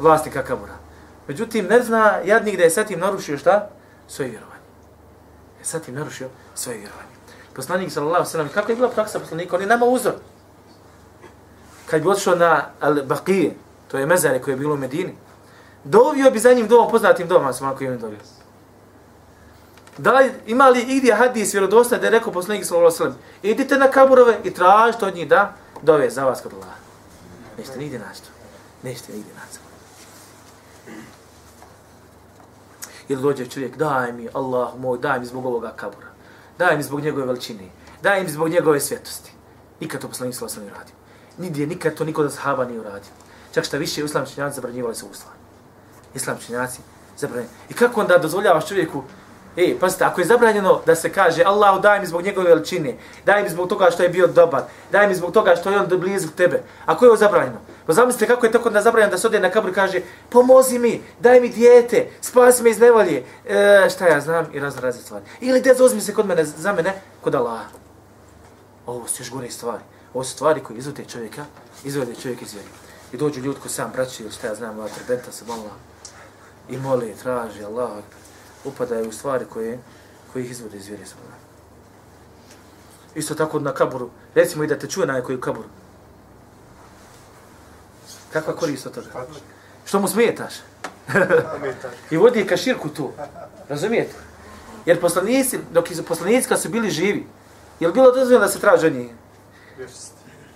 vlasnika 0.00 0.42
kabura. 0.42 0.83
Međutim, 1.28 1.66
ne 1.66 1.82
zna 1.82 2.18
jadnik 2.24 2.56
da 2.56 2.62
je 2.62 2.70
satim 2.70 3.00
narušio 3.00 3.38
šta? 3.38 3.68
Svoje 4.08 4.30
vjerovanje. 4.30 4.62
Je 5.58 5.64
satim 5.64 5.94
narušio 5.94 6.28
svoje 6.54 6.78
vjerovanje. 6.78 7.14
Poslanik 7.54 7.92
sallallahu 7.92 8.16
alejhi 8.16 8.28
ve 8.28 8.32
sellem 8.32 8.48
kako 8.48 8.72
je 8.72 8.76
bila 8.76 8.88
praksa 8.88 9.18
poslanika? 9.18 9.56
On 9.56 9.62
je 9.62 9.68
nama 9.68 9.86
uzor. 9.86 10.12
Kad 11.86 12.02
bi 12.02 12.08
otišao 12.08 12.34
na 12.34 12.64
Al-Baqije, 12.80 13.50
to 13.88 13.98
je 13.98 14.06
mezare 14.06 14.42
koje 14.42 14.52
je 14.52 14.56
bilo 14.56 14.74
u 14.74 14.76
Medini, 14.76 15.14
dovio 15.84 16.30
bi 16.30 16.38
za 16.38 16.52
njim 16.52 16.68
domom 16.68 16.90
poznatim 16.90 17.28
domom, 17.28 17.54
sam 17.54 17.68
ako 17.68 17.84
im 17.84 17.98
dovio. 17.98 18.18
Da 19.98 20.12
li 20.12 20.32
ima 20.46 20.68
li 20.68 20.82
igdje 20.82 21.14
hadis 21.14 21.54
vjerodostan 21.54 22.00
da 22.00 22.06
je 22.06 22.10
rekao 22.10 22.32
poslanik 22.32 22.64
sallallahu 22.64 22.96
alejhi 22.96 23.14
ve 23.14 23.18
sellem, 23.18 23.52
idite 23.52 23.78
na 23.78 23.90
kaburove 23.90 24.38
i 24.44 24.54
tražite 24.54 25.06
od 25.06 25.14
njih 25.14 25.28
da 25.28 25.52
dove 25.82 26.10
za 26.10 26.24
vas 26.24 26.40
kod 26.40 26.52
Allaha. 26.52 26.76
Nećete 27.58 27.78
nigdje 27.78 27.98
naći 27.98 28.22
to. 28.22 28.28
Nećete 28.82 29.12
nigdje 29.12 29.34
naći. 29.34 29.63
Ili 33.08 33.22
dođe 33.22 33.46
čovjek, 33.46 33.76
daj 33.76 34.12
mi, 34.12 34.28
Allah 34.32 34.68
moj, 34.78 34.98
daj 34.98 35.20
mi 35.20 35.26
zbog 35.26 35.46
ovoga 35.46 35.72
kabura. 35.76 36.06
Daj 36.58 36.76
mi 36.76 36.82
zbog 36.82 37.00
njegove 37.00 37.26
veličine. 37.26 37.68
Daj 38.02 38.22
mi 38.22 38.28
zbog 38.28 38.48
njegove 38.48 38.80
svetosti. 38.80 39.32
Nikad 39.80 40.00
to 40.00 40.08
poslanik 40.08 40.34
sallallahu 40.34 40.60
alejhi 40.60 40.70
ve 40.70 40.74
sellem 40.74 40.94
uradio. 40.94 40.94
Nigdje, 41.38 41.66
nikad 41.66 41.94
to 41.94 42.04
niko 42.04 42.22
od 42.22 42.32
sahaba 42.32 42.64
nije 42.64 42.80
uradio. 42.80 43.10
Čak 43.54 43.64
šta 43.64 43.76
više, 43.76 44.04
islam 44.04 44.26
činjaci 44.26 44.54
zabranjivali 44.54 44.94
se 44.94 45.04
uslan. 45.10 45.34
Islam 46.14 46.38
činjaci 46.46 46.80
zabranjivali. 47.16 47.58
I 47.68 47.74
kako 47.74 48.00
onda 48.00 48.18
dozvoljavaš 48.18 48.68
čovjeku, 48.68 49.02
Ej, 49.56 49.78
pazite, 49.78 50.04
ako 50.04 50.20
je 50.20 50.26
zabranjeno 50.26 50.80
da 50.86 50.94
se 50.94 51.12
kaže 51.12 51.42
Allahu 51.44 51.80
daj 51.80 52.00
mi 52.00 52.06
zbog 52.06 52.22
njegove 52.22 52.48
veličine, 52.48 52.96
daj 53.26 53.42
mi 53.42 53.48
zbog 53.48 53.68
toga 53.68 53.90
što 53.90 54.02
je 54.02 54.08
bio 54.08 54.26
dobar, 54.26 54.62
daj 54.92 55.08
mi 55.08 55.14
zbog 55.14 55.32
toga 55.32 55.56
što 55.56 55.70
je 55.70 55.80
on 55.80 55.86
blizu 56.00 56.28
tebe. 56.28 56.62
Ako 56.86 57.04
je 57.04 57.08
ovo 57.08 57.16
zabranjeno? 57.16 57.58
Pa 57.86 57.92
zamislite 57.92 58.26
kako 58.26 58.46
je 58.46 58.52
tako 58.52 58.70
da 58.70 58.82
zabranjeno 58.82 59.10
da 59.10 59.18
se 59.18 59.26
ode 59.26 59.40
na 59.40 59.50
kabur 59.50 59.70
i 59.70 59.74
kaže 59.74 60.00
pomozi 60.28 60.78
mi, 60.78 61.02
daj 61.20 61.40
mi 61.40 61.48
dijete, 61.48 62.06
spasi 62.20 62.62
me 62.62 62.70
iz 62.70 62.78
nevolje, 62.78 63.24
e, 63.46 63.88
šta 63.90 64.06
ja 64.06 64.20
znam 64.20 64.46
i 64.52 64.60
razne 64.60 64.80
razne 64.80 65.02
stvari. 65.02 65.24
Ili 65.40 65.60
dec 65.60 65.80
uzmi 65.80 66.00
se 66.00 66.14
kod 66.14 66.26
mene, 66.26 66.44
za 66.44 66.72
mene, 66.72 66.92
kod 67.20 67.34
Allaha. 67.34 67.68
Ovo 68.86 69.06
su 69.06 69.22
još 69.22 69.30
gore 69.30 69.50
stvari. 69.50 69.82
Ovo 70.14 70.24
su 70.24 70.32
stvari 70.32 70.60
koje 70.60 70.78
izvode 70.78 71.04
čovjeka, 71.04 71.44
izvode 71.84 72.14
čovjek 72.14 72.42
iz 72.42 72.52
vjeri. 72.52 72.68
I 73.12 73.16
dođu 73.16 73.40
ljudi 73.40 73.60
ko 73.60 73.68
sam 73.68 73.90
braći 73.92 74.22
ili 74.22 74.32
šta 74.32 74.46
ja 74.46 74.54
znam, 74.54 74.78
ova 74.78 74.88
trebenta 74.88 75.32
se 75.32 75.44
molila 75.44 75.74
i 76.68 76.76
moli, 76.76 77.14
traži 77.22 77.64
Allah, 77.64 77.90
upadaju 78.64 79.08
u 79.08 79.12
stvari 79.12 79.44
koje, 79.52 79.78
koje 80.32 80.44
ih 80.44 80.50
izvode 80.50 80.76
iz 80.76 80.88
vjeri. 80.88 81.04
Isto 83.14 83.34
tako 83.34 83.58
na 83.58 83.72
kaburu, 83.72 84.10
recimo 84.34 84.64
i 84.64 84.66
da 84.66 84.78
te 84.78 84.86
čuje 84.86 85.06
na 85.06 85.12
nekoj 85.12 85.40
kaburu. 85.40 85.68
Kakva 88.34 88.56
korist 88.56 88.86
od 88.86 88.94
toga? 88.94 89.26
Što 89.84 90.00
mu 90.00 90.08
smetaš? 90.08 90.54
I 92.10 92.16
vodi 92.16 92.46
ka 92.46 92.56
širku 92.56 92.88
tu. 92.88 93.12
Razumijete? 93.68 94.14
Jer 94.86 95.00
poslanici, 95.00 95.58
dok 95.72 95.88
su 95.88 96.04
poslanici 96.04 96.48
kad 96.48 96.60
su 96.60 96.68
bili 96.68 96.90
živi, 96.90 97.26
je 97.80 97.86
li 97.86 97.94
bilo 97.94 98.12
dozvoljeno 98.12 98.46
da 98.46 98.48
se 98.48 98.60
traži 98.60 98.86
od 98.86 98.92
njih? 98.92 99.10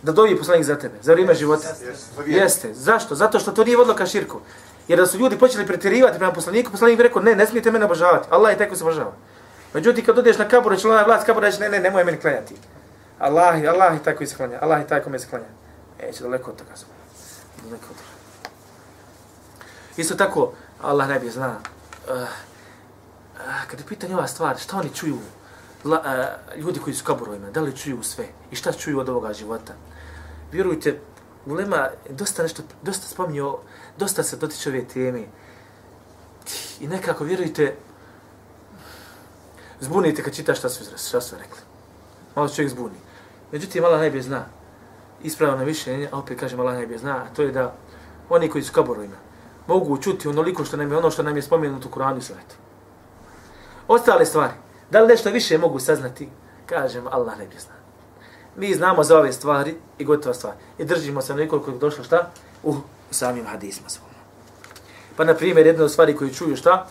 Da 0.03 0.13
dovi 0.13 0.39
poslanik 0.39 0.65
za 0.65 0.79
tebe, 0.79 0.95
za 1.03 1.13
vrijeme 1.13 1.35
života? 1.35 1.69
Jeste. 2.27 2.75
Zašto? 2.75 3.15
Zato 3.15 3.39
što 3.39 3.53
to 3.53 3.65
nije 3.65 3.77
vodilo 3.77 3.97
ka 3.97 4.07
širku. 4.07 4.41
Jer 4.89 4.99
da 4.99 5.07
su 5.07 5.19
ljudi 5.19 5.39
počeli 5.39 5.67
pretjerivati 5.67 6.19
prema 6.19 6.33
poslaniku, 6.33 6.71
poslanik 6.71 6.97
bi 6.97 7.03
rekao, 7.03 7.23
ne, 7.23 7.37
ne 7.37 7.47
smijete 7.47 7.71
mene 7.71 7.85
obožavati. 7.85 8.29
Allah 8.31 8.53
je 8.53 8.59
taj 8.59 8.69
koji 8.69 8.79
se 8.79 8.85
obožava. 8.85 9.13
Međutim, 9.75 10.05
kad 10.05 10.19
odeš 10.19 10.39
na 10.39 10.49
kabur, 10.49 10.79
će 10.79 10.89
onaj 10.89 11.05
vlast 11.05 11.27
kabura 11.27 11.47
reći, 11.47 11.61
ne, 11.61 11.69
ne, 11.69 11.81
nemoj 11.81 12.05
meni 12.05 12.19
klanjati. 12.19 12.55
Allah, 13.19 13.63
Allah 13.69 13.95
je 13.95 14.03
taj 14.03 14.17
koji 14.17 14.27
se 14.27 14.37
klanja. 14.37 14.59
Allah 14.61 14.81
je 14.81 14.87
taj 14.87 15.03
koji 15.03 15.19
se 15.19 15.29
klanja. 15.29 15.51
E, 16.01 16.13
će 16.13 16.23
daleko 16.23 16.51
od 16.51 16.57
toga. 16.57 16.77
smo. 16.77 16.98
Daleko 17.69 17.87
od. 17.91 17.97
Isto 19.97 20.15
tako, 20.15 20.53
Allah 20.83 21.09
najbolje 21.09 21.31
zna, 21.31 21.59
uh, 22.09 22.15
uh, 22.17 22.27
kad 23.71 23.81
je 23.81 23.87
pitanje 23.87 24.15
ova 24.15 24.27
stvar, 24.27 24.59
šta 24.59 24.77
oni 24.77 24.95
čuju, 24.95 25.19
la, 25.85 26.03
uh, 26.55 26.59
ljudi 26.63 26.81
koji 26.81 26.95
su 26.95 27.05
kaburovima, 27.05 27.51
da 27.51 27.61
li 27.61 27.77
čuju 27.77 28.03
sve 28.03 28.29
i 28.51 28.57
šta 28.57 28.73
čuju 28.73 29.01
od 29.01 29.09
ovoga 29.09 29.33
života? 29.33 29.75
Vjerujte, 30.53 31.01
Ulema 31.47 31.89
dosta 32.11 32.43
nešto, 32.43 32.63
dosta 32.83 33.09
spominio, 33.09 33.59
dosta 33.99 34.23
se 34.23 34.37
dotiče 34.37 34.71
ove 34.71 34.85
teme. 34.85 35.25
I 36.81 36.87
nekako, 36.87 37.25
vjerujte, 37.25 37.77
zbunite 39.81 40.23
kad 40.23 40.35
čitaš 40.35 40.59
šta 40.59 40.69
su, 40.69 40.85
izraz- 40.85 41.09
šta 41.09 41.21
su 41.21 41.37
rekli. 41.37 41.61
Malo 42.35 42.49
se 42.49 42.55
čovjek 42.55 42.71
zbuni. 42.71 42.97
Međutim, 43.53 43.85
Allah 43.85 44.01
najbolje 44.01 44.23
zna. 44.23 44.47
Ispravno 45.23 45.65
mišljenje, 45.65 46.09
a 46.13 46.19
opet 46.19 46.41
kažem 46.41 46.61
Allah 46.61 46.75
najbolje 46.75 46.99
zna, 46.99 47.17
a 47.17 47.35
to 47.35 47.43
je 47.43 47.53
da 47.53 47.75
oni 48.29 48.49
koji 48.49 48.65
su 48.65 48.71
u 48.71 48.75
kaburovima 48.75 49.17
mogu 49.69 49.99
čuti 49.99 50.29
onoliko 50.29 50.65
što 50.65 50.77
nam 50.77 50.91
je 50.91 50.99
ono 50.99 51.11
što 51.11 51.23
nam 51.23 51.37
je 51.37 51.43
spomenuto 51.43 51.89
u 51.89 51.91
Kuranu 51.91 52.19
i 52.19 52.23
Sunnetu. 52.23 52.55
Ostale 53.89 54.27
stvari, 54.27 54.53
da 54.91 55.01
li 55.01 55.09
nešto 55.09 55.31
više 55.31 55.59
mogu 55.59 55.79
saznati, 55.79 56.29
kažem 56.67 57.07
Allah 57.07 57.39
najbolje 57.39 57.61
zna. 57.61 57.75
Mi 58.57 58.75
znamo 58.75 59.05
za 59.05 59.19
ove 59.19 59.33
stvari 59.33 59.75
i 59.99 60.05
gotova 60.05 60.35
stvar. 60.35 60.53
I 60.79 60.85
držimo 60.85 61.23
se 61.23 61.35
nekoliko 61.35 61.71
je 61.71 61.79
došlo 61.79 62.05
šta? 62.05 62.31
U 62.63 62.75
samim 63.11 63.47
hadisma 63.47 63.89
svom. 63.89 64.09
Pa 65.17 65.25
na 65.25 65.35
primjer, 65.35 65.67
jedna 65.67 65.85
od 65.85 65.93
stvari 65.93 66.17
koju 66.17 66.35
čuju 66.35 66.57
šta? 66.57 66.87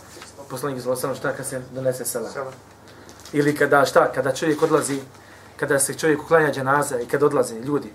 poslanik 0.50 0.82
sallallahu 0.82 1.06
alejhi 1.06 1.20
sellem 1.20 1.34
šta 1.34 1.36
kad 1.36 1.46
se 1.46 1.74
donese. 1.74 2.04
Selam. 2.04 2.52
Ili 3.32 3.54
kada 3.56 3.84
šta, 3.84 4.12
kada 4.12 4.32
čovjek 4.32 4.62
odlazi, 4.62 5.00
kada 5.58 5.78
se 5.78 5.94
čovjek 5.94 6.22
uklanja 6.22 6.52
dženaza 6.52 7.00
i 7.00 7.06
kad 7.06 7.22
odlaze 7.22 7.60
ljudi, 7.60 7.90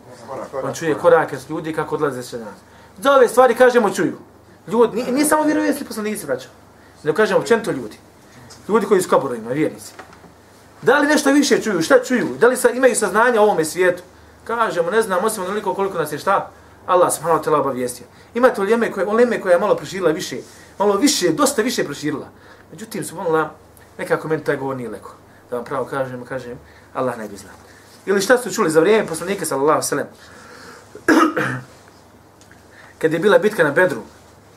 on 0.63 0.73
čuje 0.73 0.95
korake 0.95 1.37
s 1.37 1.49
ljudi 1.49 1.73
kako 1.73 1.95
odlaze 1.95 2.23
s 2.23 2.31
dženaza. 2.31 2.63
Za 2.97 3.11
ove 3.11 3.27
stvari 3.27 3.55
kažemo 3.55 3.89
čuju. 3.89 4.17
Ljudi, 4.67 4.95
nije, 4.95 5.11
nije 5.11 5.25
samo 5.25 5.43
vjerovjesni 5.43 5.87
poslanici, 5.87 6.25
braćo. 6.25 6.49
Ne 7.03 7.13
kažemo 7.13 7.39
općenito 7.39 7.71
ljudi. 7.71 7.97
Ljudi 8.69 8.85
koji 8.85 9.01
su 9.01 9.09
kaburovima, 9.09 9.51
vjernici. 9.51 9.93
Da 10.81 10.99
li 10.99 11.07
nešto 11.07 11.31
više 11.31 11.61
čuju? 11.61 11.81
Šta 11.81 12.03
čuju? 12.03 12.27
Da 12.39 12.47
li 12.47 12.57
sa, 12.57 12.69
imaju 12.69 12.95
saznanja 12.95 13.41
o 13.41 13.43
ovome 13.43 13.65
svijetu? 13.65 14.03
Kažemo, 14.43 14.91
ne 14.91 15.01
znam, 15.01 15.25
osim 15.25 15.43
onoliko 15.43 15.73
koliko 15.73 15.97
nas 15.97 16.11
je 16.11 16.17
šta? 16.17 16.51
Allah 16.85 17.13
subhanahu 17.13 17.43
wa 17.43 17.45
ta'ala 17.45 17.59
obavijestio. 17.59 18.07
Imate 18.33 18.61
uleme 18.61 18.91
koje, 18.91 19.05
uleme 19.05 19.41
koja 19.41 19.53
je 19.53 19.59
malo 19.59 19.75
proširila 19.75 20.11
više, 20.11 20.37
malo 20.79 20.97
više, 20.97 21.31
dosta 21.31 21.61
više 21.61 21.83
proširila. 21.83 22.27
Međutim, 22.71 23.03
subhanallah, 23.03 23.47
nekako 23.97 24.27
meni 24.27 24.43
taj 24.43 24.57
govor 24.57 24.77
nije 24.77 24.89
leko. 24.89 25.11
Da 25.49 25.55
vam 25.55 25.65
pravo 25.65 25.85
kažem, 25.85 26.25
kažem, 26.25 26.59
Allah 26.93 27.17
najbolje 27.17 27.37
zna. 27.37 27.49
Ili 28.05 28.21
šta 28.21 28.37
su 28.37 28.53
čuli 28.53 28.69
za 28.69 28.79
vrijeme 28.79 29.07
poslanika, 29.07 29.45
sallallahu 29.45 29.81
sallam, 29.81 30.07
kad 33.01 33.13
je 33.13 33.19
bila 33.19 33.37
bitka 33.37 33.63
na 33.63 33.71
Bedru, 33.71 34.01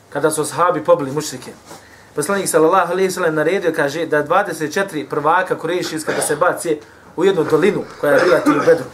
kada 0.09 0.31
su 0.31 0.41
ashabi 0.41 0.83
pobili 0.83 1.11
mušrike, 1.11 1.51
poslanik 2.15 2.49
sallallahu 2.49 2.91
alejhi 2.91 3.07
ve 3.07 3.13
sellem 3.13 3.35
naredio 3.35 3.73
kaže 3.75 4.05
da 4.05 4.23
24 4.23 5.09
prvaka 5.09 5.57
kurejšijska 5.57 6.13
da 6.13 6.21
se 6.21 6.35
baci 6.35 6.79
u 7.15 7.25
jednu 7.25 7.43
dolinu 7.43 7.83
koja 8.01 8.13
je 8.13 8.23
bila 8.23 8.39
tu 8.39 8.51
u 8.51 8.65
Bedru. 8.65 8.85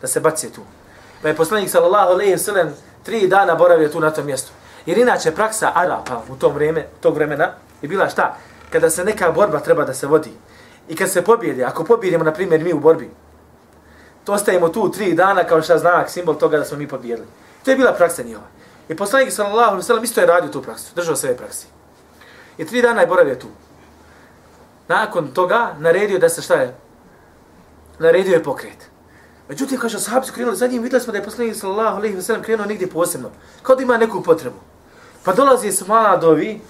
Da 0.00 0.06
se 0.06 0.20
baci 0.20 0.52
tu. 0.52 0.60
Pa 1.22 1.28
je 1.28 1.36
poslanik 1.36 1.70
sallallahu 1.70 2.12
alejhi 2.12 2.32
ve 2.32 2.38
sellem 2.38 2.74
tri 3.02 3.28
dana 3.28 3.54
boravio 3.54 3.88
tu 3.88 4.00
na 4.00 4.10
tom 4.10 4.26
mjestu. 4.26 4.52
Jer 4.86 4.98
inače 4.98 5.30
praksa 5.30 5.72
Arapa 5.74 6.22
u 6.28 6.36
tom 6.36 6.54
vrijeme, 6.54 6.86
tog 7.00 7.14
vremena 7.14 7.52
je 7.82 7.88
bila 7.88 8.08
šta? 8.08 8.36
Kada 8.70 8.90
se 8.90 9.04
neka 9.04 9.32
borba 9.32 9.60
treba 9.60 9.84
da 9.84 9.94
se 9.94 10.06
vodi. 10.06 10.32
I 10.88 10.96
kad 10.96 11.10
se 11.10 11.24
pobjede, 11.24 11.64
ako 11.64 11.84
pobjedimo, 11.84 12.24
na 12.24 12.32
primjer, 12.32 12.64
mi 12.64 12.72
u 12.72 12.80
borbi, 12.80 13.10
to 14.24 14.32
ostajemo 14.32 14.68
tu 14.68 14.90
tri 14.90 15.14
dana 15.14 15.44
kao 15.44 15.62
šta 15.62 15.78
znak, 15.78 16.10
simbol 16.10 16.34
toga 16.34 16.58
da 16.58 16.64
smo 16.64 16.78
mi 16.78 16.88
pobjedili. 16.88 17.26
To 17.64 17.70
je 17.70 17.76
bila 17.76 17.92
praksa 17.92 18.22
njihova. 18.22 18.46
I 18.88 18.96
poslanik 18.96 19.32
sallallahu 19.32 19.68
alejhi 19.68 19.76
ve 19.76 19.82
sellem 19.82 20.04
isto 20.04 20.20
je 20.20 20.26
radio 20.26 20.50
tu 20.50 20.62
praksu, 20.62 20.94
držao 20.94 21.16
se 21.16 21.36
praksi. 21.36 21.66
I 22.58 22.66
tri 22.66 22.82
dana 22.82 23.00
je 23.00 23.06
boravio 23.06 23.34
tu. 23.34 23.46
Nakon 24.88 25.28
toga 25.28 25.74
naredio 25.78 26.18
da 26.18 26.28
se 26.28 26.42
šta 26.42 26.54
je? 26.54 26.74
Naredio 27.98 28.34
je 28.34 28.42
pokret. 28.42 28.88
Međutim, 29.48 29.78
kaže, 29.78 29.98
sahabi 29.98 30.26
su 30.26 30.32
krenuli 30.32 30.56
za 30.56 30.66
njim, 30.66 30.82
vidjeli 30.82 31.04
smo 31.04 31.12
da 31.12 31.18
je 31.18 31.24
poslanik 31.24 31.56
sallallahu 31.56 31.96
alejhi 31.96 32.16
ve 32.16 32.22
sellem 32.22 32.42
krenuo 32.42 32.66
negdje 32.66 32.86
posebno. 32.86 33.30
Kao 33.62 33.76
da 33.76 33.82
ima 33.82 33.96
neku 33.96 34.22
potrebu. 34.22 34.56
Pa 35.24 35.32
dolazi 35.32 35.72
su 35.72 35.84
mala 35.86 36.16
dovi, 36.16 36.60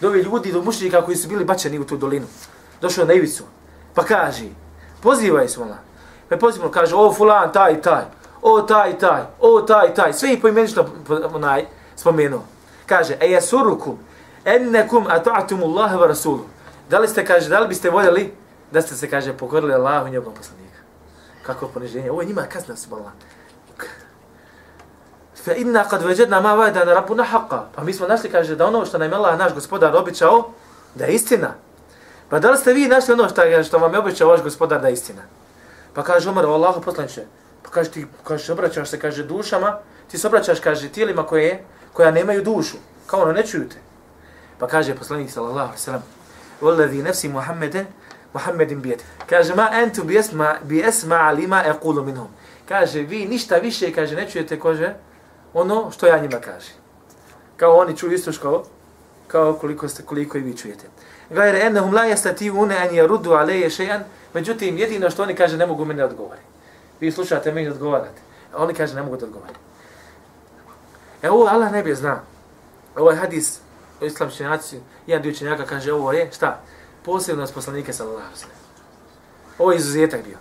dovi 0.00 0.20
ljudi, 0.20 0.52
do 0.52 0.62
mušnika 0.62 1.02
koji 1.02 1.16
su 1.16 1.28
bili 1.28 1.44
bačeni 1.44 1.78
u 1.78 1.86
tu 1.86 1.96
dolinu. 1.96 2.26
Došao 2.80 3.04
na 3.04 3.12
ivicu. 3.12 3.44
Pa 3.96 4.04
kaže, 4.04 4.52
pozivaju 5.00 5.48
smo 5.48 5.64
mala. 5.64 5.78
Pa 6.28 6.36
pozivamo, 6.36 6.70
kaže, 6.70 6.94
o 6.94 7.12
fulan, 7.12 7.52
taj, 7.52 7.80
taj, 7.82 8.04
o 8.42 8.60
taj, 8.62 8.98
taj, 8.98 9.22
o 9.40 9.62
taj, 9.62 9.94
taj. 9.94 10.12
Sve 10.12 10.32
ih 10.32 10.40
poimenično 10.40 10.84
onaj, 11.34 11.64
spomenuo. 11.96 12.44
Kaže, 12.86 13.16
e 13.20 13.30
jasurukum, 13.30 13.98
ennekum 14.44 15.06
ata'atumu 15.08 15.64
Allahe 15.64 15.96
wa 15.96 16.06
rasulu. 16.06 16.44
Da 16.90 16.98
li 16.98 17.08
ste, 17.08 17.24
kaže, 17.24 17.48
da 17.48 17.60
li 17.60 17.68
biste 17.68 17.90
voljeli 17.90 18.34
da 18.70 18.82
ste 18.82 18.94
se, 18.94 19.10
kaže, 19.10 19.32
pokorili 19.32 19.74
Allahu 19.74 20.06
i 20.06 20.10
njegovom 20.10 20.34
poslanika? 20.34 20.78
Kako 21.42 21.68
poniženje? 21.68 22.10
Ovo 22.10 22.20
je 22.20 22.26
njima 22.26 22.42
kazna 22.42 22.76
subhanallah. 22.76 23.14
Fa 25.44 25.54
inna 25.54 25.84
kad 25.84 26.02
veđedna 26.02 26.40
ma 26.40 26.54
vajda 26.54 26.84
na 26.84 26.94
rabbuna 26.94 27.24
haqqa. 27.24 27.60
Pa 27.74 27.84
mi 27.84 27.92
smo 27.92 28.06
našli, 28.06 28.30
kaže, 28.30 28.56
da 28.56 28.66
ono 28.66 28.86
što 28.86 28.98
nam 28.98 29.10
je 29.10 29.16
Allah, 29.16 29.38
naš 29.38 29.54
gospodar, 29.54 29.96
običao, 29.96 30.50
da 30.94 31.04
je 31.04 31.14
istina. 31.14 31.54
Pa 32.28 32.38
da 32.38 32.50
li 32.50 32.58
ste 32.58 32.72
vi 32.72 32.88
našli 32.88 33.14
ono 33.14 33.28
što, 33.28 33.42
što 33.62 33.78
vam 33.78 33.92
je 33.92 33.98
običao 33.98 34.28
vaš 34.28 34.42
gospodar 34.42 34.80
da 34.80 34.88
je 34.88 34.94
istina? 34.94 35.22
Pa 35.94 36.02
kaže 36.02 36.30
Umar, 36.30 36.44
Allahu 36.44 36.80
poslanče, 36.80 37.24
pa 37.62 37.70
kaže 37.70 37.90
ti, 37.90 38.06
kaže, 38.24 38.52
obraćaš 38.52 38.88
se, 38.88 39.00
kaže, 39.00 39.22
dušama, 39.22 39.78
ti 40.10 40.18
se 40.18 40.26
obraćaš, 40.26 40.60
kaže, 40.60 40.88
tijelima 40.88 41.26
koje, 41.26 41.64
koja 41.92 42.10
nemaju 42.10 42.42
dušu, 42.42 42.76
kao 43.06 43.22
ono, 43.22 43.32
ne 43.32 43.46
čuju 43.46 43.68
te. 43.68 43.76
Pa 44.58 44.66
kaže 44.66 44.94
poslanik 44.94 45.30
sallallahu 45.30 45.68
alaihi 45.68 45.80
sallam, 45.80 46.02
sellem: 46.60 46.88
"Wallazi 46.90 47.04
nafsi 47.04 47.28
Muhammeden 47.28 47.86
Muhammedin 48.32 48.80
bijet. 48.80 49.04
Kaže: 49.26 49.54
"Ma 49.54 49.68
antu 49.72 50.04
bijesma, 50.04 50.56
bijesma 50.62 51.34
bi 51.34 51.44
asma 51.44 52.02
minhum." 52.04 52.28
Kaže: 52.68 53.02
"Vi 53.02 53.26
ništa 53.26 53.56
više 53.56 53.92
kaže 53.92 54.16
ne 54.16 54.30
čujete 54.30 54.58
kože 54.58 54.94
ono 55.54 55.90
što 55.90 56.06
ja 56.06 56.18
njima 56.18 56.40
kaže." 56.40 56.72
Kao 57.56 57.76
oni 57.76 57.96
čuju 57.96 58.12
isto 58.12 58.32
što 58.32 58.64
kao 59.28 59.54
koliko 59.54 59.88
ste 59.88 60.02
koliko 60.02 60.38
i 60.38 60.40
vi 60.40 60.56
čujete. 60.56 60.86
Gajre 61.30 61.60
enhum 61.66 61.94
la 61.94 62.02
yastati'un 62.02 62.72
an 62.82 62.94
yaruddu 62.94 63.30
alayya 63.30 63.70
shay'an, 63.70 64.00
međutim 64.34 64.78
jedino 64.78 65.10
što 65.10 65.22
oni 65.22 65.34
kaže 65.34 65.56
ne 65.56 65.66
mogu 65.66 65.84
meni 65.84 66.02
odgovoriti. 66.02 66.46
Vi 67.00 67.12
slušate 67.12 67.52
meni 67.52 67.68
odgovarate. 67.68 68.20
A 68.54 68.62
oni 68.62 68.74
kaže 68.74 68.94
ne 68.94 69.02
mogu 69.02 69.16
da 69.16 69.26
odgovore. 69.26 69.54
E 71.22 71.30
ovo 71.30 71.46
Allah 71.46 71.72
ne 71.72 71.82
bi 71.82 71.94
zna. 71.94 72.20
Ovaj 72.96 73.16
hadis 73.16 73.60
o 74.00 74.30
činjaci, 74.30 74.80
jedan 75.06 75.22
dio 75.22 75.32
činjaka 75.32 75.64
kaže 75.64 75.92
ovo 75.92 76.12
je, 76.12 76.30
šta? 76.32 76.60
Posebnost 77.04 77.54
poslanike 77.54 77.92
sallallahu 77.92 78.22
alaihi 78.22 78.38
sallam. 78.38 78.56
Ovo 79.58 79.72
je 79.72 79.76
izuzetak 79.76 80.24
bio. 80.24 80.38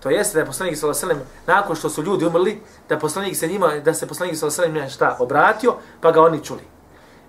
To 0.00 0.10
jeste 0.10 0.34
da 0.34 0.40
je 0.40 0.46
poslanik 0.46 0.78
sallallahu 0.78 1.06
alaihi 1.06 1.20
sallam, 1.20 1.36
nakon 1.46 1.76
što 1.76 1.88
su 1.90 2.02
ljudi 2.02 2.24
umrli, 2.24 2.60
da 2.88 2.98
poslanik 2.98 3.36
se 3.36 3.48
njima, 3.48 3.68
da 3.84 3.94
se 3.94 4.06
poslanik 4.06 4.36
sallallahu 4.36 4.62
alaihi 4.62 4.74
sallam 4.74 4.90
šta? 4.90 5.16
Obratio, 5.18 5.74
pa 6.00 6.12
ga 6.12 6.22
oni 6.22 6.44
čuli. 6.44 6.62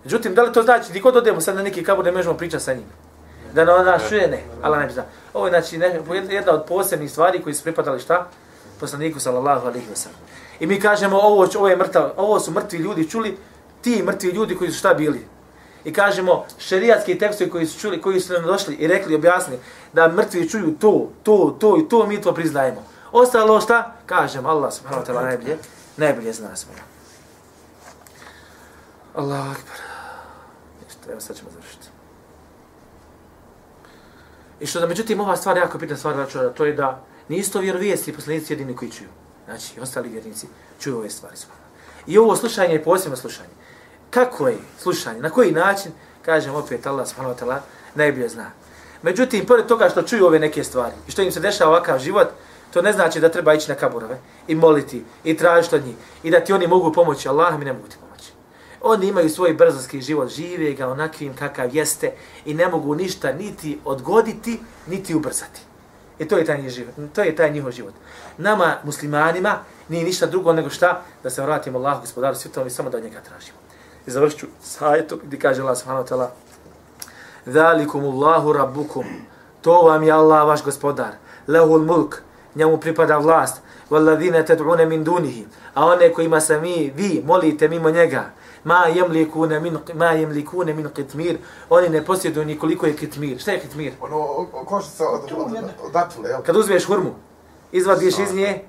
Međutim, 0.04 0.36
da 0.36 0.44
li 0.44 0.54
to 0.54 0.64
znači, 0.64 0.90
gdje 0.90 1.02
god 1.02 1.16
odemo 1.16 1.42
sad 1.42 1.56
na 1.56 1.64
neki 1.64 1.84
kabur, 1.84 2.06
ne 2.06 2.12
možemo 2.12 2.38
pričati 2.38 2.64
sa 2.64 2.74
njim? 2.74 2.86
Da 3.54 3.66
na 3.66 3.84
nas 3.84 4.10
čuje, 4.10 4.28
ne. 4.28 4.44
Allah 4.62 4.80
ne 4.80 4.90
zna. 4.90 5.04
Ovo 5.34 5.46
je 5.46 5.52
znači 5.52 5.78
ne, 5.78 6.02
jedna 6.30 6.52
od 6.52 6.66
posebnih 6.68 7.12
stvari 7.12 7.42
koji 7.42 7.56
su 7.56 7.64
pripadali 7.64 8.00
šta? 8.00 8.28
Poslaniku 8.80 9.20
sallallahu 9.20 9.68
alaihi 9.68 9.88
wa 9.94 9.96
sallam. 9.96 10.20
I 10.60 10.68
mi 10.68 10.80
kažemo, 10.80 11.18
ovo, 11.18 11.48
ovo, 11.56 11.70
je 11.70 11.76
mrtav, 11.76 12.12
ovo 12.18 12.40
su 12.40 12.52
mrtvi 12.52 12.78
ljudi 12.78 13.10
čuli, 13.10 13.38
ti 13.82 14.04
mrtvi 14.04 14.30
ljudi 14.30 14.56
koji 14.56 14.72
su 14.72 14.80
šta 14.80 14.94
bili? 14.94 15.26
i 15.84 15.94
kažemo 15.94 16.46
šerijatski 16.60 17.18
tekstovi 17.18 17.50
koji 17.50 17.66
su 17.66 17.80
čuli, 17.80 18.02
koji 18.02 18.20
su 18.20 18.34
nam 18.34 18.44
došli 18.44 18.76
i 18.76 18.88
rekli, 18.88 19.16
objasnili 19.16 19.60
da 19.94 20.08
mrtvi 20.08 20.50
čuju 20.50 20.76
to, 20.80 21.10
to, 21.24 21.58
to 21.60 21.78
i 21.78 21.90
to, 21.90 22.08
mi 22.08 22.22
to 22.22 22.34
priznajemo. 22.34 22.84
Ostalo 23.12 23.62
šta? 23.62 23.96
Kažem, 24.06 24.46
Allah 24.46 24.74
subhanahu 24.74 25.06
wa 25.06 25.14
ta'ala 25.14 25.24
najbolje, 25.24 25.58
najbolje 25.98 26.34
zna 26.34 26.56
smo. 26.56 26.72
Allah 29.16 29.52
akbar. 29.52 29.91
Evo 31.12 31.22
sad 31.22 31.38
ćemo 31.38 31.50
završiti. 31.52 31.88
I 34.60 34.66
što 34.66 34.80
da, 34.80 34.88
međutim, 34.88 35.20
ova 35.20 35.38
stvar 35.38 35.58
jako 35.58 35.80
pitna 35.80 35.98
stvar, 35.98 36.16
znači, 36.16 36.38
to 36.58 36.66
je 36.66 36.74
da 36.74 37.04
nisu 37.28 37.40
isto 37.40 37.60
vjerovijesti 37.60 38.14
poslanici 38.14 38.54
jedini 38.54 38.76
koji 38.76 38.92
čuju. 38.92 39.10
Znači, 39.46 39.80
ostali 39.80 40.10
vjernici 40.10 40.48
čuju 40.80 40.98
ove 40.98 41.10
stvari. 41.10 41.36
I 42.08 42.18
ovo 42.18 42.36
slušanje 42.36 42.74
je 42.74 42.84
posebno 42.84 43.18
slušanje 43.18 43.62
kako 44.12 44.48
je 44.48 44.58
slušanje, 44.78 45.20
na 45.20 45.30
koji 45.30 45.52
način, 45.52 45.92
kažem 46.22 46.56
opet 46.56 46.88
Allah 46.88 47.08
subhanahu 47.08 47.36
wa 47.36 47.40
ta'ala 47.40 47.60
najbolje 47.96 48.30
zna. 48.30 48.52
Međutim, 49.02 49.46
pored 49.46 49.66
toga 49.66 49.90
što 49.90 50.02
čuju 50.02 50.26
ove 50.26 50.40
neke 50.40 50.64
stvari 50.64 50.94
i 51.08 51.12
što 51.12 51.22
im 51.22 51.32
se 51.32 51.40
dešava 51.40 51.72
ovakav 51.72 52.00
život, 52.00 52.28
to 52.74 52.82
ne 52.82 52.94
znači 52.94 53.20
da 53.20 53.30
treba 53.30 53.54
ići 53.54 53.70
na 53.70 53.76
kaburove 53.76 54.20
i 54.48 54.56
moliti 54.56 55.04
i 55.24 55.38
tražiti 55.38 55.76
od 55.76 55.86
njih 55.86 55.96
i 56.24 56.32
da 56.32 56.40
ti 56.40 56.54
oni 56.54 56.68
mogu 56.68 56.94
pomoći, 56.94 57.30
Allah 57.30 57.60
mi 57.60 57.66
ne 57.66 57.74
mogu 57.74 57.88
ti 57.88 57.96
pomoći. 58.00 58.11
Oni 58.84 59.08
imaju 59.08 59.30
svoj 59.30 59.54
brzanski 59.54 60.02
život, 60.02 60.30
žive 60.30 60.74
ga 60.74 60.88
onakvim 60.88 61.36
kakav 61.36 61.76
jeste 61.76 62.12
i 62.46 62.54
ne 62.54 62.68
mogu 62.68 62.96
ništa 62.96 63.34
niti 63.34 63.80
odgoditi, 63.86 64.60
niti 64.88 65.16
ubrzati. 65.16 65.62
I 66.20 66.28
to 66.28 66.38
je 66.38 66.46
taj 66.46 66.58
njihov 66.58 66.72
život. 66.72 66.94
To 67.16 67.22
je 67.22 67.36
taj 67.36 67.52
njihov 67.52 67.72
život. 67.72 67.94
Nama, 68.38 68.78
muslimanima, 68.84 69.58
nije 69.90 70.04
ništa 70.04 70.26
drugo 70.26 70.54
nego 70.54 70.70
šta 70.70 71.02
da 71.24 71.30
se 71.30 71.42
vratimo 71.42 71.80
Allahu 71.80 72.02
gospodaru 72.02 72.36
svjetom 72.36 72.68
i 72.68 72.70
samo 72.70 72.90
da 72.90 73.00
njega 73.00 73.22
tražimo. 73.22 73.58
I 74.08 74.12
završit 74.12 74.40
ću 74.40 74.48
s 74.64 74.82
ajetom 74.82 75.20
gdje 75.24 75.40
kaže 75.40 75.62
Allah 75.62 75.78
subhanahu 75.78 76.06
wa 76.06 76.10
ta'ala 76.10 76.28
Zalikum 77.46 78.06
Allahu 78.06 78.54
rabbukum 78.54 79.06
To 79.62 79.82
vam 79.82 80.04
je 80.04 80.12
Allah 80.12 80.48
vaš 80.48 80.64
gospodar 80.64 81.12
Lehul 81.48 81.86
mulk 81.86 82.22
Njemu 82.56 82.78
pripada 82.78 83.18
vlast 83.18 83.62
Walladine 83.90 84.46
ted'une 84.46 84.86
min 84.86 85.04
dunihi 85.04 85.46
A 85.74 85.86
one 85.86 86.14
kojima 86.14 86.42
se 86.42 86.60
mi, 86.60 86.94
vi, 86.96 87.22
molite 87.26 87.68
mimo 87.68 87.90
njega 87.90 88.32
Ma 88.64 88.86
jemlikune 88.86 89.60
min, 89.60 89.78
ma 89.94 90.12
jemlikune 90.12 90.74
min 90.74 90.90
kitmir 90.90 91.38
Oni 91.70 91.90
ne 91.90 92.06
posjeduju 92.06 92.46
ni 92.46 92.60
koliko 92.60 92.86
je 92.86 92.96
kitmir 92.96 93.40
Šta 93.40 93.52
je 93.52 93.60
kitmir? 93.60 93.94
Ono, 94.02 94.48
košica 94.66 95.10
od, 95.10 95.24
od, 95.24 95.32
od, 95.32 95.64
od 95.86 95.92
datle, 95.92 96.30
jel? 96.30 96.42
Kad 96.42 96.56
uzmeš 96.56 96.86
hurmu 96.86 97.16
Izvadiš 97.72 98.20
iz 98.20 98.34
nje 98.34 98.62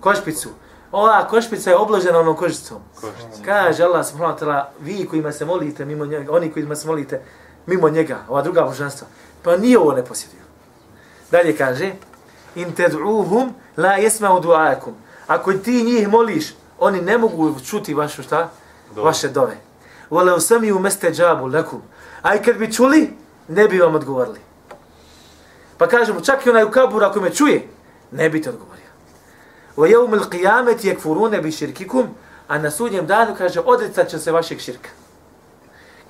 košpicu 0.00 0.48
ova 0.94 1.26
košpica 1.28 1.70
je 1.70 1.76
obložena 1.76 2.18
onom. 2.18 2.36
Košica. 2.36 2.74
Kaže 3.44 3.84
Allah 3.84 4.06
subhanahu 4.06 4.38
wa 4.38 4.40
ta'ala, 4.40 4.64
vi 4.80 5.06
kojima 5.06 5.32
se 5.32 5.44
molite 5.44 5.84
mimo 5.84 6.06
njega, 6.06 6.32
oni 6.32 6.52
kojima 6.52 6.76
se 6.76 6.86
molite 6.86 7.22
mimo 7.66 7.88
njega, 7.88 8.18
ova 8.28 8.42
druga 8.42 8.62
božanstva, 8.62 9.06
pa 9.42 9.56
nije 9.56 9.78
ovo 9.78 9.92
ne 9.92 10.04
posjeduju. 10.04 10.42
Dalje 11.30 11.56
kaže, 11.56 11.92
in 12.54 12.74
ted'uhum 12.74 13.48
la 13.76 13.98
jesma'u 13.98 14.42
du'akum. 14.42 14.92
Ako 15.26 15.52
ti 15.52 15.82
njih 15.82 16.08
moliš, 16.08 16.54
oni 16.78 17.00
ne 17.00 17.18
mogu 17.18 17.60
čuti 17.66 17.94
vašu 17.94 18.22
šta? 18.22 18.50
Dove. 18.94 19.04
Vaše 19.06 19.28
dove. 19.28 19.56
Wala 20.10 20.36
usami 20.36 20.72
u 20.72 20.78
meste 20.78 21.10
džabu 21.12 21.46
lekum. 21.46 21.82
A 22.22 22.34
i 22.34 22.42
kad 22.42 22.56
bi 22.56 22.72
čuli, 22.72 23.10
ne 23.48 23.68
bi 23.68 23.78
vam 23.78 23.94
odgovorili. 23.94 24.40
Pa 25.78 25.88
kažemo, 25.88 26.20
čak 26.20 26.46
i 26.46 26.50
onaj 26.50 26.64
u 26.64 26.70
kaburu, 26.70 27.06
ako 27.06 27.20
me 27.20 27.30
čuje, 27.30 27.68
ne 28.10 28.30
bi 28.30 28.42
te 28.42 28.50
odgovorio. 28.50 28.84
Wa 29.76 29.90
jeum 29.90 30.14
il 30.14 30.20
qiyamet 30.20 30.84
je 30.84 30.96
kfurune 30.96 31.40
bi 31.40 31.52
širkikum, 31.52 32.08
a 32.48 32.58
na 32.58 32.70
sudnjem 32.70 33.06
danu 33.06 33.34
kaže, 33.38 33.60
odricat 33.60 34.08
će 34.08 34.18
se 34.18 34.32
vašeg 34.32 34.58
širka. 34.58 34.90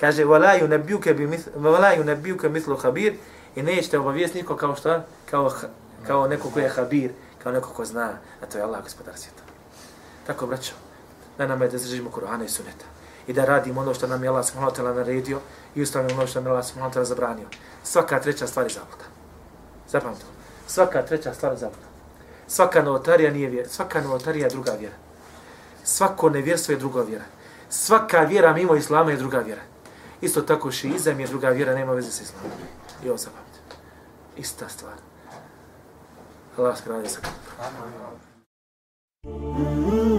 Kaže, 0.01 0.25
valaju 0.25 0.69
nebijuke 0.69 1.15
bi 1.15 1.27
misl, 1.27 1.51
valaju 1.55 2.05
nebijuke 2.05 2.49
mislu 2.49 2.77
habir, 2.77 3.15
i 3.57 3.63
nećete 3.63 3.99
obavijest 3.99 4.35
niko 4.35 4.57
kao 4.57 4.77
šta? 4.77 5.05
Kao, 5.31 5.53
kao 6.07 6.29
neko 6.29 6.51
ko 6.51 6.61
je 6.61 6.69
habir, 6.69 7.11
kao 7.43 7.53
neko 7.53 7.69
ko 7.69 7.85
zna, 7.85 8.11
a 8.43 8.47
to 8.47 8.59
je 8.59 8.65
Allah, 8.65 8.83
gospodar 8.83 9.17
svijeta. 9.17 9.43
Tako, 10.27 10.47
braćo, 10.47 10.73
na 11.39 11.47
nama 11.47 11.65
je 11.65 11.71
da 11.71 11.79
zrežimo 11.79 12.11
Kur'ana 12.11 12.45
i 12.45 12.49
Suneta 12.49 12.85
i 13.27 13.33
da 13.33 13.45
radimo 13.45 13.81
ono 13.81 13.95
što 13.95 14.07
nam 14.07 14.23
je 14.23 14.29
Allah 14.29 14.47
subhanahu 14.47 14.73
wa 14.73 14.81
ta'ala 14.81 14.95
naredio 14.95 15.41
i 15.75 15.83
ustavimo 15.83 16.19
ono 16.19 16.27
što 16.27 16.41
nam 16.41 16.47
je 16.47 16.51
Allah 16.51 16.67
subhanahu 16.67 16.93
wa 16.93 16.97
ta'ala 16.97 17.05
zabranio. 17.05 17.47
Svaka 17.83 18.21
treća 18.21 18.47
stvar 18.47 18.67
je 18.67 18.73
zabluda. 18.73 19.05
Zapamtite. 19.89 20.27
Svaka 20.67 21.03
treća 21.03 21.35
stvar 21.35 21.53
je 21.53 21.59
zabluda. 21.59 21.87
Svaka 22.47 22.83
novotarija 22.83 23.31
nije 23.31 23.49
vjera. 23.49 23.69
Svaka 23.69 24.01
novotarija 24.01 24.47
je 24.47 24.51
druga 24.51 24.73
vjera. 24.73 24.97
Svako 25.85 26.31
nevjerstvo 26.31 26.73
je 26.73 26.79
druga 26.79 27.03
vjera. 27.03 27.25
Svaka 27.69 28.21
vjera 28.21 28.53
mimo 28.53 28.77
Islama 28.77 29.11
je 29.11 29.17
druga 29.17 29.39
vjera. 29.39 29.63
Isto 30.21 30.43
tako 30.43 30.71
šiizam 30.71 31.21
je 31.21 31.27
druga 31.27 31.49
vjera, 31.49 31.75
nema 31.75 31.93
veze 31.93 32.11
sa 32.11 32.23
Islamom. 32.23 32.51
I 33.05 33.09
ovo 33.09 33.19
zapamtite. 33.19 33.77
Ista 34.37 34.69
stvar. 34.69 34.95
Allah 36.57 36.79
skradi 36.79 37.09
sa 37.09 37.21
Amen. 37.59 40.14